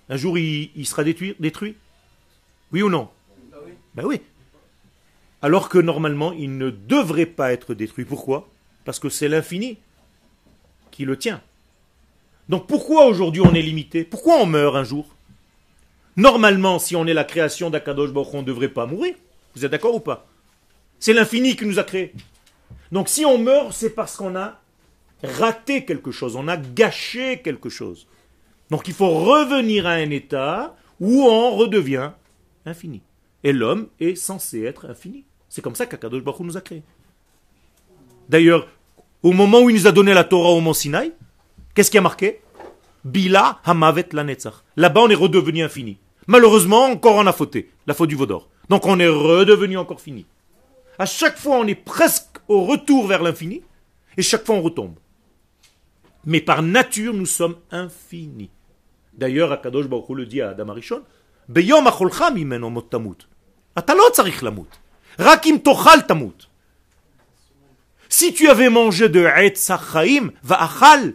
Un 0.08 0.16
jour, 0.16 0.36
il, 0.36 0.72
il 0.74 0.84
sera 0.84 1.04
détruit, 1.04 1.36
détruit? 1.38 1.76
Oui 2.72 2.82
ou 2.82 2.90
non? 2.90 3.08
Oui 3.38 3.74
Ben 3.94 4.04
oui. 4.04 4.20
Alors 5.40 5.68
que 5.68 5.78
normalement, 5.78 6.32
il 6.32 6.58
ne 6.58 6.70
devrait 6.70 7.26
pas 7.26 7.52
être 7.52 7.72
détruit. 7.72 8.04
Pourquoi? 8.04 8.48
Parce 8.84 8.98
que 8.98 9.08
c'est 9.08 9.28
l'infini 9.28 9.78
qui 10.90 11.04
le 11.04 11.16
tient. 11.16 11.40
Donc 12.48 12.66
pourquoi 12.66 13.06
aujourd'hui 13.06 13.42
on 13.42 13.54
est 13.54 13.62
limité? 13.62 14.02
Pourquoi 14.02 14.38
on 14.38 14.46
meurt 14.46 14.74
un 14.74 14.82
jour? 14.82 15.14
Normalement, 16.16 16.80
si 16.80 16.96
on 16.96 17.06
est 17.06 17.14
la 17.14 17.22
création 17.22 17.70
d'Akadosh 17.70 18.10
Baruch 18.10 18.34
on 18.34 18.42
ne 18.42 18.46
devrait 18.46 18.70
pas 18.70 18.86
mourir. 18.86 19.14
Vous 19.54 19.64
êtes 19.64 19.70
d'accord 19.70 19.94
ou 19.94 20.00
pas? 20.00 20.26
C'est 20.98 21.12
l'infini 21.12 21.54
qui 21.54 21.64
nous 21.64 21.78
a 21.78 21.84
créés. 21.84 22.12
Donc 22.90 23.08
si 23.08 23.24
on 23.24 23.38
meurt, 23.38 23.72
c'est 23.72 23.90
parce 23.90 24.16
qu'on 24.16 24.34
a 24.34 24.60
raté 25.24 25.84
quelque 25.84 26.10
chose, 26.10 26.36
on 26.36 26.48
a 26.48 26.56
gâché 26.56 27.40
quelque 27.42 27.68
chose. 27.68 28.06
Donc 28.70 28.88
il 28.88 28.94
faut 28.94 29.10
revenir 29.10 29.86
à 29.86 29.92
un 29.92 30.10
état 30.10 30.76
où 31.00 31.22
on 31.24 31.56
redevient 31.56 32.12
infini. 32.66 33.02
Et 33.42 33.52
l'homme 33.52 33.88
est 34.00 34.14
censé 34.14 34.62
être 34.62 34.86
infini. 34.88 35.24
C'est 35.48 35.62
comme 35.62 35.74
ça 35.74 35.86
qu'Akadosh 35.86 36.22
Baruch 36.22 36.40
nous 36.40 36.56
a 36.56 36.60
créés. 36.60 36.82
D'ailleurs, 38.28 38.66
au 39.22 39.32
moment 39.32 39.60
où 39.60 39.70
il 39.70 39.76
nous 39.76 39.86
a 39.86 39.92
donné 39.92 40.14
la 40.14 40.24
Torah 40.24 40.50
au 40.50 40.60
mont 40.60 40.72
Sinaï, 40.72 41.12
qu'est-ce 41.74 41.90
qui 41.90 41.98
a 41.98 42.00
marqué? 42.00 42.40
Bila 43.04 43.60
hamavet 43.64 44.08
la 44.12 44.24
Là-bas, 44.76 45.02
on 45.02 45.10
est 45.10 45.14
redevenu 45.14 45.62
infini. 45.62 45.98
Malheureusement, 46.26 46.86
encore 46.86 47.16
on 47.16 47.26
a 47.26 47.32
fauté, 47.32 47.70
la 47.86 47.92
faute 47.92 48.08
du 48.08 48.16
Vaudor. 48.16 48.48
Donc 48.70 48.86
on 48.86 48.98
est 48.98 49.08
redevenu 49.08 49.76
encore 49.76 50.00
fini. 50.00 50.24
À 50.98 51.06
chaque 51.06 51.38
fois, 51.38 51.58
on 51.58 51.66
est 51.66 51.74
presque 51.74 52.38
au 52.48 52.64
retour 52.64 53.06
vers 53.06 53.22
l'infini, 53.22 53.62
et 54.16 54.22
chaque 54.22 54.46
fois, 54.46 54.54
on 54.54 54.62
retombe. 54.62 54.94
Mais 56.26 56.40
par 56.40 56.62
nature, 56.62 57.12
nous 57.12 57.26
sommes 57.26 57.56
infinis. 57.70 58.50
D'ailleurs, 59.12 59.52
Akadosh 59.52 59.86
Baruch 59.86 60.08
le 60.10 60.26
dit 60.26 60.40
à 60.40 60.50
Adam 60.50 60.68
Arishon, 60.70 61.02
Beyom 61.48 61.86
acholcha 61.86 62.30
mimeno 62.30 62.70
mot 62.70 62.82
tamut. 62.82 63.28
Atalot 63.76 64.12
lamut. 64.42 64.68
Rakim 65.18 65.58
tochal 65.60 66.06
tamut. 66.06 66.48
Si 68.08 68.32
tu 68.32 68.48
avais 68.48 68.70
mangé 68.70 69.08
de 69.08 69.24
Etzachaim, 69.24 70.30
va'achal, 70.42 71.14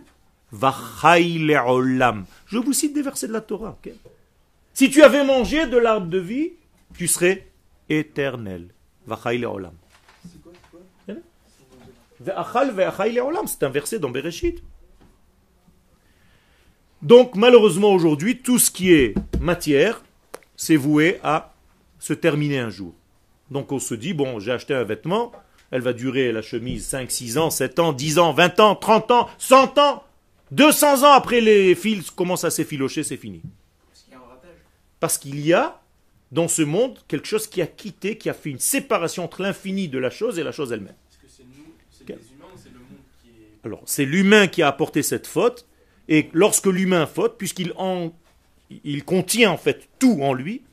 va'chai 0.51 1.39
le'olam. 1.39 2.25
Je 2.47 2.57
vous 2.57 2.73
cite 2.73 2.93
des 2.93 3.01
versets 3.01 3.27
de 3.27 3.33
la 3.33 3.41
Torah. 3.41 3.77
Si 4.73 4.89
tu 4.89 5.01
avais 5.01 5.23
mangé 5.23 5.65
de 5.67 5.77
l'arbre 5.77 6.07
de 6.07 6.19
vie, 6.19 6.53
tu 6.95 7.07
serais 7.07 7.47
éternel. 7.87 8.67
Va'chai 9.07 9.37
hein? 9.37 9.39
le'olam. 9.39 9.73
C'est 13.47 13.63
un 13.63 13.69
verset 13.69 13.99
dans 13.99 14.09
Bereshit. 14.09 14.61
Donc 17.01 17.35
malheureusement 17.35 17.93
aujourd'hui, 17.93 18.37
tout 18.39 18.59
ce 18.59 18.71
qui 18.71 18.91
est 18.93 19.15
matière, 19.39 20.03
c'est 20.55 20.75
voué 20.75 21.19
à 21.23 21.53
se 21.99 22.13
terminer 22.13 22.59
un 22.59 22.69
jour. 22.69 22.93
Donc 23.51 23.71
on 23.71 23.79
se 23.79 23.93
dit, 23.95 24.13
bon, 24.13 24.39
j'ai 24.39 24.51
acheté 24.51 24.73
un 24.73 24.83
vêtement, 24.83 25.31
elle 25.71 25.81
va 25.81 25.93
durer 25.93 26.31
la 26.31 26.41
chemise 26.41 26.85
5, 26.85 27.09
6 27.09 27.37
ans, 27.37 27.49
7 27.49 27.79
ans, 27.79 27.93
10 27.93 28.19
ans, 28.19 28.33
20 28.33 28.59
ans, 28.59 28.75
30 28.75 29.11
ans, 29.11 29.29
100 29.37 29.77
ans, 29.77 30.03
200 30.51 31.03
ans 31.03 31.11
après 31.13 31.41
les 31.41 31.73
fils 31.75 32.11
commencent 32.11 32.43
à 32.43 32.49
s'effilocher, 32.51 33.03
c'est 33.03 33.17
fini. 33.17 33.41
Parce 34.99 35.17
qu'il 35.17 35.39
y 35.39 35.53
a 35.53 35.79
dans 36.31 36.47
ce 36.49 36.61
monde 36.61 36.99
quelque 37.07 37.27
chose 37.27 37.47
qui 37.47 37.61
a 37.61 37.67
quitté, 37.67 38.17
qui 38.17 38.29
a 38.29 38.33
fait 38.33 38.49
une 38.49 38.59
séparation 38.59 39.23
entre 39.23 39.41
l'infini 39.41 39.87
de 39.87 39.97
la 39.97 40.09
chose 40.09 40.37
et 40.37 40.43
la 40.43 40.51
chose 40.51 40.71
elle-même. 40.73 40.95
Est-ce 41.09 41.17
que 41.17 41.27
c'est 41.37 41.43
nous, 41.43 41.73
c'est 41.89 42.05
Quel- 42.05 42.17
les 42.17 42.23
humains 42.35 42.45
ou 42.53 42.57
c'est 42.61 42.69
le 42.73 42.79
monde 42.79 42.99
qui 43.23 43.29
est. 43.29 43.65
Alors, 43.65 43.81
c'est 43.85 44.05
l'humain 44.05 44.47
qui 44.47 44.61
a 44.61 44.67
apporté 44.67 45.01
cette 45.01 45.25
faute, 45.25 45.65
et 46.09 46.29
lorsque 46.33 46.65
l'humain 46.65 47.05
faute, 47.05 47.37
puisqu'il 47.37 47.71
en, 47.77 48.11
il 48.83 49.05
contient 49.05 49.51
en 49.51 49.57
fait 49.57 49.87
tout 49.97 50.19
en 50.21 50.33
lui, 50.33 50.63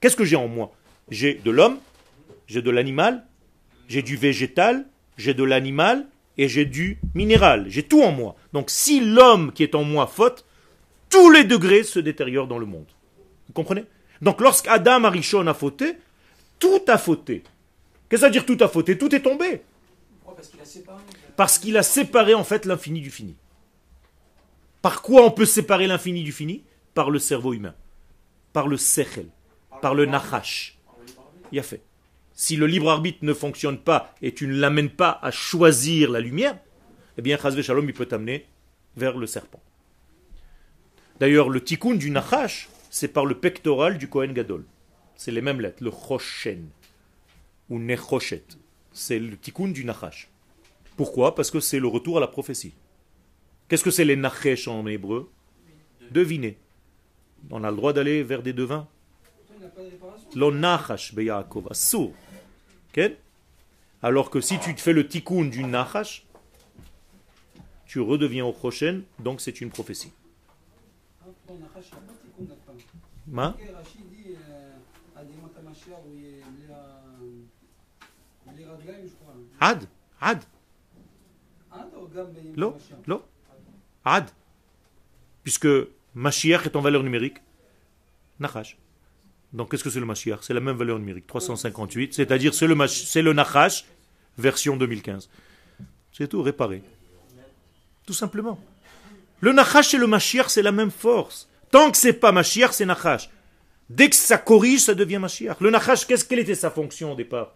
qu'est-ce 0.00 0.16
que 0.16 0.24
j'ai 0.24 0.36
en 0.36 0.48
moi? 0.48 0.72
J'ai 1.10 1.34
de 1.34 1.50
l'homme, 1.52 1.78
j'ai 2.48 2.62
de 2.62 2.70
l'animal, 2.70 3.24
j'ai 3.86 4.02
du 4.02 4.16
végétal, 4.16 4.86
j'ai 5.16 5.34
de 5.34 5.44
l'animal, 5.44 6.08
et 6.38 6.48
j'ai 6.48 6.64
du 6.64 6.98
minéral. 7.14 7.66
J'ai 7.68 7.82
tout 7.82 8.02
en 8.02 8.12
moi. 8.12 8.36
Donc, 8.52 8.70
si 8.70 9.00
l'homme 9.00 9.52
qui 9.52 9.64
est 9.64 9.74
en 9.74 9.84
moi 9.84 10.06
faute, 10.06 10.46
tous 11.10 11.30
les 11.30 11.44
degrés 11.44 11.82
se 11.82 11.98
détériorent 11.98 12.46
dans 12.46 12.58
le 12.58 12.66
monde. 12.66 12.86
Vous 13.48 13.52
comprenez? 13.52 13.84
Donc, 14.22 14.40
lorsqu'Adam 14.40 15.04
Arishon 15.04 15.46
a 15.48 15.54
fauté, 15.54 15.96
tout 16.58 16.82
a 16.86 16.96
fauté. 16.96 17.42
Qu'est-ce 18.08 18.08
que 18.08 18.16
ça 18.20 18.26
veut 18.26 18.32
dire 18.32 18.46
tout 18.46 18.56
a 18.60 18.68
fauté? 18.68 18.96
Tout 18.96 19.14
est 19.14 19.20
tombé. 19.20 19.62
Pourquoi? 20.20 20.36
Parce 20.36 20.48
qu'il 20.48 20.60
a 20.60 20.64
séparé. 20.64 21.02
Parce 21.36 21.58
qu'il 21.58 21.76
a 21.76 21.82
séparé 21.82 22.34
en 22.34 22.44
fait 22.44 22.64
l'infini 22.64 23.00
du 23.00 23.10
fini. 23.10 23.34
Par 24.88 25.02
quoi 25.02 25.22
on 25.22 25.30
peut 25.30 25.44
séparer 25.44 25.86
l'infini 25.86 26.22
du 26.22 26.32
fini? 26.32 26.64
Par 26.94 27.10
le 27.10 27.18
cerveau 27.18 27.52
humain. 27.52 27.74
Par 28.54 28.68
le 28.68 28.78
sechel. 28.78 29.26
Par 29.82 29.94
le 29.94 30.06
nachash. 30.06 30.78
Il 31.52 31.58
a 31.58 31.62
fait. 31.62 31.82
Si 32.32 32.56
le 32.56 32.66
libre 32.66 32.88
arbitre 32.88 33.18
ne 33.20 33.34
fonctionne 33.34 33.76
pas 33.76 34.14
et 34.22 34.32
tu 34.32 34.46
ne 34.46 34.54
l'amènes 34.54 34.88
pas 34.88 35.18
à 35.20 35.30
choisir 35.30 36.10
la 36.10 36.20
lumière, 36.20 36.58
eh 37.18 37.20
bien, 37.20 37.36
Chazve 37.36 37.60
Shalom, 37.60 37.86
il 37.86 37.92
peut 37.92 38.06
t'amener 38.06 38.46
vers 38.96 39.18
le 39.18 39.26
serpent. 39.26 39.60
D'ailleurs, 41.20 41.50
le 41.50 41.62
tikkun 41.62 41.96
du 41.96 42.10
nachash, 42.10 42.70
c'est 42.88 43.08
par 43.08 43.26
le 43.26 43.38
pectoral 43.38 43.98
du 43.98 44.08
Kohen 44.08 44.32
Gadol. 44.32 44.64
C'est 45.16 45.32
les 45.32 45.42
mêmes 45.42 45.60
lettres, 45.60 45.84
le 45.84 45.90
choshen 45.90 46.70
ou 47.68 47.78
nechoshet. 47.78 48.46
C'est 48.92 49.18
le 49.18 49.36
tikkun 49.36 49.68
du 49.68 49.84
nachash. 49.84 50.30
Pourquoi? 50.96 51.34
Parce 51.34 51.50
que 51.50 51.60
c'est 51.60 51.78
le 51.78 51.88
retour 51.88 52.16
à 52.16 52.20
la 52.20 52.26
prophétie. 52.26 52.72
Qu'est-ce 53.68 53.84
que 53.84 53.90
c'est 53.90 54.04
les 54.04 54.16
nachesh 54.16 54.66
en 54.66 54.86
hébreu 54.86 55.30
Devinez. 56.10 56.58
On 57.50 57.62
a 57.64 57.70
le 57.70 57.76
droit 57.76 57.92
d'aller 57.92 58.22
vers 58.22 58.42
des 58.42 58.52
devins 58.54 58.88
L'onachash 60.34 61.14
beyaakov, 61.14 61.68
assour. 61.70 62.12
Alors 64.02 64.30
que 64.30 64.40
si 64.40 64.58
tu 64.58 64.74
te 64.74 64.80
fais 64.80 64.92
le 64.92 65.06
tikkun 65.06 65.44
du 65.46 65.64
nachash, 65.64 66.26
tu 67.86 68.00
redeviens 68.00 68.44
au 68.44 68.52
prochain, 68.52 69.02
donc 69.18 69.40
c'est 69.40 69.60
une 69.60 69.70
prophétie. 69.70 70.12
Ma? 73.26 73.56
Ad, 79.60 79.84
ad? 80.20 80.42
Ad. 84.14 84.30
Puisque 85.42 85.68
Mashiach 86.14 86.66
est 86.66 86.76
en 86.76 86.80
valeur 86.80 87.02
numérique, 87.02 87.38
Nachash. 88.40 88.76
Donc 89.52 89.70
qu'est-ce 89.70 89.84
que 89.84 89.90
c'est 89.90 90.00
le 90.00 90.06
Mashiach? 90.06 90.40
C'est 90.42 90.54
la 90.54 90.60
même 90.60 90.76
valeur 90.76 90.98
numérique, 90.98 91.26
358, 91.26 92.14
c'est-à-dire 92.14 92.52
c'est 92.54 92.66
le, 92.66 92.74
Mash- 92.74 93.04
c'est 93.04 93.22
le 93.22 93.32
Nachash 93.32 93.84
version 94.36 94.76
2015. 94.76 95.28
C'est 96.12 96.28
tout, 96.28 96.42
réparé. 96.42 96.82
Tout 98.06 98.12
simplement. 98.12 98.58
Le 99.40 99.52
Nachash 99.52 99.94
et 99.94 99.98
le 99.98 100.06
Mashiach, 100.06 100.48
c'est 100.48 100.62
la 100.62 100.72
même 100.72 100.90
force. 100.90 101.48
Tant 101.70 101.90
que 101.90 101.96
c'est 101.96 102.12
pas 102.12 102.32
Mashiach, 102.32 102.72
c'est 102.72 102.86
Nachash. 102.86 103.30
Dès 103.88 104.10
que 104.10 104.16
ça 104.16 104.36
corrige, 104.36 104.80
ça 104.80 104.94
devient 104.94 105.18
Mashiach. 105.18 105.60
Le 105.60 105.70
Nachash, 105.70 106.06
qu'est-ce 106.06 106.24
quelle 106.24 106.40
était 106.40 106.54
sa 106.54 106.70
fonction 106.70 107.12
au 107.12 107.14
départ? 107.14 107.54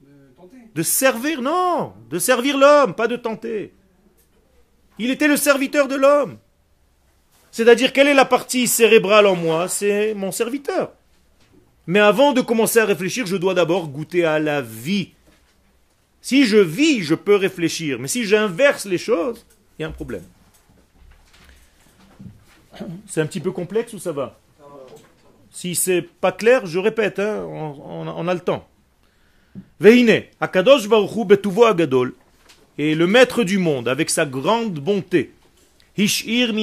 De 0.00 0.08
tenter. 0.36 0.56
de 0.74 0.82
servir, 0.82 1.40
non, 1.42 1.92
de 2.10 2.18
servir 2.18 2.56
l'homme, 2.58 2.94
pas 2.94 3.06
de 3.06 3.16
tenter. 3.16 3.72
Il 4.98 5.10
était 5.10 5.28
le 5.28 5.36
serviteur 5.36 5.88
de 5.88 5.94
l'homme. 5.94 6.38
C'est-à-dire, 7.50 7.92
quelle 7.92 8.08
est 8.08 8.14
la 8.14 8.24
partie 8.24 8.66
cérébrale 8.66 9.26
en 9.26 9.36
moi? 9.36 9.68
C'est 9.68 10.14
mon 10.14 10.32
serviteur. 10.32 10.92
Mais 11.86 12.00
avant 12.00 12.32
de 12.32 12.40
commencer 12.40 12.78
à 12.80 12.84
réfléchir, 12.84 13.26
je 13.26 13.36
dois 13.36 13.54
d'abord 13.54 13.88
goûter 13.88 14.24
à 14.24 14.38
la 14.38 14.60
vie. 14.60 15.12
Si 16.20 16.44
je 16.44 16.56
vis, 16.58 17.02
je 17.02 17.14
peux 17.14 17.36
réfléchir. 17.36 17.98
Mais 18.00 18.08
si 18.08 18.24
j'inverse 18.24 18.84
les 18.86 18.98
choses, 18.98 19.46
il 19.78 19.82
y 19.82 19.84
a 19.84 19.88
un 19.88 19.92
problème. 19.92 20.24
C'est 23.06 23.20
un 23.20 23.26
petit 23.26 23.40
peu 23.40 23.52
complexe 23.52 23.92
ou 23.92 23.98
ça 23.98 24.12
va? 24.12 24.38
Si 25.50 25.74
c'est 25.74 26.02
pas 26.02 26.32
clair, 26.32 26.66
je 26.66 26.78
répète, 26.78 27.18
hein, 27.18 27.42
on- 27.48 28.28
a- 28.28 28.34
le 28.34 28.40
temps. 28.40 28.68
Veine, 29.80 30.24
Akadosh 30.40 30.86
Baruch 30.86 31.16
Hu 31.16 31.24
betuvo 31.24 31.64
agadol, 31.64 32.12
et 32.78 32.94
le 32.94 33.06
maître 33.06 33.44
du 33.44 33.58
monde, 33.58 33.88
avec 33.88 34.10
sa 34.10 34.26
grande 34.26 34.80
bonté, 34.80 35.32
etzem. 35.96 36.56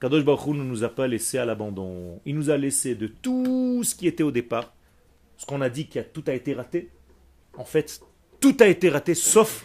Kadosh 0.00 0.24
Baruch 0.24 0.46
ne 0.48 0.64
nous 0.64 0.84
a 0.84 0.88
pas 0.88 1.06
laissé 1.06 1.38
à 1.38 1.46
l'abandon. 1.46 2.20
Il 2.26 2.34
nous 2.34 2.50
a 2.50 2.58
laissé 2.58 2.94
de 2.94 3.06
tout 3.06 3.82
ce 3.84 3.94
qui 3.94 4.06
était 4.06 4.22
au 4.22 4.30
départ. 4.30 4.74
Ce 5.38 5.46
qu'on 5.46 5.62
a 5.62 5.70
dit 5.70 5.88
que 5.88 6.00
tout 6.00 6.24
a 6.26 6.34
été 6.34 6.52
raté. 6.52 6.90
En 7.56 7.64
fait, 7.64 8.00
tout 8.40 8.56
a 8.60 8.66
été 8.66 8.90
raté 8.90 9.14
sauf 9.14 9.64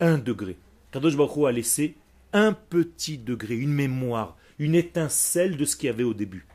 un 0.00 0.18
degré. 0.18 0.56
Kadosh 0.92 1.16
Baruch 1.16 1.46
a 1.46 1.52
laissé 1.52 1.94
un 2.32 2.52
petit 2.52 3.16
degré, 3.16 3.54
une 3.54 3.72
mémoire, 3.72 4.36
une 4.58 4.74
étincelle 4.74 5.56
de 5.56 5.64
ce 5.64 5.76
qu'il 5.76 5.86
y 5.86 5.90
avait 5.90 6.04
au 6.04 6.14
début. 6.14 6.46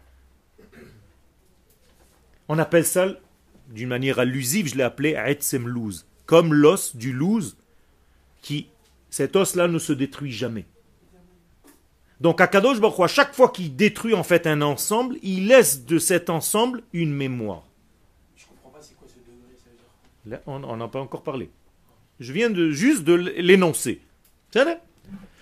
On 2.47 2.59
appelle 2.59 2.85
ça, 2.85 3.07
d'une 3.69 3.89
manière 3.89 4.19
allusive, 4.19 4.67
je 4.67 4.75
l'ai 4.75 4.83
appelé 4.83 5.11
Etzem 5.11 5.67
Luz, 5.67 6.05
comme 6.25 6.53
l'os 6.53 6.95
du 6.95 7.13
louz, 7.13 7.57
qui, 8.41 8.67
cet 9.09 9.35
os-là 9.35 9.67
ne 9.67 9.79
se 9.79 9.93
détruit 9.93 10.31
jamais. 10.31 10.65
Donc 12.21 12.39
Akadosh 12.39 12.79
Baruch 12.79 12.99
à 12.99 13.07
chaque 13.07 13.33
fois 13.33 13.49
qu'il 13.49 13.75
détruit 13.75 14.13
en 14.13 14.23
fait 14.23 14.47
un 14.47 14.61
ensemble, 14.61 15.17
il 15.21 15.47
laisse 15.47 15.85
de 15.85 15.99
cet 15.99 16.29
ensemble 16.29 16.83
une 16.93 17.13
mémoire. 17.13 17.63
Je 18.37 18.45
comprends 18.45 18.69
pas 18.69 18.79
c'est 18.81 18.95
quoi 18.95 19.07
ce 19.07 19.15
degré, 19.19 19.55
ça 19.57 19.69
veut 19.69 19.77
dire. 19.77 20.37
Là, 20.37 20.41
on 20.45 20.59
n'en 20.59 20.79
a 20.79 20.87
pas 20.87 21.01
encore 21.01 21.23
parlé. 21.23 21.49
Je 22.19 22.31
viens 22.31 22.49
de, 22.49 22.71
juste 22.71 23.03
de 23.03 23.13
l'énoncer. 23.13 24.01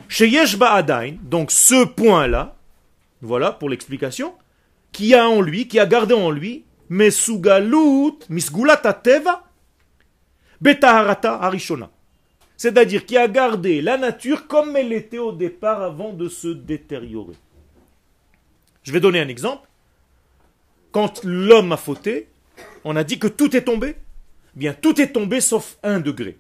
Chez 0.08 0.28
Yesh 0.28 0.58
Ba'adain, 0.58 1.16
donc 1.22 1.52
ce 1.52 1.86
point-là, 1.86 2.56
voilà 3.22 3.52
pour 3.52 3.70
l'explication, 3.70 4.34
qui 4.92 5.14
a 5.14 5.30
en 5.30 5.42
lui, 5.42 5.68
qui 5.68 5.80
a 5.80 5.86
gardé 5.86 6.14
en 6.14 6.32
lui 6.32 6.64
mesugalut 6.90 8.26
misgulat 8.30 8.78
teva 9.04 9.44
betaharata 10.62 11.36
harishona. 11.42 11.90
C'est-à-dire 12.58 13.06
qui 13.06 13.18
a 13.18 13.28
gardé 13.28 13.82
la 13.82 13.98
nature 13.98 14.48
comme 14.48 14.76
elle 14.76 14.94
était 14.94 15.18
au 15.18 15.32
départ 15.32 15.82
avant 15.82 16.14
de 16.14 16.30
se 16.30 16.48
détériorer. 16.48 17.36
Je 18.84 18.92
vais 18.92 19.00
donner 19.00 19.20
un 19.20 19.28
exemple. 19.28 19.68
Quand 20.92 21.24
l'homme 21.24 21.72
a 21.72 21.78
fauté, 21.78 22.28
on 22.84 22.96
a 22.96 23.04
dit 23.04 23.18
que 23.18 23.28
tout 23.28 23.56
est 23.56 23.64
tombé. 23.64 23.96
Bien, 24.56 24.74
tout 24.74 25.02
est 25.02 25.12
tombé 25.12 25.42
sauf 25.42 25.78
un 25.84 26.00
degré. 26.00 26.38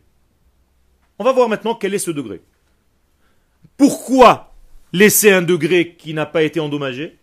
On 1.17 1.23
va 1.23 1.31
voir 1.31 1.49
maintenant 1.49 1.75
quel 1.75 1.93
est 1.93 1.99
ce 1.99 2.11
degré. 2.11 2.41
Pourquoi 3.77 4.53
laisser 4.91 5.31
un 5.31 5.41
degré 5.41 5.95
qui 5.95 6.13
n'a 6.13 6.25
pas 6.25 6.43
été 6.43 6.59
endommagé? 6.59 7.17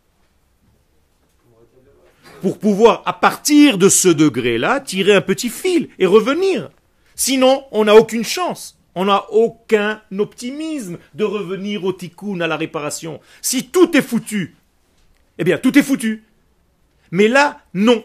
Pour 2.40 2.58
pouvoir, 2.58 3.02
à 3.04 3.12
partir 3.12 3.76
de 3.76 3.88
ce 3.88 4.08
degré-là, 4.08 4.80
tirer 4.80 5.14
un 5.14 5.20
petit 5.20 5.50
fil 5.50 5.88
et 5.98 6.06
revenir. 6.06 6.70
Sinon, 7.14 7.64
on 7.70 7.84
n'a 7.84 7.94
aucune 7.94 8.24
chance. 8.24 8.78
On 8.94 9.04
n'a 9.04 9.30
aucun 9.30 10.00
optimisme 10.18 10.98
de 11.14 11.24
revenir 11.24 11.84
au 11.84 11.92
tikkun, 11.92 12.40
à 12.40 12.46
la 12.46 12.56
réparation. 12.56 13.20
Si 13.42 13.68
tout 13.68 13.96
est 13.96 14.02
foutu, 14.02 14.56
eh 15.38 15.44
bien, 15.44 15.58
tout 15.58 15.78
est 15.78 15.82
foutu. 15.82 16.24
Mais 17.10 17.28
là, 17.28 17.60
non. 17.74 18.04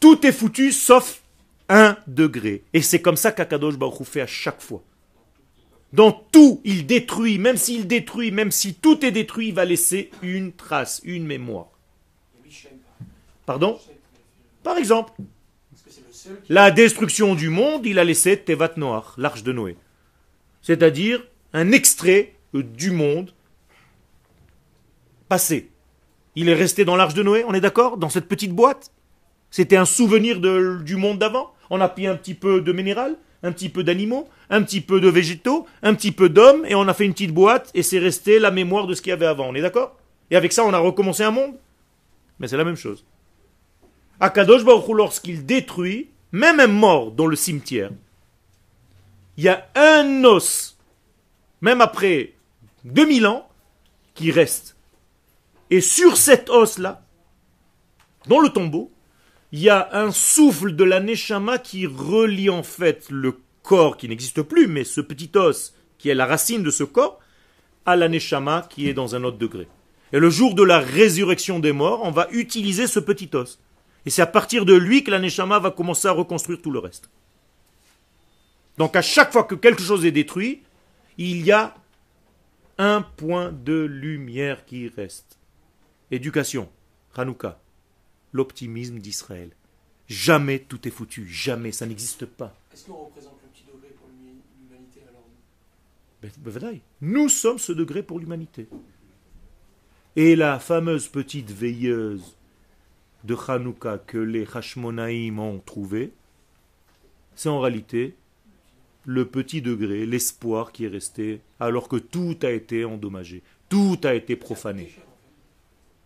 Tout 0.00 0.26
est 0.26 0.32
foutu 0.32 0.70
sauf 0.70 1.22
un 1.68 1.96
degré. 2.06 2.62
Et 2.72 2.82
c'est 2.82 3.00
comme 3.00 3.16
ça 3.16 3.32
qu'Akadosh 3.32 3.76
Baruch 3.76 4.06
fait 4.06 4.20
à 4.20 4.26
chaque 4.26 4.60
fois. 4.60 4.82
Dans 5.92 6.12
tout, 6.12 6.60
il 6.64 6.86
détruit, 6.86 7.38
même 7.38 7.56
s'il 7.56 7.86
détruit, 7.86 8.30
même 8.30 8.50
si 8.50 8.74
tout 8.74 9.04
est 9.04 9.12
détruit, 9.12 9.48
il 9.48 9.54
va 9.54 9.64
laisser 9.64 10.10
une 10.22 10.52
trace, 10.52 11.00
une 11.04 11.26
mémoire. 11.26 11.75
Pardon 13.46 13.78
Par 14.62 14.76
exemple, 14.76 15.12
la 16.48 16.70
destruction 16.72 17.34
du 17.36 17.48
monde, 17.48 17.86
il 17.86 17.98
a 17.98 18.04
laissé 18.04 18.36
Tevat 18.36 18.72
Noach, 18.76 19.16
l'arche 19.16 19.44
de 19.44 19.52
Noé. 19.52 19.76
C'est-à-dire 20.62 21.24
un 21.52 21.70
extrait 21.72 22.34
du 22.52 22.90
monde 22.90 23.32
passé. 25.28 25.70
Il 26.34 26.48
est 26.48 26.54
resté 26.54 26.84
dans 26.84 26.96
l'arche 26.96 27.14
de 27.14 27.22
Noé, 27.22 27.44
on 27.46 27.54
est 27.54 27.60
d'accord 27.60 27.96
Dans 27.96 28.08
cette 28.10 28.28
petite 28.28 28.52
boîte 28.52 28.90
C'était 29.50 29.76
un 29.76 29.84
souvenir 29.86 30.40
de- 30.40 30.80
du 30.82 30.96
monde 30.96 31.18
d'avant 31.18 31.52
On 31.70 31.80
a 31.80 31.88
pris 31.88 32.06
un 32.06 32.16
petit 32.16 32.34
peu 32.34 32.60
de 32.60 32.72
minéral, 32.72 33.16
un 33.42 33.52
petit 33.52 33.68
peu 33.68 33.84
d'animaux, 33.84 34.28
un 34.50 34.62
petit 34.62 34.80
peu 34.80 35.00
de 35.00 35.08
végétaux, 35.08 35.66
un 35.82 35.94
petit 35.94 36.12
peu 36.12 36.28
d'hommes, 36.28 36.64
et 36.66 36.74
on 36.74 36.86
a 36.88 36.94
fait 36.94 37.04
une 37.06 37.12
petite 37.12 37.32
boîte, 37.32 37.70
et 37.74 37.82
c'est 37.82 37.98
resté 37.98 38.38
la 38.38 38.50
mémoire 38.50 38.86
de 38.86 38.94
ce 38.94 39.02
qu'il 39.02 39.10
y 39.10 39.12
avait 39.12 39.26
avant, 39.26 39.48
on 39.48 39.54
est 39.54 39.62
d'accord 39.62 39.96
Et 40.30 40.36
avec 40.36 40.52
ça, 40.52 40.64
on 40.64 40.72
a 40.72 40.78
recommencé 40.78 41.22
un 41.22 41.30
monde 41.30 41.54
Mais 42.38 42.48
c'est 42.48 42.56
la 42.56 42.64
même 42.64 42.76
chose. 42.76 43.04
Akadosh 44.20 44.64
Baruch 44.64 44.88
lorsqu'il 44.88 45.44
détruit, 45.44 46.10
même 46.32 46.60
un 46.60 46.66
mort 46.66 47.12
dans 47.12 47.26
le 47.26 47.36
cimetière, 47.36 47.90
il 49.36 49.44
y 49.44 49.48
a 49.48 49.68
un 49.74 50.24
os, 50.24 50.78
même 51.60 51.80
après 51.80 52.32
2000 52.84 53.26
ans, 53.26 53.48
qui 54.14 54.30
reste. 54.30 54.76
Et 55.70 55.80
sur 55.80 56.16
cet 56.16 56.48
os-là, 56.48 57.02
dans 58.28 58.40
le 58.40 58.48
tombeau, 58.48 58.90
il 59.52 59.60
y 59.60 59.68
a 59.68 59.88
un 59.92 60.10
souffle 60.10 60.74
de 60.74 60.84
la 60.84 61.00
Neshama 61.00 61.58
qui 61.58 61.86
relie 61.86 62.50
en 62.50 62.62
fait 62.62 63.06
le 63.10 63.38
corps 63.62 63.96
qui 63.96 64.08
n'existe 64.08 64.42
plus, 64.42 64.66
mais 64.66 64.84
ce 64.84 65.00
petit 65.00 65.30
os 65.34 65.74
qui 65.98 66.08
est 66.08 66.14
la 66.14 66.26
racine 66.26 66.62
de 66.62 66.70
ce 66.70 66.84
corps, 66.84 67.20
à 67.84 67.96
la 67.96 68.08
Neshama 68.08 68.66
qui 68.68 68.88
est 68.88 68.94
dans 68.94 69.14
un 69.14 69.24
autre 69.24 69.38
degré. 69.38 69.68
Et 70.12 70.18
le 70.18 70.30
jour 70.30 70.54
de 70.54 70.62
la 70.62 70.78
résurrection 70.78 71.58
des 71.58 71.72
morts, 71.72 72.00
on 72.04 72.10
va 72.10 72.28
utiliser 72.30 72.86
ce 72.86 73.00
petit 73.00 73.30
os. 73.34 73.58
Et 74.06 74.10
c'est 74.10 74.22
à 74.22 74.26
partir 74.26 74.64
de 74.64 74.74
lui 74.74 75.02
que 75.02 75.10
la 75.10 75.18
Neshama 75.18 75.58
va 75.58 75.72
commencer 75.72 76.06
à 76.06 76.12
reconstruire 76.12 76.62
tout 76.62 76.70
le 76.70 76.78
reste. 76.78 77.10
Donc 78.78 78.94
à 78.94 79.02
chaque 79.02 79.32
fois 79.32 79.44
que 79.44 79.56
quelque 79.56 79.82
chose 79.82 80.06
est 80.06 80.12
détruit, 80.12 80.62
il 81.18 81.44
y 81.44 81.50
a 81.50 81.74
un 82.78 83.02
point 83.02 83.50
de 83.50 83.84
lumière 83.84 84.64
qui 84.64 84.88
reste. 84.88 85.38
Éducation, 86.10 86.68
Hanouka, 87.16 87.58
l'optimisme 88.32 89.00
d'Israël. 89.00 89.50
Jamais 90.06 90.60
tout 90.60 90.86
est 90.86 90.92
foutu, 90.92 91.26
jamais, 91.26 91.72
ça 91.72 91.84
n'existe 91.84 92.26
pas. 92.26 92.54
Est-ce 92.72 92.84
qu'on 92.84 93.06
représente 93.06 93.40
le 93.42 93.48
petit 93.48 93.64
degré 93.64 93.88
pour 93.88 94.08
l'humanité 94.08 95.00
alors? 95.08 95.24
Ben, 96.22 96.52
ben. 96.60 96.80
Nous 97.00 97.28
sommes 97.28 97.58
ce 97.58 97.72
degré 97.72 98.04
pour 98.04 98.20
l'humanité. 98.20 98.68
Et 100.14 100.36
la 100.36 100.60
fameuse 100.60 101.08
petite 101.08 101.50
veilleuse 101.50 102.35
de 103.26 103.36
Hanouka 103.48 103.98
que 103.98 104.18
les 104.18 104.46
Hashmonaïm 104.54 105.38
ont 105.38 105.58
trouvée, 105.58 106.12
c'est 107.34 107.48
en 107.48 107.60
réalité 107.60 108.14
le 109.04 109.26
petit 109.26 109.62
degré, 109.62 110.06
l'espoir 110.06 110.72
qui 110.72 110.84
est 110.84 110.88
resté 110.88 111.40
alors 111.60 111.88
que 111.88 111.96
tout 111.96 112.38
a 112.42 112.50
été 112.50 112.84
endommagé, 112.84 113.42
tout 113.68 113.98
a 114.04 114.14
été 114.14 114.36
profané. 114.36 114.92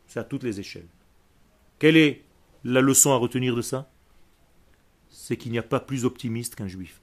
C'est 0.07 0.19
à 0.19 0.25
toutes 0.25 0.43
les 0.43 0.61
échelles. 0.61 0.89
Quelle 1.79 1.97
est 1.97 2.23
la 2.65 2.81
leçon 2.81 3.13
à 3.13 3.17
retenir 3.17 3.55
de 3.55 3.63
ça? 3.63 3.89
C'est 5.09 5.37
qu'il 5.37 5.53
n'y 5.53 5.59
a 5.59 5.63
pas 5.63 5.81
plus 5.81 6.05
optimiste 6.05 6.55
qu'un 6.55 6.69
juif. 6.69 7.01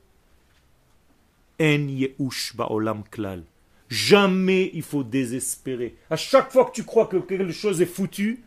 En 1.60 1.88
yehush 1.88 2.56
ba'olam 2.56 3.04
klal. 3.10 3.44
Jamais 3.90 4.70
il 4.74 4.84
faut 4.84 5.04
désespérer. 5.04 5.96
À 6.10 6.18
chaque 6.18 6.52
fois 6.52 6.66
que 6.66 6.74
tu 6.74 6.84
crois 6.84 7.08
que 7.08 7.18
quelque 7.18 7.54
chose 7.54 7.82
est 7.82 7.86
foutu, 7.86 8.44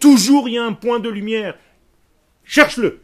toujours 0.00 0.48
il 0.48 0.54
y 0.54 0.58
a 0.58 0.64
un 0.64 0.72
point 0.72 1.00
de 1.00 1.08
lumière. 1.08 1.58
Cherche-le. 2.44 3.00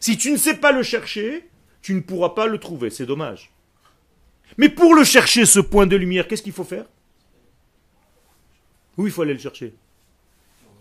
Si 0.00 0.16
tu 0.16 0.30
ne 0.32 0.36
sais 0.36 0.56
pas 0.56 0.72
le 0.72 0.82
chercher, 0.82 1.48
tu 1.82 1.94
ne 1.94 2.00
pourras 2.00 2.30
pas 2.30 2.46
le 2.46 2.58
trouver. 2.58 2.90
C'est 2.90 3.06
dommage. 3.06 3.52
Mais 4.58 4.68
pour 4.68 4.94
le 4.94 5.04
chercher, 5.04 5.46
ce 5.46 5.60
point 5.60 5.86
de 5.86 5.96
lumière, 5.96 6.28
qu'est-ce 6.28 6.42
qu'il 6.42 6.52
faut 6.52 6.64
faire? 6.64 6.86
Où 8.96 9.06
il 9.06 9.12
faut 9.12 9.22
aller 9.22 9.32
le 9.34 9.40
chercher? 9.40 9.74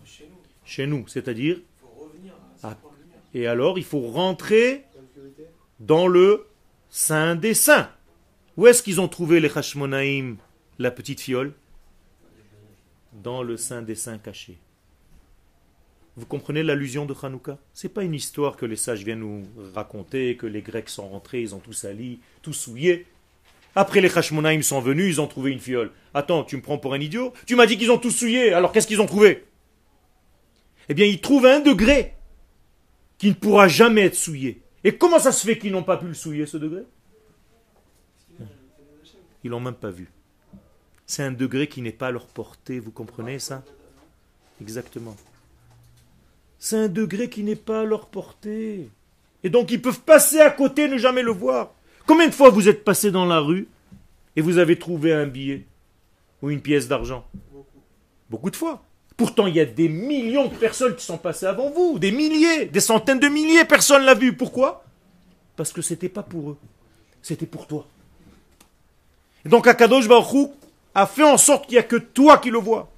Chez 0.06 0.26
nous, 0.26 0.38
Chez 0.66 0.88
nous, 0.88 1.08
c'est-à 1.08 1.34
dire. 1.34 1.58
il 1.58 1.82
faut 1.82 2.04
revenir 2.06 2.34
à 2.34 2.38
ce 2.60 2.68
Ah. 2.68 2.78
Et 3.34 3.48
alors, 3.48 3.78
il 3.80 3.84
faut 3.84 4.02
rentrer 4.02 4.84
dans 5.80 6.08
le 6.08 6.46
Saint 6.90 7.36
des 7.36 7.54
Saints. 7.56 7.90
Où 8.58 8.68
est-ce 8.68 8.84
qu'ils 8.84 9.02
ont 9.02 9.08
trouvé 9.08 9.40
les 9.40 9.58
Hashmonaïm, 9.58 10.38
la 10.78 10.92
petite 10.92 11.22
fiole 11.22 11.54
Dans 13.14 13.42
le 13.42 13.58
Saint 13.58 13.82
des 13.82 13.96
Saints 13.96 14.20
caché. 14.20 14.58
Vous 16.16 16.28
comprenez 16.28 16.62
l'allusion 16.62 17.06
de 17.06 17.16
Hanouka? 17.20 17.58
C'est 17.74 17.90
pas 17.90 18.04
une 18.04 18.14
histoire 18.14 18.56
que 18.56 18.68
les 18.68 18.76
sages 18.76 19.04
viennent 19.04 19.22
nous 19.22 19.44
raconter, 19.74 20.38
que 20.38 20.46
les 20.46 20.62
Grecs 20.62 20.90
sont 20.90 21.08
rentrés, 21.08 21.42
ils 21.42 21.56
ont 21.56 21.60
tout 21.60 21.74
sali, 21.74 22.20
tout 22.44 22.54
souillé. 22.54 23.08
Après 23.76 24.00
les 24.00 24.16
Hashmonaïm 24.16 24.62
sont 24.62 24.80
venus, 24.80 25.16
ils 25.16 25.22
ont 25.22 25.26
trouvé 25.26 25.52
une 25.52 25.60
fiole. 25.60 25.92
Attends, 26.14 26.44
tu 26.44 26.56
me 26.56 26.62
prends 26.62 26.78
pour 26.78 26.94
un 26.94 27.00
idiot? 27.00 27.34
Tu 27.48 27.56
m'as 27.56 27.66
dit 27.66 27.78
qu'ils 27.80 27.92
ont 27.92 27.98
tout 27.98 28.12
souillé, 28.12 28.54
alors 28.54 28.72
qu'est-ce 28.72 28.86
qu'ils 28.86 29.02
ont 29.02 29.08
trouvé? 29.08 29.46
Eh 30.90 30.94
bien, 30.94 31.08
ils 31.08 31.20
trouvent 31.20 31.48
un 31.48 31.62
degré 31.62 32.14
qui 33.18 33.30
ne 33.30 33.34
pourra 33.34 33.68
jamais 33.68 34.02
être 34.02 34.16
souillé. 34.16 34.62
Et 34.84 34.96
comment 34.96 35.18
ça 35.18 35.32
se 35.32 35.48
fait 35.48 35.58
qu'ils 35.58 35.72
n'ont 35.72 35.82
pas 35.82 35.98
pu 35.98 36.06
le 36.06 36.14
souiller, 36.14 36.46
ce 36.46 36.58
degré? 36.58 36.84
Ils 39.44 39.50
l'ont 39.50 39.60
même 39.60 39.74
pas 39.74 39.90
vu. 39.90 40.12
C'est 41.08 41.24
un 41.24 41.32
degré 41.32 41.68
qui 41.68 41.82
n'est 41.82 41.92
pas 41.92 42.08
à 42.08 42.12
leur 42.12 42.28
portée, 42.28 42.80
vous 42.80 42.92
comprenez 42.92 43.40
ça? 43.40 43.64
Exactement. 44.62 45.16
C'est 46.66 46.78
un 46.78 46.88
degré 46.88 47.30
qui 47.30 47.44
n'est 47.44 47.58
pas 47.58 47.82
à 47.82 47.84
leur 47.84 48.08
portée. 48.08 48.88
Et 49.44 49.50
donc 49.50 49.70
ils 49.70 49.82
peuvent 49.82 50.00
passer 50.00 50.40
à 50.40 50.50
côté, 50.50 50.88
ne 50.88 50.98
jamais 50.98 51.22
le 51.22 51.34
voir. 51.34 51.74
Combien 52.08 52.30
de 52.30 52.34
fois 52.34 52.52
vous 52.52 52.70
êtes 52.70 52.86
passé 52.86 53.12
dans 53.12 53.26
la 53.26 53.42
rue 53.42 53.68
et 54.38 54.42
vous 54.42 54.60
avez 54.60 54.80
trouvé 54.80 55.12
un 55.12 55.26
billet 55.26 55.66
ou 56.42 56.52
une 56.52 56.62
pièce 56.62 56.88
d'argent? 56.88 57.28
Beaucoup 58.30 58.50
de 58.50 58.56
fois. 58.56 58.82
Pourtant, 59.18 59.46
il 59.48 59.56
y 59.56 59.60
a 59.60 59.66
des 59.66 59.90
millions 59.90 60.48
de 60.48 60.56
personnes 60.56 60.96
qui 60.96 61.04
sont 61.04 61.18
passées 61.18 61.48
avant 61.48 61.70
vous, 61.70 62.00
des 62.00 62.14
milliers, 62.14 62.68
des 62.68 62.80
centaines 62.80 63.20
de 63.20 63.28
milliers, 63.28 63.66
personne 63.66 64.06
l'a 64.06 64.14
vu. 64.14 64.32
Pourquoi? 64.32 64.86
Parce 65.58 65.74
que 65.74 65.82
c'était 65.82 66.08
pas 66.08 66.24
pour 66.24 66.52
eux, 66.52 66.58
c'était 67.22 67.46
pour 67.46 67.68
toi. 67.68 67.86
Et 69.46 69.50
donc 69.50 69.68
Akadosh 69.68 70.08
Baruch 70.08 70.52
a 70.96 71.08
fait 71.08 71.24
en 71.24 71.38
sorte 71.38 71.66
qu'il 71.66 71.74
n'y 71.74 71.80
a 71.80 71.84
que 71.84 71.98
toi 71.98 72.38
qui 72.38 72.52
le 72.52 72.60
vois. 72.60 72.90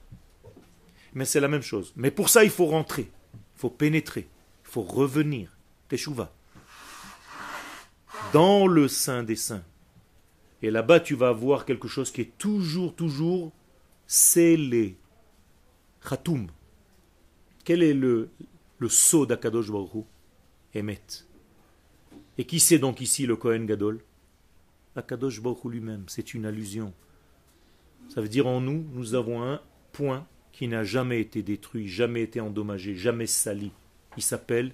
Mais 1.15 1.25
c'est 1.25 1.39
la 1.39 1.47
même 1.47 1.63
chose. 1.63 1.93
Mais 1.95 2.11
pour 2.11 2.29
ça, 2.29 2.43
il 2.43 2.51
faut 2.51 2.67
rentrer, 2.67 3.09
il 3.55 3.59
faut 3.59 3.69
pénétrer, 3.69 4.27
il 4.65 4.69
faut 4.69 4.81
revenir. 4.81 5.51
Teshuva. 5.87 6.33
Dans 8.33 8.67
le 8.67 8.87
sein 8.87 9.23
des 9.23 9.35
saints. 9.35 9.63
Et 10.61 10.71
là-bas, 10.71 10.99
tu 10.99 11.15
vas 11.15 11.31
voir 11.31 11.65
quelque 11.65 11.87
chose 11.87 12.11
qui 12.11 12.21
est 12.21 12.37
toujours, 12.37 12.95
toujours 12.95 13.51
scellé. 14.07 14.97
Khatoum. 16.01 16.47
Quel 17.63 17.83
est 17.83 17.93
le, 17.93 18.29
sceau 18.87 19.25
d'Akadosh 19.25 19.71
Baruch 19.71 20.05
Emet. 20.73 21.01
Et 22.37 22.45
qui 22.45 22.59
c'est 22.59 22.79
donc 22.79 23.01
ici 23.01 23.25
le 23.25 23.35
Kohen 23.35 23.65
Gadol? 23.65 24.01
Akadosh 24.95 25.41
lui-même, 25.65 26.03
c'est 26.07 26.33
une 26.33 26.45
allusion. 26.45 26.93
Ça 28.09 28.21
veut 28.21 28.29
dire 28.29 28.47
en 28.47 28.61
nous, 28.61 28.85
nous 28.93 29.15
avons 29.15 29.43
un 29.43 29.61
point 29.91 30.27
qui 30.55 30.69
n'a 30.69 30.85
jamais 30.85 31.19
été 31.19 31.43
détruit, 31.43 31.89
jamais 31.89 32.21
été 32.21 32.39
endommagé, 32.39 32.95
jamais 32.95 33.27
sali. 33.27 33.73
il 34.15 34.23
s'appelle 34.23 34.71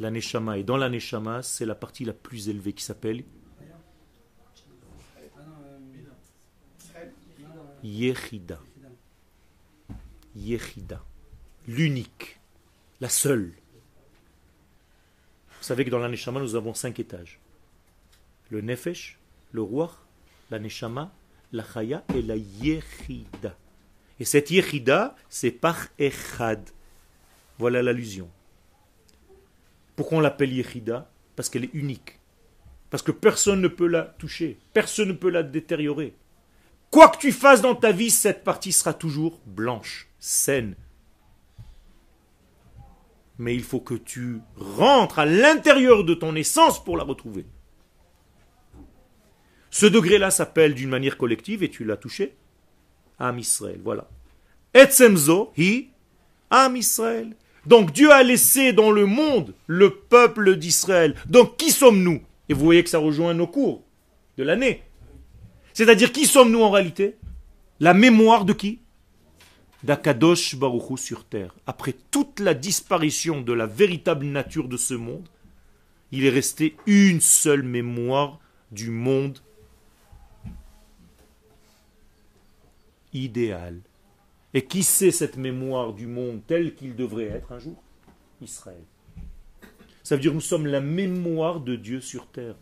la 0.00 0.10
Neshama. 0.10 0.58
Et 0.58 0.64
dans 0.64 0.76
la 0.76 0.88
Neshama, 0.88 1.44
c'est 1.44 1.64
la 1.64 1.76
partie 1.76 2.04
la 2.04 2.12
plus 2.12 2.48
élevée 2.48 2.72
qui 2.72 2.82
s'appelle 2.82 3.22
Yechida. 7.84 8.58
Yechida. 10.34 11.04
L'unique. 11.68 12.40
La 13.00 13.08
seule. 13.08 13.52
Vous 15.58 15.62
savez 15.62 15.84
que 15.84 15.90
dans 15.90 16.00
la 16.00 16.08
Neshama, 16.08 16.40
nous 16.40 16.56
avons 16.56 16.74
cinq 16.74 16.98
étages. 16.98 17.38
Le 18.50 18.60
Nefesh, 18.60 19.20
le 19.52 19.62
Ruach, 19.62 19.92
la 20.50 20.58
Neshama, 20.58 21.12
la 21.52 21.64
Chaya 21.64 22.04
et 22.14 22.22
la 22.22 22.36
Yechida. 22.36 23.56
Et 24.20 24.24
cette 24.24 24.50
Yechida, 24.50 25.14
c'est 25.28 25.50
par 25.50 25.88
Echad. 25.98 26.70
Voilà 27.58 27.82
l'allusion. 27.82 28.28
Pourquoi 29.96 30.18
on 30.18 30.20
l'appelle 30.20 30.52
Yechida? 30.52 31.10
Parce 31.36 31.48
qu'elle 31.48 31.64
est 31.64 31.74
unique. 31.74 32.18
Parce 32.90 33.02
que 33.02 33.12
personne 33.12 33.60
ne 33.60 33.68
peut 33.68 33.86
la 33.86 34.02
toucher. 34.02 34.58
Personne 34.72 35.08
ne 35.08 35.12
peut 35.12 35.30
la 35.30 35.42
détériorer. 35.42 36.14
Quoi 36.90 37.08
que 37.08 37.18
tu 37.18 37.32
fasses 37.32 37.60
dans 37.60 37.74
ta 37.74 37.92
vie, 37.92 38.10
cette 38.10 38.44
partie 38.44 38.72
sera 38.72 38.94
toujours 38.94 39.40
blanche, 39.46 40.08
saine. 40.18 40.74
Mais 43.36 43.54
il 43.54 43.62
faut 43.62 43.80
que 43.80 43.94
tu 43.94 44.40
rentres 44.56 45.18
à 45.18 45.26
l'intérieur 45.26 46.04
de 46.04 46.14
ton 46.14 46.34
essence 46.34 46.82
pour 46.82 46.96
la 46.96 47.04
retrouver. 47.04 47.46
Ce 49.70 49.86
degré-là 49.86 50.30
s'appelle 50.30 50.74
d'une 50.74 50.88
manière 50.88 51.16
collective, 51.16 51.62
et 51.62 51.70
tu 51.70 51.84
l'as 51.84 51.96
touché, 51.96 52.34
Am 53.18 53.38
Israël. 53.38 53.80
Voilà. 53.82 54.08
Etzemzo 54.74 55.52
hi 55.56 55.88
Am 56.50 56.76
Israël. 56.76 57.36
Donc 57.66 57.92
Dieu 57.92 58.10
a 58.12 58.22
laissé 58.22 58.72
dans 58.72 58.90
le 58.90 59.04
monde 59.04 59.54
le 59.66 59.90
peuple 59.90 60.56
d'Israël. 60.56 61.14
Donc 61.26 61.56
qui 61.56 61.70
sommes-nous? 61.70 62.22
Et 62.48 62.54
vous 62.54 62.64
voyez 62.64 62.82
que 62.82 62.90
ça 62.90 62.98
rejoint 62.98 63.34
nos 63.34 63.46
cours 63.46 63.84
de 64.38 64.42
l'année. 64.42 64.82
C'est-à-dire, 65.74 66.12
qui 66.12 66.26
sommes-nous 66.26 66.62
en 66.62 66.70
réalité? 66.70 67.16
La 67.78 67.94
mémoire 67.94 68.44
de 68.44 68.52
qui? 68.52 68.80
D'Akadosh 69.82 70.56
Baruchou 70.56 70.96
sur 70.96 71.24
terre. 71.24 71.54
Après 71.66 71.94
toute 72.10 72.40
la 72.40 72.54
disparition 72.54 73.42
de 73.42 73.52
la 73.52 73.66
véritable 73.66 74.26
nature 74.26 74.66
de 74.66 74.76
ce 74.76 74.94
monde, 74.94 75.28
il 76.10 76.24
est 76.24 76.30
resté 76.30 76.76
une 76.86 77.20
seule 77.20 77.62
mémoire 77.62 78.40
du 78.72 78.90
monde 78.90 79.38
idéal. 83.24 83.80
Et 84.54 84.64
qui 84.64 84.82
sait 84.82 85.10
cette 85.10 85.36
mémoire 85.36 85.92
du 85.92 86.06
monde 86.06 86.40
tel 86.46 86.74
qu'il 86.74 86.96
devrait 86.96 87.24
être 87.24 87.52
un 87.52 87.58
jour? 87.58 87.82
Israël. 88.40 88.82
Ça 90.02 90.14
veut 90.14 90.22
dire 90.22 90.32
nous 90.32 90.40
sommes 90.40 90.66
la 90.66 90.80
mémoire 90.80 91.60
de 91.60 91.76
Dieu 91.76 92.00
sur 92.00 92.26
terre 92.28 92.54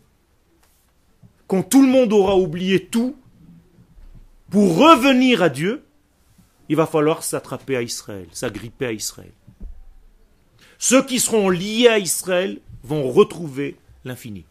quand 1.47 1.63
tout 1.63 1.83
le 1.83 1.89
monde 1.89 2.13
aura 2.13 2.37
oublié 2.37 2.87
tout, 2.87 3.17
pour 4.51 4.77
revenir 4.77 5.43
à 5.43 5.49
Dieu, 5.49 5.85
il 6.69 6.77
va 6.77 6.87
falloir 6.87 7.23
s'attraper 7.23 7.77
à 7.77 7.83
Israël, 7.83 8.27
s'agripper 8.33 8.87
à 8.87 8.93
Israël. 8.93 9.33
Ceux 10.79 11.05
qui 11.05 11.21
seront 11.21 11.49
liés 11.49 11.89
à 11.89 11.99
Israël 11.99 12.61
vont 12.83 13.11
retrouver 13.11 13.77
l'infini, 14.05 14.45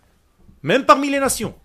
même 0.63 0.85
parmi 0.85 1.09
les 1.09 1.19
nations. 1.19 1.55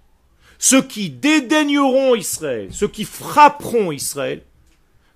Ceux 0.63 0.83
qui 0.83 1.09
dédaigneront 1.09 2.15
Israël, 2.15 2.69
ceux 2.71 2.87
qui 2.87 3.05
frapperont 3.05 3.93
Israël, 3.93 4.43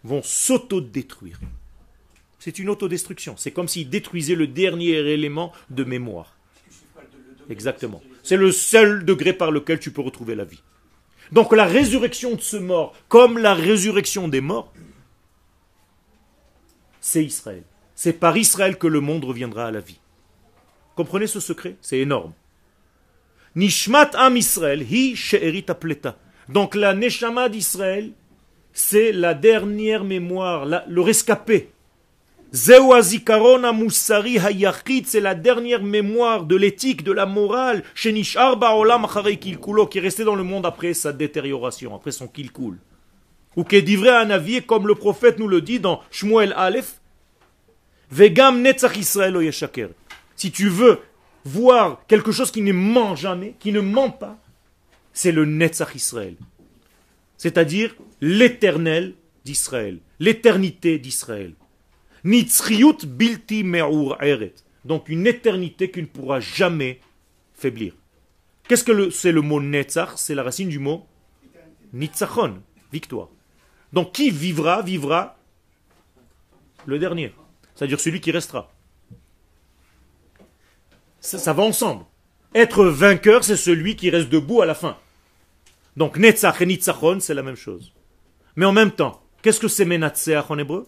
vont 0.03 0.22
s'autodétruire. 0.22 1.38
C'est 2.38 2.59
une 2.59 2.70
autodestruction. 2.70 3.36
C'est 3.36 3.51
comme 3.51 3.68
s'ils 3.68 3.90
détruisaient 3.90 4.36
le 4.36 4.47
dernier 4.47 4.92
élément 4.92 5.53
de 5.68 5.84
mémoire. 5.84 6.34
Exactement. 7.51 8.03
C'est 8.22 8.38
le 8.38 8.53
seul 8.53 9.05
degré 9.05 9.34
par 9.34 9.51
lequel 9.51 9.78
tu 9.78 9.90
peux 9.90 10.01
retrouver 10.01 10.34
la 10.34 10.45
vie. 10.45 10.62
Donc 11.30 11.53
la 11.55 11.66
résurrection 11.66 12.36
de 12.36 12.40
ce 12.40 12.57
mort, 12.57 12.95
comme 13.09 13.36
la 13.36 13.53
résurrection 13.53 14.28
des 14.28 14.40
morts, 14.40 14.72
c'est 17.03 17.22
Israël. 17.22 17.64
C'est 17.95 18.14
par 18.14 18.38
Israël 18.38 18.78
que 18.78 18.86
le 18.86 19.01
monde 19.01 19.26
reviendra 19.26 19.66
à 19.66 19.70
la 19.70 19.80
vie. 19.80 20.01
Comprenez 20.97 21.26
ce 21.26 21.38
secret? 21.38 21.76
C'est 21.82 21.99
énorme. 21.99 22.32
Nishmat 23.57 24.11
Am 24.14 24.36
Israël, 24.36 24.82
hi 24.82 25.14
she'erit 25.14 25.66
apleta. 25.68 26.16
Donc 26.48 26.74
la 26.74 26.92
Neshama 26.94 27.48
d'Israël, 27.48 28.11
c'est 28.72 29.12
la 29.12 29.34
dernière 29.34 30.05
mémoire, 30.05 30.64
la- 30.64 30.84
le 30.88 31.00
rescapé. 31.00 31.70
Zeu 32.52 32.92
hazikaron 32.92 33.64
hamoussari 33.64 34.38
hayachid, 34.38 35.07
c'est 35.07 35.20
la 35.20 35.34
dernière 35.34 35.82
mémoire 35.82 36.44
de 36.44 36.57
l'éthique, 36.57 37.02
de 37.05 37.12
la 37.12 37.26
morale, 37.26 37.82
chez 37.94 38.12
Nishar 38.12 38.57
ba'olam 38.57 39.07
kilkulo, 39.40 39.86
qui 39.86 39.98
est 39.98 40.00
resté 40.00 40.24
dans 40.24 40.36
le 40.36 40.44
monde 40.44 40.66
après 40.66 40.94
sa 40.94 41.12
détérioration, 41.12 41.94
après 41.94 42.12
son 42.12 42.28
kilkul. 42.28 42.78
Ou 43.57 43.62
qui 43.64 43.76
est 43.76 43.82
divré 43.82 44.09
à 44.09 44.20
un 44.20 44.30
avis, 44.30 44.62
comme 44.62 44.86
le 44.88 44.94
prophète 44.96 45.38
nous 45.38 45.48
le 45.48 45.61
dit 45.61 45.78
dans 45.78 46.00
Shmuel 46.11 46.52
Aleph, 46.57 47.00
Vegam 48.11 48.62
netzach 48.62 48.96
Israël. 48.96 49.36
Si 50.36 50.50
tu 50.52 50.68
veux 50.68 51.00
voir 51.45 52.05
quelque 52.07 52.32
chose 52.32 52.51
qui 52.51 52.62
ne 52.62 52.72
ment 52.72 53.14
jamais, 53.14 53.55
qui 53.59 53.72
ne 53.72 53.80
ment 53.80 54.11
pas, 54.11 54.38
c'est 55.12 55.32
le 55.32 55.45
netzach 55.45 55.95
Israël. 55.95 56.36
C'est-à-dire 57.36 57.95
l'éternel 58.20 59.14
d'Israël, 59.45 59.99
l'éternité 60.18 60.99
d'Israël. 60.99 61.55
Nitzriut 62.24 63.05
bilti 63.05 63.64
eret. 64.20 64.55
Donc 64.84 65.09
une 65.09 65.26
éternité 65.26 65.90
qui 65.90 66.01
ne 66.01 66.07
pourra 66.07 66.40
jamais 66.40 67.01
faiblir. 67.55 67.95
Qu'est-ce 68.66 68.84
que 68.84 69.11
c'est 69.11 69.32
le 69.32 69.42
mot 69.42 69.61
netzach? 69.61 70.12
C'est 70.16 70.34
la 70.34 70.42
racine 70.42 70.68
du 70.68 70.78
mot 70.78 71.07
nitzachon, 71.92 72.62
victoire. 72.92 73.28
Donc 73.92 74.12
qui 74.12 74.30
vivra, 74.30 74.82
vivra 74.82 75.36
le 76.86 76.99
dernier. 76.99 77.32
C'est-à-dire 77.74 78.01
celui 78.01 78.20
qui 78.20 78.30
restera. 78.30 78.74
Ça, 81.25 81.55
va 81.55 81.62
ensemble. 81.62 82.05
Être 82.55 82.85
vainqueur, 82.85 83.45
c'est 83.45 83.57
celui 83.57 83.97
qui 83.97 84.11
reste 84.11 84.29
debout 84.29 84.61
à 84.61 84.66
la 84.66 84.75
fin. 84.75 84.99
Donc 85.97 86.18
netzach 86.18 86.61
et 86.61 86.66
nitzachon, 86.66 87.18
c'est 87.20 87.33
la 87.33 87.43
même 87.43 87.57
chose. 87.57 87.95
Mais 88.57 88.66
en 88.66 88.72
même 88.72 88.91
temps, 88.91 89.22
qu'est-ce 89.41 89.59
que 89.59 89.66
c'est 89.66 89.87
menatseach 89.87 90.51
en 90.51 90.59
hébreu? 90.59 90.87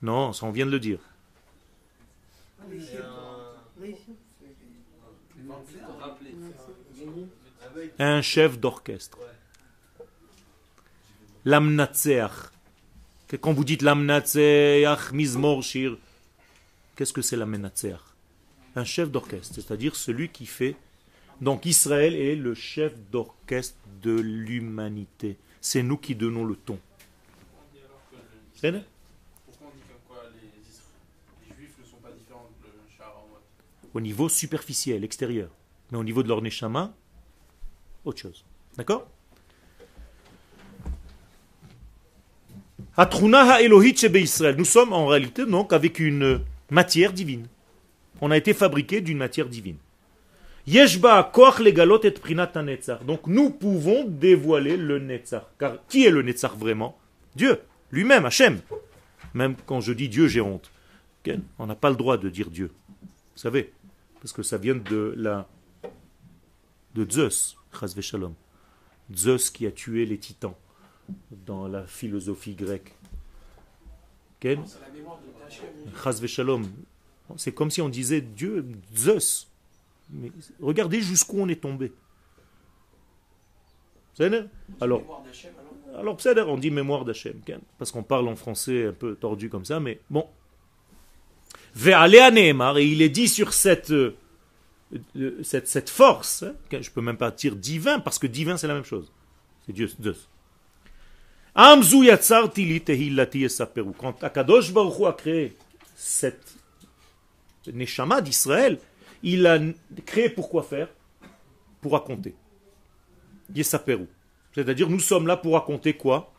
Non, 0.00 0.32
ça 0.32 0.46
on 0.46 0.50
vient 0.50 0.64
de 0.64 0.70
le 0.70 0.80
dire. 0.80 0.98
Un 7.98 8.22
chef 8.22 8.58
d'orchestre. 8.58 9.18
L'amnatseach. 11.44 12.50
Quand 13.42 13.52
vous 13.52 13.64
dites 13.64 13.82
l'amnatseach, 13.82 15.12
mizmor 15.12 15.62
shir, 15.62 15.98
qu'est-ce 16.96 17.12
que 17.12 17.20
c'est 17.20 17.36
l'amnatseach 17.36 18.13
Un 18.76 18.84
chef 18.84 19.10
d'orchestre, 19.10 19.54
c'est-à-dire 19.54 19.94
celui 19.96 20.28
qui 20.28 20.46
fait. 20.46 20.76
Donc 21.40 21.64
Israël 21.66 22.14
est 22.14 22.36
le 22.36 22.54
chef 22.54 22.92
d'orchestre 23.10 23.76
de 24.02 24.12
l'humanité. 24.12 25.36
C'est 25.60 25.82
nous 25.82 25.96
qui 25.96 26.14
donnons 26.14 26.44
le 26.44 26.56
ton. 26.56 26.78
C'est 28.54 28.70
vrai 28.70 28.84
Pourquoi 29.46 29.68
on 29.72 29.76
dit 29.76 29.82
comme 29.88 29.98
quoi 30.08 30.22
les, 30.32 30.48
Isra- 30.62 31.48
les 31.48 31.56
Juifs 31.56 31.74
ne 31.80 31.86
sont 31.86 31.96
pas 31.98 32.10
différents 32.12 32.48
de 32.62 32.66
le 32.68 32.96
char 32.96 33.14
en 33.16 33.28
mode 33.32 33.40
au 33.92 34.00
niveau 34.00 34.28
superficiel, 34.28 35.04
extérieur. 35.04 35.50
Mais 35.90 35.98
au 35.98 36.04
niveau 36.04 36.22
de 36.22 36.28
leur 36.28 36.40
neshama, 36.42 36.92
autre 38.04 38.20
chose. 38.20 38.44
D'accord? 38.76 39.06
Nous 44.56 44.64
sommes 44.64 44.92
en 44.92 45.06
réalité 45.06 45.46
donc 45.46 45.72
avec 45.72 45.98
une 45.98 46.40
matière 46.70 47.12
divine. 47.12 47.46
On 48.20 48.30
a 48.30 48.36
été 48.36 48.54
fabriqué 48.54 49.00
d'une 49.00 49.18
matière 49.18 49.48
divine. 49.48 49.76
Yeshba 50.66 51.30
koach 51.32 51.58
legalot 51.58 52.00
et 52.04 52.10
prinat 52.10 52.52
netzach. 52.62 53.04
Donc 53.04 53.26
nous 53.26 53.50
pouvons 53.50 54.04
dévoiler 54.04 54.76
le 54.76 54.98
netzach. 54.98 55.44
Car 55.58 55.78
qui 55.88 56.06
est 56.06 56.10
le 56.10 56.22
netzach 56.22 56.56
vraiment? 56.56 56.96
Dieu, 57.36 57.60
lui-même, 57.90 58.24
Hachem. 58.24 58.60
Même 59.34 59.56
quand 59.66 59.80
je 59.80 59.92
dis 59.92 60.08
Dieu, 60.08 60.28
j'ai 60.28 60.40
honte. 60.40 60.70
On 61.58 61.66
n'a 61.66 61.74
pas 61.74 61.90
le 61.90 61.96
droit 61.96 62.16
de 62.16 62.28
dire 62.28 62.50
Dieu. 62.50 62.70
Vous 63.02 63.40
savez, 63.40 63.72
parce 64.20 64.32
que 64.32 64.42
ça 64.42 64.58
vient 64.58 64.76
de 64.76 65.14
la 65.16 65.48
de 66.94 67.10
Zeus, 67.10 67.56
Shalom. 68.00 68.34
Zeus 69.14 69.50
qui 69.50 69.66
a 69.66 69.72
tué 69.72 70.06
les 70.06 70.18
titans 70.18 70.54
dans 71.46 71.66
la 71.66 71.86
philosophie 71.86 72.54
grecque. 72.54 72.94
Shalom. 76.26 76.64
C'est 77.36 77.52
comme 77.52 77.70
si 77.70 77.80
on 77.80 77.88
disait 77.88 78.20
Dieu, 78.20 78.66
Zeus. 78.96 79.48
Mais 80.10 80.30
regardez 80.60 81.00
jusqu'où 81.00 81.40
on 81.40 81.48
est 81.48 81.60
tombé. 81.60 81.92
Alors, 84.80 85.24
alors 85.96 86.18
on 86.48 86.56
dit 86.58 86.70
mémoire 86.70 87.04
d'Hachem, 87.04 87.40
Ken, 87.44 87.60
parce 87.78 87.90
qu'on 87.90 88.02
parle 88.02 88.28
en 88.28 88.36
français 88.36 88.86
un 88.86 88.92
peu 88.92 89.16
tordu 89.16 89.48
comme 89.48 89.64
ça, 89.64 89.80
mais 89.80 90.00
bon, 90.10 90.26
et 91.76 92.84
il 92.84 93.02
est 93.02 93.08
dit 93.08 93.28
sur 93.28 93.52
cette, 93.52 93.90
euh, 93.90 94.14
euh, 95.16 95.42
force, 95.86 96.44
hein, 96.44 96.54
je 96.70 96.90
peux 96.90 97.00
même 97.00 97.16
pas 97.16 97.30
dire 97.30 97.56
divin, 97.56 97.98
parce 97.98 98.18
que 98.18 98.26
divin 98.26 98.56
c'est 98.56 98.68
la 98.68 98.74
même 98.74 98.84
chose. 98.84 99.10
C'est 99.66 99.72
Dieu. 99.72 99.90
Esaperu. 103.34 103.92
Quand 103.96 104.22
Akadosh 104.22 104.72
Baruch 104.72 105.52
cette 105.96 106.56
Neshama 107.72 108.20
d'Israël, 108.20 108.78
il 109.22 109.46
a 109.46 109.58
créé 110.04 110.28
pour 110.28 110.48
quoi 110.48 110.62
faire? 110.62 110.88
Pour 111.80 111.92
raconter. 111.92 112.34
Yesaperu. 113.54 114.06
C'est-à-dire, 114.54 114.88
nous 114.88 115.00
sommes 115.00 115.26
là 115.26 115.36
pour 115.36 115.54
raconter 115.54 115.94
quoi? 115.94 116.32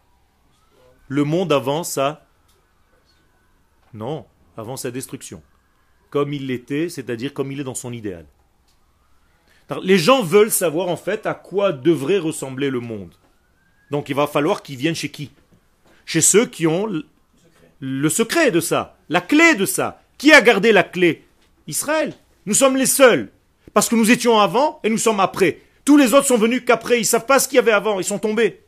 Le 1.07 1.23
monde 1.23 1.51
avant 1.51 1.84
sa. 1.84 2.26
Non, 3.93 4.26
avant 4.57 4.78
sa 4.78 4.91
destruction. 4.91 5.41
Comme 6.09 6.34
il 6.34 6.47
l'était, 6.47 6.89
c'est-à-dire 6.89 7.34
comme 7.34 7.51
il 7.51 7.59
est 7.59 7.65
dans 7.65 7.76
son 7.76 7.93
idéal. 7.93 8.26
Les 9.82 9.97
gens 9.97 10.21
veulent 10.21 10.51
savoir 10.51 10.88
en 10.89 10.97
fait 10.97 11.26
à 11.26 11.34
quoi 11.34 11.73
devrait 11.73 12.19
ressembler 12.19 12.69
le 12.69 12.80
monde. 12.80 13.13
Donc 13.91 14.09
il 14.09 14.15
va 14.15 14.28
falloir 14.28 14.61
qu'ils 14.63 14.78
viennent 14.78 14.95
chez 14.95 15.09
qui? 15.09 15.32
Chez 16.05 16.21
ceux 16.21 16.45
qui 16.45 16.67
ont 16.67 16.88
le 17.80 18.09
secret 18.09 18.51
de 18.51 18.59
ça, 18.59 18.97
la 19.09 19.21
clé 19.21 19.55
de 19.55 19.65
ça. 19.65 20.01
Qui 20.18 20.32
a 20.32 20.41
gardé 20.41 20.72
la 20.72 20.84
clé? 20.84 21.24
Israël. 21.68 22.13
Nous 22.45 22.53
sommes 22.53 22.78
les 22.78 22.86
seuls. 22.86 23.32
Parce 23.74 23.89
que 23.89 23.95
nous 23.95 24.11
étions 24.11 24.39
avant 24.39 24.80
et 24.84 24.89
nous 24.89 24.97
sommes 24.97 25.20
après. 25.20 25.59
Tous 25.84 25.97
les 25.97 26.13
autres 26.13 26.28
sont 26.28 26.38
venus 26.38 26.63
qu'après. 26.66 26.97
Ils 26.97 27.01
ne 27.01 27.05
savent 27.05 27.26
pas 27.26 27.39
ce 27.39 27.47
qu'il 27.47 27.57
y 27.57 27.59
avait 27.59 27.72
avant. 27.72 27.99
Ils 27.99 28.05
sont 28.05 28.20
tombés. 28.20 28.61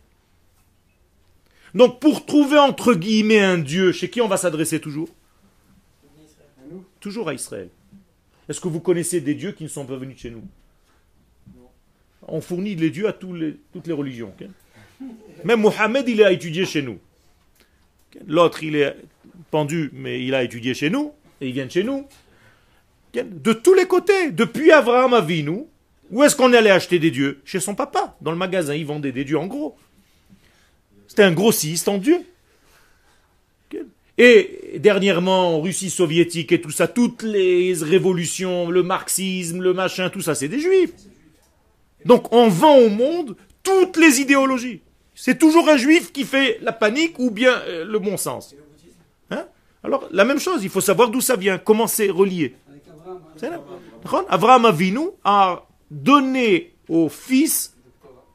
Donc 1.74 2.00
pour 2.00 2.26
trouver 2.26 2.58
entre 2.58 2.94
guillemets 2.94 3.40
un 3.40 3.58
Dieu, 3.58 3.92
chez 3.92 4.10
qui 4.10 4.22
on 4.22 4.28
va 4.28 4.38
s'adresser 4.38 4.80
toujours? 4.80 5.10
Toujours 7.00 7.30
à 7.30 7.34
Israël. 7.34 7.70
Est-ce 8.50 8.60
que 8.60 8.68
vous 8.68 8.80
connaissez 8.80 9.22
des 9.22 9.36
dieux 9.36 9.52
qui 9.52 9.64
ne 9.64 9.70
sont 9.70 9.86
pas 9.86 9.98
venus 9.98 10.16
de 10.16 10.20
chez 10.22 10.32
nous? 10.32 10.44
On 12.28 12.42
fournit 12.42 12.76
les 12.76 12.90
dieux 12.90 13.08
à 13.08 13.14
toutes 13.14 13.88
les 13.88 13.94
religions. 13.94 14.34
Même 15.44 15.62
Mohamed, 15.62 16.08
il 16.10 16.24
a 16.24 16.32
étudié 16.32 16.66
chez 16.66 16.82
nous. 16.82 17.00
L'autre, 18.26 18.64
il 18.64 18.76
est 18.76 18.96
pendu, 19.52 19.92
mais 19.94 20.26
il 20.26 20.34
a 20.34 20.44
étudié 20.44 20.74
chez 20.74 20.90
nous, 20.90 21.14
et 21.42 21.48
il 21.48 21.54
vient 21.54 21.66
de 21.66 21.72
chez 21.72 21.84
nous. 21.84 22.06
De 23.14 23.54
tous 23.54 23.74
les 23.74 23.86
côtés, 23.86 24.32
depuis 24.32 24.72
Abraham 24.72 25.14
Avinu, 25.14 25.64
où 26.12 26.24
est-ce 26.24 26.36
qu'on 26.36 26.54
allait 26.54 26.70
acheter 26.70 27.00
des 27.00 27.12
dieux? 27.12 27.42
Chez 27.46 27.60
son 27.60 27.76
papa, 27.76 28.16
dans 28.22 28.32
le 28.32 28.38
magasin, 28.38 28.76
il 28.76 28.86
vendait 28.86 29.12
des 29.12 29.24
dieux 29.24 29.38
en 29.38 29.48
gros. 29.48 29.76
C'était 31.08 31.24
un 31.24 31.32
grossiste 31.32 31.88
en 31.88 31.98
dieu. 31.98 32.20
Et 34.20 34.80
dernièrement, 34.80 35.56
en 35.56 35.62
Russie 35.62 35.92
soviétique 35.92 36.52
et 36.52 36.60
tout 36.60 36.72
ça, 36.72 36.88
toutes 36.88 37.22
les 37.22 37.74
révolutions, 37.74 38.70
le 38.70 38.82
marxisme, 38.82 39.62
le 39.62 39.74
machin, 39.74 40.10
tout 40.10 40.22
ça, 40.22 40.34
c'est 40.34 40.48
des 40.48 40.60
juifs. 40.60 40.94
Donc 42.06 42.34
on 42.34 42.48
vend 42.48 42.78
au 42.78 42.90
monde 42.90 43.36
toutes 43.62 43.98
les 43.98 44.22
idéologies. 44.22 44.82
C'est 45.14 45.38
toujours 45.38 45.70
un 45.70 45.78
juif 45.78 46.12
qui 46.12 46.24
fait 46.24 46.58
la 46.62 46.72
panique 46.72 47.20
ou 47.20 47.32
bien 47.32 47.60
euh, 47.68 47.86
le 47.86 48.00
bon 48.00 48.18
sens. 48.18 48.56
Alors, 49.88 50.06
la 50.12 50.26
même 50.26 50.38
chose, 50.38 50.66
il 50.66 50.70
faut 50.70 50.82
savoir 50.82 51.10
d'où 51.10 51.22
ça 51.22 51.38
vient, 51.38 51.58
comment 51.58 51.88
c'est 51.88 52.10
relié. 52.10 52.58
Avraham 54.28 54.66
Avinu 54.66 55.12
a 55.24 55.66
donné 55.90 56.74
aux 56.90 57.08
fils 57.08 57.74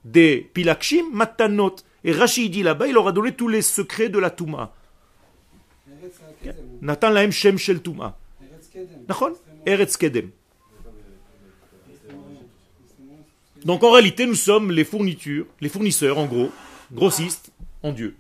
des 0.02 0.48
Pilakshim 0.54 1.04
Matanot. 1.12 1.76
Et 2.04 2.12
Rachid 2.12 2.50
dit 2.50 2.62
là-bas, 2.62 2.86
il 2.86 2.94
leur 2.94 3.06
a 3.06 3.12
donné 3.12 3.32
tous 3.32 3.48
les 3.48 3.60
secrets 3.60 4.08
de 4.08 4.18
la 4.18 4.30
Touma. 4.30 4.72
Nathan 6.80 7.10
lahem 7.10 7.30
Shem 7.30 7.58
Shel 7.58 7.82
Touma. 7.82 8.16
Eretz 9.66 9.98
Donc 13.66 13.84
en 13.84 13.90
réalité, 13.90 14.24
nous 14.24 14.34
sommes 14.34 14.72
les 14.72 14.84
fournitures, 14.84 15.44
les 15.60 15.68
fournisseurs 15.68 16.16
en 16.16 16.24
gros, 16.24 16.50
grossistes 16.90 17.52
en 17.82 17.92
Dieu. 17.92 18.16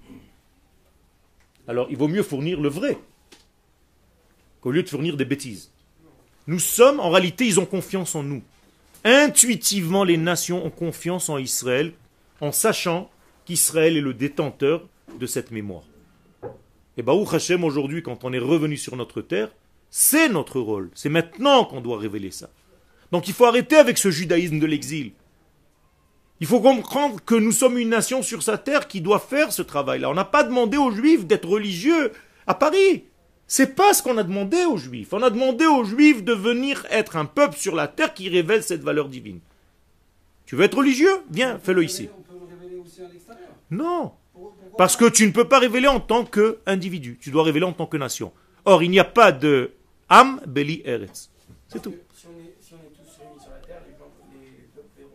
Alors 1.66 1.86
il 1.88 1.96
vaut 1.96 2.08
mieux 2.08 2.22
fournir 2.22 2.60
le 2.60 2.68
vrai 2.68 2.98
qu'au 4.62 4.70
lieu 4.70 4.82
de 4.82 4.88
fournir 4.88 5.16
des 5.16 5.26
bêtises. 5.26 5.70
Nous 6.46 6.58
sommes, 6.58 7.00
en 7.00 7.10
réalité, 7.10 7.46
ils 7.46 7.60
ont 7.60 7.66
confiance 7.66 8.14
en 8.14 8.22
nous. 8.22 8.42
Intuitivement, 9.04 10.04
les 10.04 10.16
nations 10.16 10.64
ont 10.64 10.70
confiance 10.70 11.28
en 11.28 11.38
Israël 11.38 11.92
en 12.40 12.52
sachant 12.52 13.10
qu'Israël 13.44 13.96
est 13.96 14.00
le 14.00 14.14
détenteur 14.14 14.88
de 15.18 15.26
cette 15.26 15.50
mémoire. 15.50 15.82
Et 16.96 17.02
Baruch 17.02 17.34
Hashem, 17.34 17.64
aujourd'hui, 17.64 18.02
quand 18.02 18.24
on 18.24 18.32
est 18.32 18.38
revenu 18.38 18.76
sur 18.76 18.96
notre 18.96 19.20
terre, 19.20 19.50
c'est 19.90 20.28
notre 20.28 20.60
rôle. 20.60 20.90
C'est 20.94 21.08
maintenant 21.08 21.64
qu'on 21.64 21.80
doit 21.80 21.98
révéler 21.98 22.30
ça. 22.30 22.48
Donc 23.10 23.28
il 23.28 23.34
faut 23.34 23.44
arrêter 23.44 23.76
avec 23.76 23.98
ce 23.98 24.10
judaïsme 24.10 24.58
de 24.58 24.66
l'exil. 24.66 25.12
Il 26.40 26.46
faut 26.46 26.60
comprendre 26.60 27.20
que 27.24 27.34
nous 27.34 27.52
sommes 27.52 27.78
une 27.78 27.90
nation 27.90 28.22
sur 28.22 28.42
sa 28.42 28.58
terre 28.58 28.88
qui 28.88 29.00
doit 29.00 29.20
faire 29.20 29.52
ce 29.52 29.62
travail-là. 29.62 30.10
On 30.10 30.14
n'a 30.14 30.24
pas 30.24 30.42
demandé 30.42 30.76
aux 30.76 30.90
juifs 30.90 31.26
d'être 31.26 31.48
religieux 31.48 32.12
à 32.46 32.54
Paris. 32.54 33.04
C'est 33.54 33.74
pas 33.74 33.92
ce 33.92 34.02
qu'on 34.02 34.16
a 34.16 34.22
demandé 34.22 34.64
aux 34.64 34.78
juifs. 34.78 35.12
On 35.12 35.22
a 35.22 35.28
demandé 35.28 35.66
aux 35.66 35.84
juifs 35.84 36.24
de 36.24 36.32
venir 36.32 36.86
être 36.90 37.16
un 37.16 37.26
peuple 37.26 37.58
sur 37.58 37.74
la 37.74 37.86
terre 37.86 38.14
qui 38.14 38.30
révèle 38.30 38.62
cette 38.62 38.80
valeur 38.82 39.10
divine. 39.10 39.40
Tu 40.46 40.56
veux 40.56 40.64
être 40.64 40.78
religieux? 40.78 41.12
Viens, 41.30 41.58
fais-le 41.58 41.84
ici. 41.84 42.08
On 42.16 42.22
peut 42.22 42.38
le 42.40 42.46
révéler 42.58 42.80
aussi 42.82 43.02
à 43.02 43.08
l'extérieur. 43.08 43.50
Non, 43.70 44.12
parce 44.78 44.96
que 44.96 45.04
tu 45.06 45.26
ne 45.26 45.32
peux 45.32 45.46
pas 45.46 45.58
révéler 45.58 45.86
en 45.86 46.00
tant 46.00 46.24
qu'individu. 46.24 47.18
Tu 47.20 47.30
dois 47.30 47.42
révéler 47.42 47.66
en 47.66 47.74
tant 47.74 47.84
que 47.84 47.98
nation. 47.98 48.32
Or, 48.64 48.82
il 48.82 48.90
n'y 48.90 48.98
a 48.98 49.04
pas 49.04 49.32
de 49.32 49.72
Am 50.08 50.40
Beli 50.46 50.80
Eretz. 50.86 51.28
C'est 51.68 51.82
tout. 51.82 51.94
Si 52.14 52.26
on 52.28 52.30
est, 52.40 52.56
si 52.58 52.72
on 52.72 52.76
est 52.78 52.88
tous 52.96 53.18
réunis 53.20 53.38
sur 53.38 53.50
la 53.50 53.58
terre, 53.66 53.82
les 53.86 53.92
blancs, 53.98 54.08
les 54.32 54.66
peuples 54.74 54.88
verront. 54.96 55.10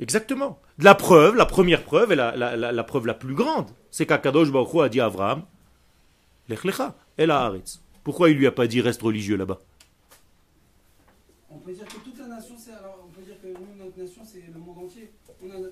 Exactement. 0.00 0.60
La 0.78 0.94
preuve, 0.94 1.34
la 1.34 1.46
première 1.46 1.82
preuve, 1.82 2.12
et 2.12 2.16
la, 2.16 2.36
la- 2.36 2.56
la- 2.58 2.72
la 2.72 2.84
preuve 2.84 3.06
la 3.06 3.14
plus 3.14 3.34
grande, 3.34 3.70
c'est 3.90 4.04
qu'Akadosh 4.04 4.50
Baruch 4.50 4.74
Hu 4.74 4.80
a 4.82 4.90
dit 4.90 5.00
à 5.00 5.06
Abraham, 5.06 5.44
Lech 6.50 6.64
lecha, 6.64 6.94
el 7.20 7.30
haaretz. 7.30 7.80
Pourquoi 8.02 8.30
il 8.30 8.36
lui 8.38 8.46
a 8.46 8.52
pas 8.52 8.66
dit 8.66 8.80
reste 8.80 9.02
religieux 9.02 9.36
là-bas? 9.36 9.58
On 11.50 11.58
peut 11.58 11.72
dire 11.72 11.84
que 11.84 11.94
toute 12.04 12.18
la 12.18 12.26
nation, 12.28 12.54
c'est. 12.58 12.72
Alors, 12.72 13.04
on 13.06 13.10
peut 13.12 13.22
dire 13.26 13.34
que 13.42 13.48
nous, 13.48 13.84
notre 13.84 13.98
nation, 13.98 14.22
c'est 14.24 14.42
le 14.52 14.58
monde 14.58 14.78
entier. 14.86 15.10
On, 15.44 15.50
a- 15.50 15.68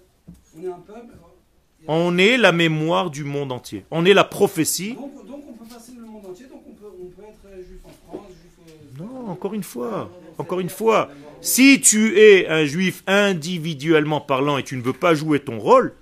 on 0.58 0.62
est 0.62 0.68
un 0.68 0.80
peuple. 0.80 1.14
a- 1.14 1.84
On 1.90 2.18
est 2.18 2.36
la 2.36 2.52
mémoire 2.52 3.10
du 3.10 3.24
monde 3.24 3.50
entier. 3.52 3.84
On 3.90 4.04
est 4.04 4.12
la 4.14 4.24
prophétie. 4.24 4.94
Donc, 4.94 5.26
donc, 5.26 5.42
on 5.48 5.52
peut 5.54 5.64
passer 5.72 5.92
le 5.96 6.04
monde 6.04 6.26
entier. 6.26 6.46
Donc, 6.46 6.62
on 6.68 6.72
peut, 6.72 6.90
on 7.02 7.06
peut 7.06 7.22
être 7.22 7.66
juif 7.66 7.78
en 7.84 7.88
France, 8.18 8.26
juif. 8.28 8.74
euh, 9.00 9.02
Non, 9.04 9.28
encore 9.30 9.54
une 9.54 9.62
fois, 9.62 10.10
encore 10.36 10.60
une 10.60 10.68
fois. 10.68 11.08
Si 11.40 11.80
tu 11.80 12.18
es 12.18 12.48
un 12.48 12.64
juif 12.64 13.04
individuellement 13.06 14.20
parlant 14.20 14.58
et 14.58 14.64
tu 14.64 14.76
ne 14.76 14.82
veux 14.82 14.92
pas 14.92 15.14
jouer 15.14 15.38
ton 15.40 15.58
rôle, 15.60 15.94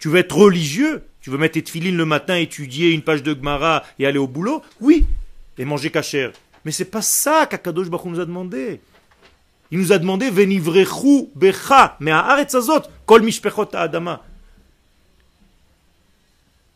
tu 0.00 0.08
veux 0.08 0.18
être 0.18 0.36
religieux, 0.36 1.04
tu 1.20 1.30
veux 1.30 1.38
mettre 1.38 1.54
tes 1.54 1.62
tefilines 1.62 1.96
le 1.96 2.06
matin, 2.06 2.36
étudier 2.36 2.90
une 2.90 3.02
page 3.02 3.22
de 3.22 3.34
Gemara 3.34 3.84
et 3.98 4.06
aller 4.06 4.18
au 4.18 4.26
boulot, 4.26 4.62
oui, 4.80 5.04
et 5.58 5.64
manger 5.64 5.90
kasher. 5.90 6.30
Mais 6.64 6.72
c'est 6.72 6.86
pas 6.86 7.02
ça 7.02 7.46
qu'Akadosh 7.46 7.88
Baruch 7.88 8.06
nous 8.06 8.20
a 8.20 8.24
demandé. 8.24 8.80
Il 9.70 9.78
nous 9.78 9.92
a 9.92 9.98
demandé 9.98 10.30
venivrechu 10.30 11.28
becha 11.34 11.96
mais 12.00 12.10
haaretz 12.10 12.54
azot 12.54 12.82
kol 13.06 13.22
mishpechot 13.22 13.68
adama. 13.74 14.22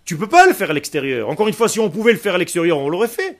Tu 0.04 0.16
peux 0.16 0.28
pas 0.28 0.46
le 0.46 0.52
faire 0.52 0.70
à 0.70 0.74
l'extérieur. 0.74 1.30
Encore 1.30 1.48
une 1.48 1.54
fois, 1.54 1.68
si 1.68 1.80
on 1.80 1.90
pouvait 1.90 2.12
le 2.12 2.18
faire 2.18 2.34
à 2.34 2.38
l'extérieur, 2.38 2.78
on 2.78 2.90
l'aurait 2.90 3.08
fait. 3.08 3.38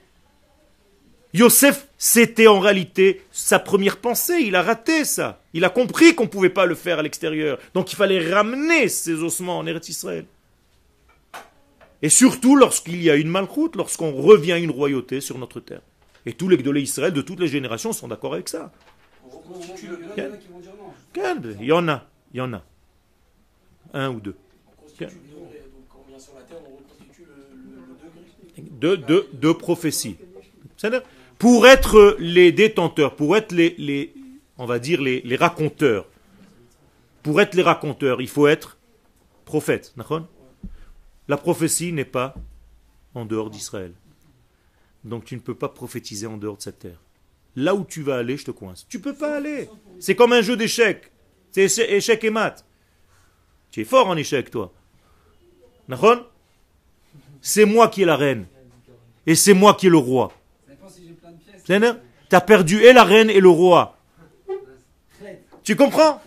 Yosef, 1.31 1.87
c'était 1.97 2.47
en 2.47 2.59
réalité 2.59 3.21
sa 3.31 3.59
première 3.59 3.97
pensée. 3.97 4.39
Il 4.41 4.55
a 4.55 4.63
raté 4.63 5.05
ça. 5.05 5.41
Il 5.53 5.63
a 5.63 5.69
compris 5.69 6.15
qu'on 6.15 6.23
ne 6.23 6.29
pouvait 6.29 6.49
pas 6.49 6.65
le 6.65 6.73
faire 6.73 6.99
à 6.99 7.03
l'extérieur. 7.03 7.59
Donc 7.75 7.91
il 7.91 7.95
fallait 7.95 8.33
ramener 8.33 8.87
ses 8.89 9.21
ossements 9.21 9.59
en 9.59 9.67
Eretz 9.67 9.89
Israël. 9.89 10.25
Et 12.01 12.09
surtout 12.09 12.55
lorsqu'il 12.55 13.01
y 13.01 13.09
a 13.09 13.15
une 13.15 13.29
malchoute, 13.29 13.75
lorsqu'on 13.75 14.13
revient 14.13 14.59
une 14.61 14.71
royauté 14.71 15.21
sur 15.21 15.37
notre 15.37 15.59
terre. 15.59 15.81
Et 16.25 16.33
tous 16.33 16.49
les 16.49 16.57
Gdolé 16.57 16.81
Israël 16.81 17.13
de 17.13 17.21
toutes 17.21 17.39
les 17.39 17.47
générations 17.47 17.93
sont 17.93 18.07
d'accord 18.07 18.33
avec 18.33 18.49
ça. 18.49 18.71
Il 21.61 21.65
y 21.67 21.71
en 21.71 21.87
a- 21.87 22.03
il 22.33 22.37
y 22.37 22.41
en 22.41 22.53
a-. 22.53 22.63
Un 23.93 24.09
ou 24.09 24.19
deux. 24.19 24.35
de, 28.79 28.95
de, 28.95 29.27
de 29.33 29.51
prophétie. 29.51 30.17
C'est-à-dire, 30.77 31.01
Pour 31.37 31.67
être 31.67 32.15
les 32.19 32.51
détenteurs, 32.51 33.15
pour 33.15 33.35
être 33.35 33.51
les, 33.51 33.75
les 33.77 34.13
on 34.57 34.65
va 34.65 34.79
dire 34.79 35.01
les, 35.01 35.21
les 35.21 35.35
raconteurs, 35.35 36.07
pour 37.23 37.41
être 37.41 37.55
les 37.55 37.61
raconteurs, 37.63 38.21
il 38.21 38.29
faut 38.29 38.47
être 38.47 38.77
prophète. 39.45 39.93
La 41.27 41.37
prophétie 41.37 41.91
n'est 41.91 42.05
pas 42.05 42.35
en 43.13 43.25
dehors 43.25 43.49
d'Israël. 43.49 43.93
Donc 45.03 45.25
tu 45.25 45.35
ne 45.35 45.39
peux 45.41 45.55
pas 45.55 45.69
prophétiser 45.69 46.27
en 46.27 46.37
dehors 46.37 46.57
de 46.57 46.61
cette 46.61 46.79
terre. 46.79 46.99
Là 47.55 47.73
où 47.75 47.85
tu 47.85 48.01
vas 48.01 48.17
aller, 48.17 48.37
je 48.37 48.45
te 48.45 48.51
coince. 48.51 48.85
Tu 48.89 48.99
peux 48.99 49.15
pas 49.15 49.37
aller. 49.37 49.69
C'est 49.99 50.15
comme 50.15 50.33
un 50.33 50.41
jeu 50.41 50.57
d'échecs. 50.57 51.11
C'est 51.51 51.65
éche- 51.67 51.89
échec 51.89 52.23
et 52.23 52.29
mat. 52.29 52.65
Tu 53.71 53.81
es 53.81 53.85
fort 53.85 54.07
en 54.07 54.17
échec, 54.17 54.51
toi. 54.51 54.71
C'est 57.41 57.65
moi 57.65 57.87
qui 57.87 58.01
est 58.01 58.05
la 58.05 58.15
reine. 58.17 58.45
Et 59.25 59.35
c'est 59.35 59.53
moi 59.53 59.73
qui 59.75 59.87
est 59.87 59.89
le 59.89 59.97
roi. 59.97 60.31
Tu 62.29 62.35
as 62.35 62.41
perdu 62.41 62.81
et 62.83 62.93
la 62.93 63.03
reine 63.03 63.29
et 63.29 63.39
le 63.39 63.49
roi. 63.49 63.97
Tu 65.63 65.75
comprends? 65.75 66.21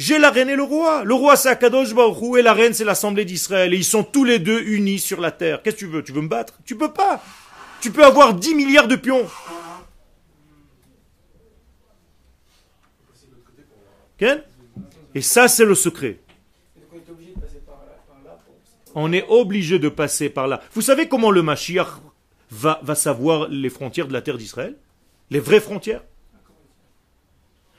J'ai 0.00 0.18
la 0.18 0.30
reine 0.30 0.48
et 0.48 0.56
le 0.56 0.62
roi. 0.62 1.04
Le 1.04 1.12
roi 1.12 1.36
c'est 1.36 1.50
Akadosh 1.50 1.92
Baruch 1.94 2.22
Hu, 2.22 2.38
et 2.38 2.42
la 2.42 2.54
reine 2.54 2.72
c'est 2.72 2.86
l'assemblée 2.86 3.26
d'Israël. 3.26 3.74
Et 3.74 3.76
ils 3.76 3.84
sont 3.84 4.02
tous 4.02 4.24
les 4.24 4.38
deux 4.38 4.62
unis 4.62 4.98
sur 4.98 5.20
la 5.20 5.30
terre. 5.30 5.60
Qu'est-ce 5.60 5.76
que 5.76 5.80
tu 5.80 5.86
veux? 5.88 6.02
Tu 6.02 6.12
veux 6.12 6.22
me 6.22 6.28
battre? 6.28 6.58
Tu 6.64 6.74
peux 6.74 6.90
pas. 6.90 7.22
Tu 7.82 7.90
peux 7.90 8.02
avoir 8.02 8.32
10 8.32 8.54
milliards 8.54 8.88
de 8.88 8.96
pions. 8.96 9.26
Et 15.14 15.20
ça 15.20 15.48
c'est 15.48 15.66
le 15.66 15.74
secret. 15.74 16.18
On 18.94 19.12
est 19.12 19.26
obligé 19.28 19.78
de 19.78 19.90
passer 19.90 20.30
par 20.30 20.48
là. 20.48 20.62
Vous 20.72 20.80
savez 20.80 21.08
comment 21.08 21.30
le 21.30 21.42
Mashiach 21.42 21.88
va 22.50 22.94
savoir 22.94 23.48
les 23.48 23.68
frontières 23.68 24.08
de 24.08 24.14
la 24.14 24.22
terre 24.22 24.38
d'Israël? 24.38 24.78
Les 25.28 25.40
vraies 25.40 25.60
frontières? 25.60 26.04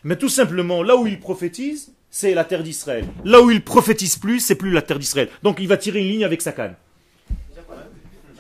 Mais 0.03 0.17
tout 0.17 0.29
simplement, 0.29 0.83
là 0.83 0.95
où 0.95 1.07
il 1.07 1.19
prophétise, 1.19 1.95
c'est 2.11 2.33
la 2.33 2.43
terre 2.43 2.61
d'Israël. 2.61 3.05
Là 3.25 3.41
où 3.41 3.49
il 3.49 3.63
prophétise 3.63 4.17
plus, 4.17 4.39
c'est 4.39 4.55
plus 4.55 4.71
la 4.71 4.83
terre 4.83 4.99
d'Israël. 4.99 5.29
Donc 5.41 5.57
il 5.59 5.67
va 5.67 5.77
tirer 5.77 6.01
une 6.01 6.07
ligne 6.07 6.25
avec 6.25 6.41
sa 6.41 6.51
canne. 6.51 6.75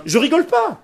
Je 0.05 0.17
rigole 0.17 0.45
pas. 0.45 0.83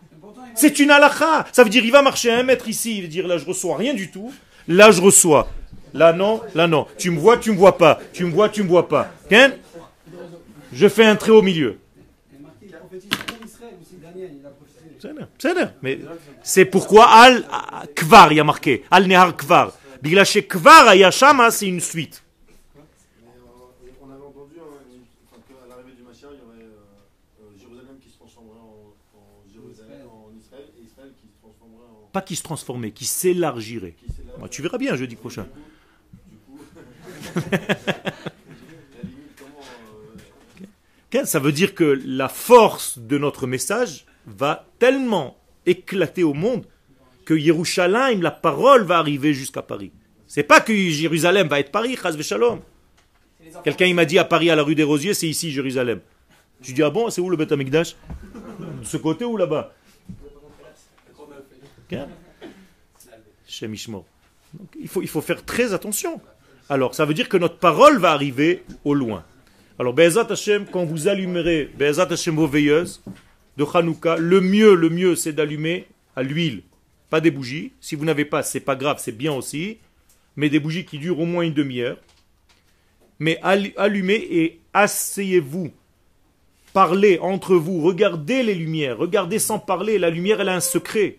C'est 0.55 0.79
une 0.79 0.89
halakha. 0.89 1.45
Ça 1.51 1.63
veut 1.63 1.69
dire 1.69 1.85
il 1.85 1.91
va 1.91 2.01
marcher 2.01 2.31
un 2.31 2.43
mètre 2.43 2.67
ici, 2.67 2.97
il 2.97 3.01
va 3.03 3.07
dire 3.07 3.27
là 3.27 3.37
je 3.37 3.45
reçois 3.45 3.77
rien 3.77 3.93
du 3.93 4.09
tout. 4.09 4.33
Là 4.67 4.89
je 4.91 5.01
reçois. 5.01 5.49
Là 5.93 6.13
non, 6.13 6.41
là 6.55 6.67
non. 6.67 6.87
Tu 6.97 7.11
me 7.11 7.19
vois, 7.19 7.37
tu 7.37 7.51
me 7.51 7.57
vois 7.57 7.77
pas. 7.77 7.99
Tu 8.13 8.25
me 8.25 8.31
vois, 8.31 8.49
tu 8.49 8.63
me 8.63 8.67
vois 8.67 8.87
pas. 8.87 9.11
Je 10.73 10.87
fais 10.87 11.05
un 11.05 11.15
trait 11.15 11.31
au 11.31 11.41
milieu. 11.41 11.77
Mais 15.81 15.99
c'est 16.43 16.65
pourquoi 16.65 17.09
Al 17.09 17.43
Kvar, 17.95 18.31
il 18.31 18.37
y 18.37 18.39
a 18.39 18.43
marqué. 18.43 18.83
Al 18.89 19.07
Nehar 19.07 19.35
Kvar. 19.35 19.73
Kvar 20.49 20.87
Ayashama, 20.87 21.51
c'est 21.51 21.67
une 21.67 21.79
suite. 21.79 22.23
Mais 22.75 23.29
euh, 23.29 23.93
on 24.01 24.09
avait 24.11 24.23
entendu 24.23 24.55
hein, 24.59 24.63
enfin, 25.31 25.41
qu'à 25.47 25.67
l'arrivée 25.69 25.93
du 25.93 26.03
Mashiach, 26.03 26.29
il 26.33 26.39
y 26.39 26.45
aurait 26.45 26.63
euh, 26.63 26.69
euh, 26.69 27.26
Jérusalem 27.59 27.97
qui 28.01 28.09
se 28.09 28.17
transformerait 28.17 28.59
en, 28.59 28.93
en 29.17 29.51
Jérusalem, 29.53 30.07
en 30.07 30.31
Israël, 30.37 30.65
et 30.79 30.83
Israël 30.85 31.11
qui 31.19 31.27
se 31.27 31.33
transformerait 31.41 31.85
en. 31.85 32.07
Pas 32.11 32.21
qui 32.21 32.35
se 32.35 32.43
transformait, 32.43 32.91
qui 32.91 33.05
s'élargirait. 33.05 33.95
Bah, 34.39 34.47
tu 34.49 34.61
verras 34.61 34.77
bien 34.77 34.95
jeudi 34.95 35.15
prochain. 35.15 35.47
Du 36.29 36.37
coup, 36.37 36.59
comment. 39.37 39.63
euh, 41.15 41.25
Ça 41.25 41.39
veut 41.39 41.51
dire 41.51 41.73
que 41.75 41.99
la 42.05 42.29
force 42.29 42.99
de 42.99 43.17
notre 43.17 43.47
message 43.47 44.05
va 44.25 44.67
tellement 44.79 45.37
éclater 45.65 46.23
au 46.23 46.33
monde 46.33 46.65
que 47.25 47.33
Yerushalayim, 47.33 48.21
la 48.21 48.31
parole, 48.31 48.83
va 48.83 48.97
arriver 48.99 49.33
jusqu'à 49.33 49.61
Paris. 49.61 49.91
C'est 50.27 50.43
pas 50.43 50.61
que 50.61 50.73
Jérusalem 50.73 51.47
va 51.47 51.59
être 51.59 51.71
Paris, 51.71 51.97
les 52.03 52.33
enfants. 52.33 52.59
Quelqu'un 53.63 53.85
il 53.85 53.95
m'a 53.95 54.05
dit 54.05 54.19
à 54.19 54.25
Paris, 54.25 54.49
à 54.49 54.55
la 54.55 54.63
rue 54.63 54.75
des 54.75 54.83
Rosiers, 54.83 55.13
c'est 55.13 55.27
ici 55.27 55.51
Jérusalem. 55.51 56.01
Je 56.61 56.73
dis, 56.73 56.83
ah 56.83 56.89
bon, 56.89 57.09
c'est 57.09 57.21
où 57.21 57.29
le 57.29 57.37
Beth 57.37 57.51
Amikdash 57.51 57.95
De 58.81 58.83
ce 58.85 58.97
côté 58.97 59.25
ou 59.25 59.37
là-bas? 59.37 59.73
Donc, 64.53 64.67
il, 64.79 64.87
faut, 64.87 65.01
il 65.01 65.07
faut 65.07 65.21
faire 65.21 65.43
très 65.45 65.73
attention. 65.73 66.19
Alors, 66.69 66.95
ça 66.95 67.05
veut 67.05 67.13
dire 67.13 67.29
que 67.29 67.37
notre 67.37 67.57
parole 67.57 67.97
va 67.99 68.11
arriver 68.11 68.63
au 68.83 68.93
loin. 68.93 69.23
Alors, 69.79 69.93
Be'ezat 69.93 70.27
Hashem, 70.31 70.65
quand 70.65 70.83
vous 70.85 71.07
allumerez 71.07 71.69
Be'ezat 71.77 72.11
Hashem 72.11 72.35
vos 72.35 72.47
veilleuses 72.47 73.01
de 73.57 73.63
Hanouka, 73.73 74.17
le 74.17 74.41
mieux, 74.41 74.73
le 74.75 74.89
mieux, 74.89 75.15
c'est 75.15 75.33
d'allumer 75.33 75.87
à 76.15 76.23
l'huile, 76.23 76.63
pas 77.09 77.21
des 77.21 77.31
bougies. 77.31 77.71
Si 77.79 77.95
vous 77.95 78.03
n'avez 78.05 78.25
pas, 78.25 78.41
c'est 78.43 78.59
pas 78.59 78.75
grave, 78.75 78.97
c'est 78.99 79.11
bien 79.15 79.31
aussi. 79.33 79.77
Mais 80.35 80.49
des 80.49 80.59
bougies 80.59 80.85
qui 80.85 80.97
durent 80.99 81.19
au 81.19 81.25
moins 81.25 81.43
une 81.43 81.53
demi-heure. 81.53 81.97
Mais 83.19 83.39
allu- 83.43 83.73
allumez 83.77 84.15
et 84.29 84.59
asseyez-vous. 84.73 85.71
Parlez 86.77 87.17
entre 87.17 87.55
vous, 87.55 87.81
regardez 87.81 88.43
les 88.43 88.53
lumières, 88.53 88.99
regardez 88.99 89.39
sans 89.39 89.57
parler. 89.57 89.97
La 89.97 90.11
lumière, 90.11 90.41
elle 90.41 90.49
a 90.49 90.53
un 90.53 90.59
secret. 90.59 91.17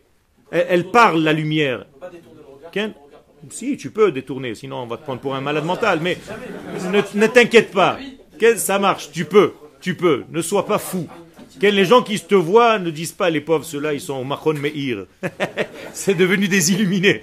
Elle, 0.53 0.93
parle, 0.93 1.21
la 1.25 1.33
lumière. 1.33 1.85
Si, 3.51 3.77
tu 3.77 3.91
peux 3.91 4.13
détourner, 4.13 4.55
sinon 4.55 4.77
on 4.77 4.87
va 4.87 4.99
te 4.99 5.03
prendre 5.03 5.21
pour 5.21 5.35
un 5.35 5.41
malade 5.41 5.65
mental. 5.65 5.99
Mais 6.01 6.17
ne, 6.93 7.27
t'inquiète 7.27 7.73
pas. 7.73 7.99
Ça 8.57 8.79
marche, 8.79 9.11
tu 9.11 9.25
peux, 9.25 9.55
tu 9.81 9.97
peux. 9.97 10.23
Ne 10.31 10.43
sois 10.43 10.65
pas 10.65 10.79
fou. 10.79 11.09
Les 11.61 11.85
gens 11.85 12.05
qui 12.05 12.21
te 12.21 12.37
voient 12.37 12.79
ne 12.79 12.91
disent 12.91 13.11
pas 13.11 13.29
les 13.29 13.41
pauvres, 13.41 13.65
ceux-là, 13.65 13.95
ils 13.95 14.01
sont 14.01 14.15
au 14.15 14.23
Mahon 14.23 14.55
Meir. 14.55 15.07
c'est 15.93 16.15
devenu 16.15 16.47
des 16.47 16.71
illuminés. 16.71 17.21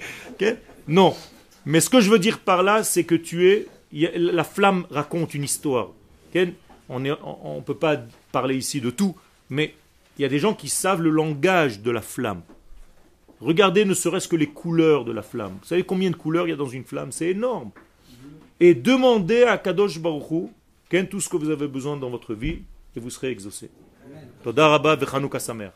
Non. 0.86 1.16
Mais 1.64 1.80
ce 1.80 1.88
que 1.88 2.00
je 2.00 2.10
veux 2.10 2.18
dire 2.18 2.40
par 2.40 2.62
là, 2.62 2.84
c'est 2.84 3.04
que 3.04 3.14
tu 3.14 3.50
es. 3.50 3.66
La 3.92 4.44
flamme 4.44 4.84
raconte 4.90 5.32
une 5.32 5.44
histoire. 5.44 5.88
On 6.88 7.00
ne 7.00 7.60
peut 7.60 7.76
pas 7.76 7.98
parler 8.32 8.56
ici 8.56 8.80
de 8.80 8.90
tout, 8.90 9.16
mais 9.50 9.74
il 10.18 10.22
y 10.22 10.24
a 10.24 10.28
des 10.28 10.38
gens 10.38 10.54
qui 10.54 10.68
savent 10.68 11.02
le 11.02 11.10
langage 11.10 11.80
de 11.80 11.90
la 11.90 12.00
flamme. 12.00 12.42
Regardez 13.40 13.84
ne 13.84 13.94
serait-ce 13.94 14.28
que 14.28 14.36
les 14.36 14.46
couleurs 14.46 15.04
de 15.04 15.12
la 15.12 15.22
flamme. 15.22 15.58
Vous 15.60 15.68
savez 15.68 15.82
combien 15.82 16.10
de 16.10 16.16
couleurs 16.16 16.46
il 16.46 16.50
y 16.50 16.54
a 16.54 16.56
dans 16.56 16.68
une 16.68 16.84
flamme? 16.84 17.12
C'est 17.12 17.28
énorme. 17.28 17.70
Et 18.60 18.74
demandez 18.74 19.42
à 19.42 19.58
Kadosh 19.58 19.98
Baruch 19.98 20.30
Hu, 20.30 20.48
Ken, 20.88 21.06
tout 21.06 21.20
ce 21.20 21.28
que 21.28 21.36
vous 21.36 21.50
avez 21.50 21.68
besoin 21.68 21.96
dans 21.96 22.08
votre 22.08 22.32
vie, 22.32 22.60
et 22.96 23.00
vous 23.00 23.10
serez 23.10 23.30
exaucé. 23.30 23.70
Samer. 25.38 25.68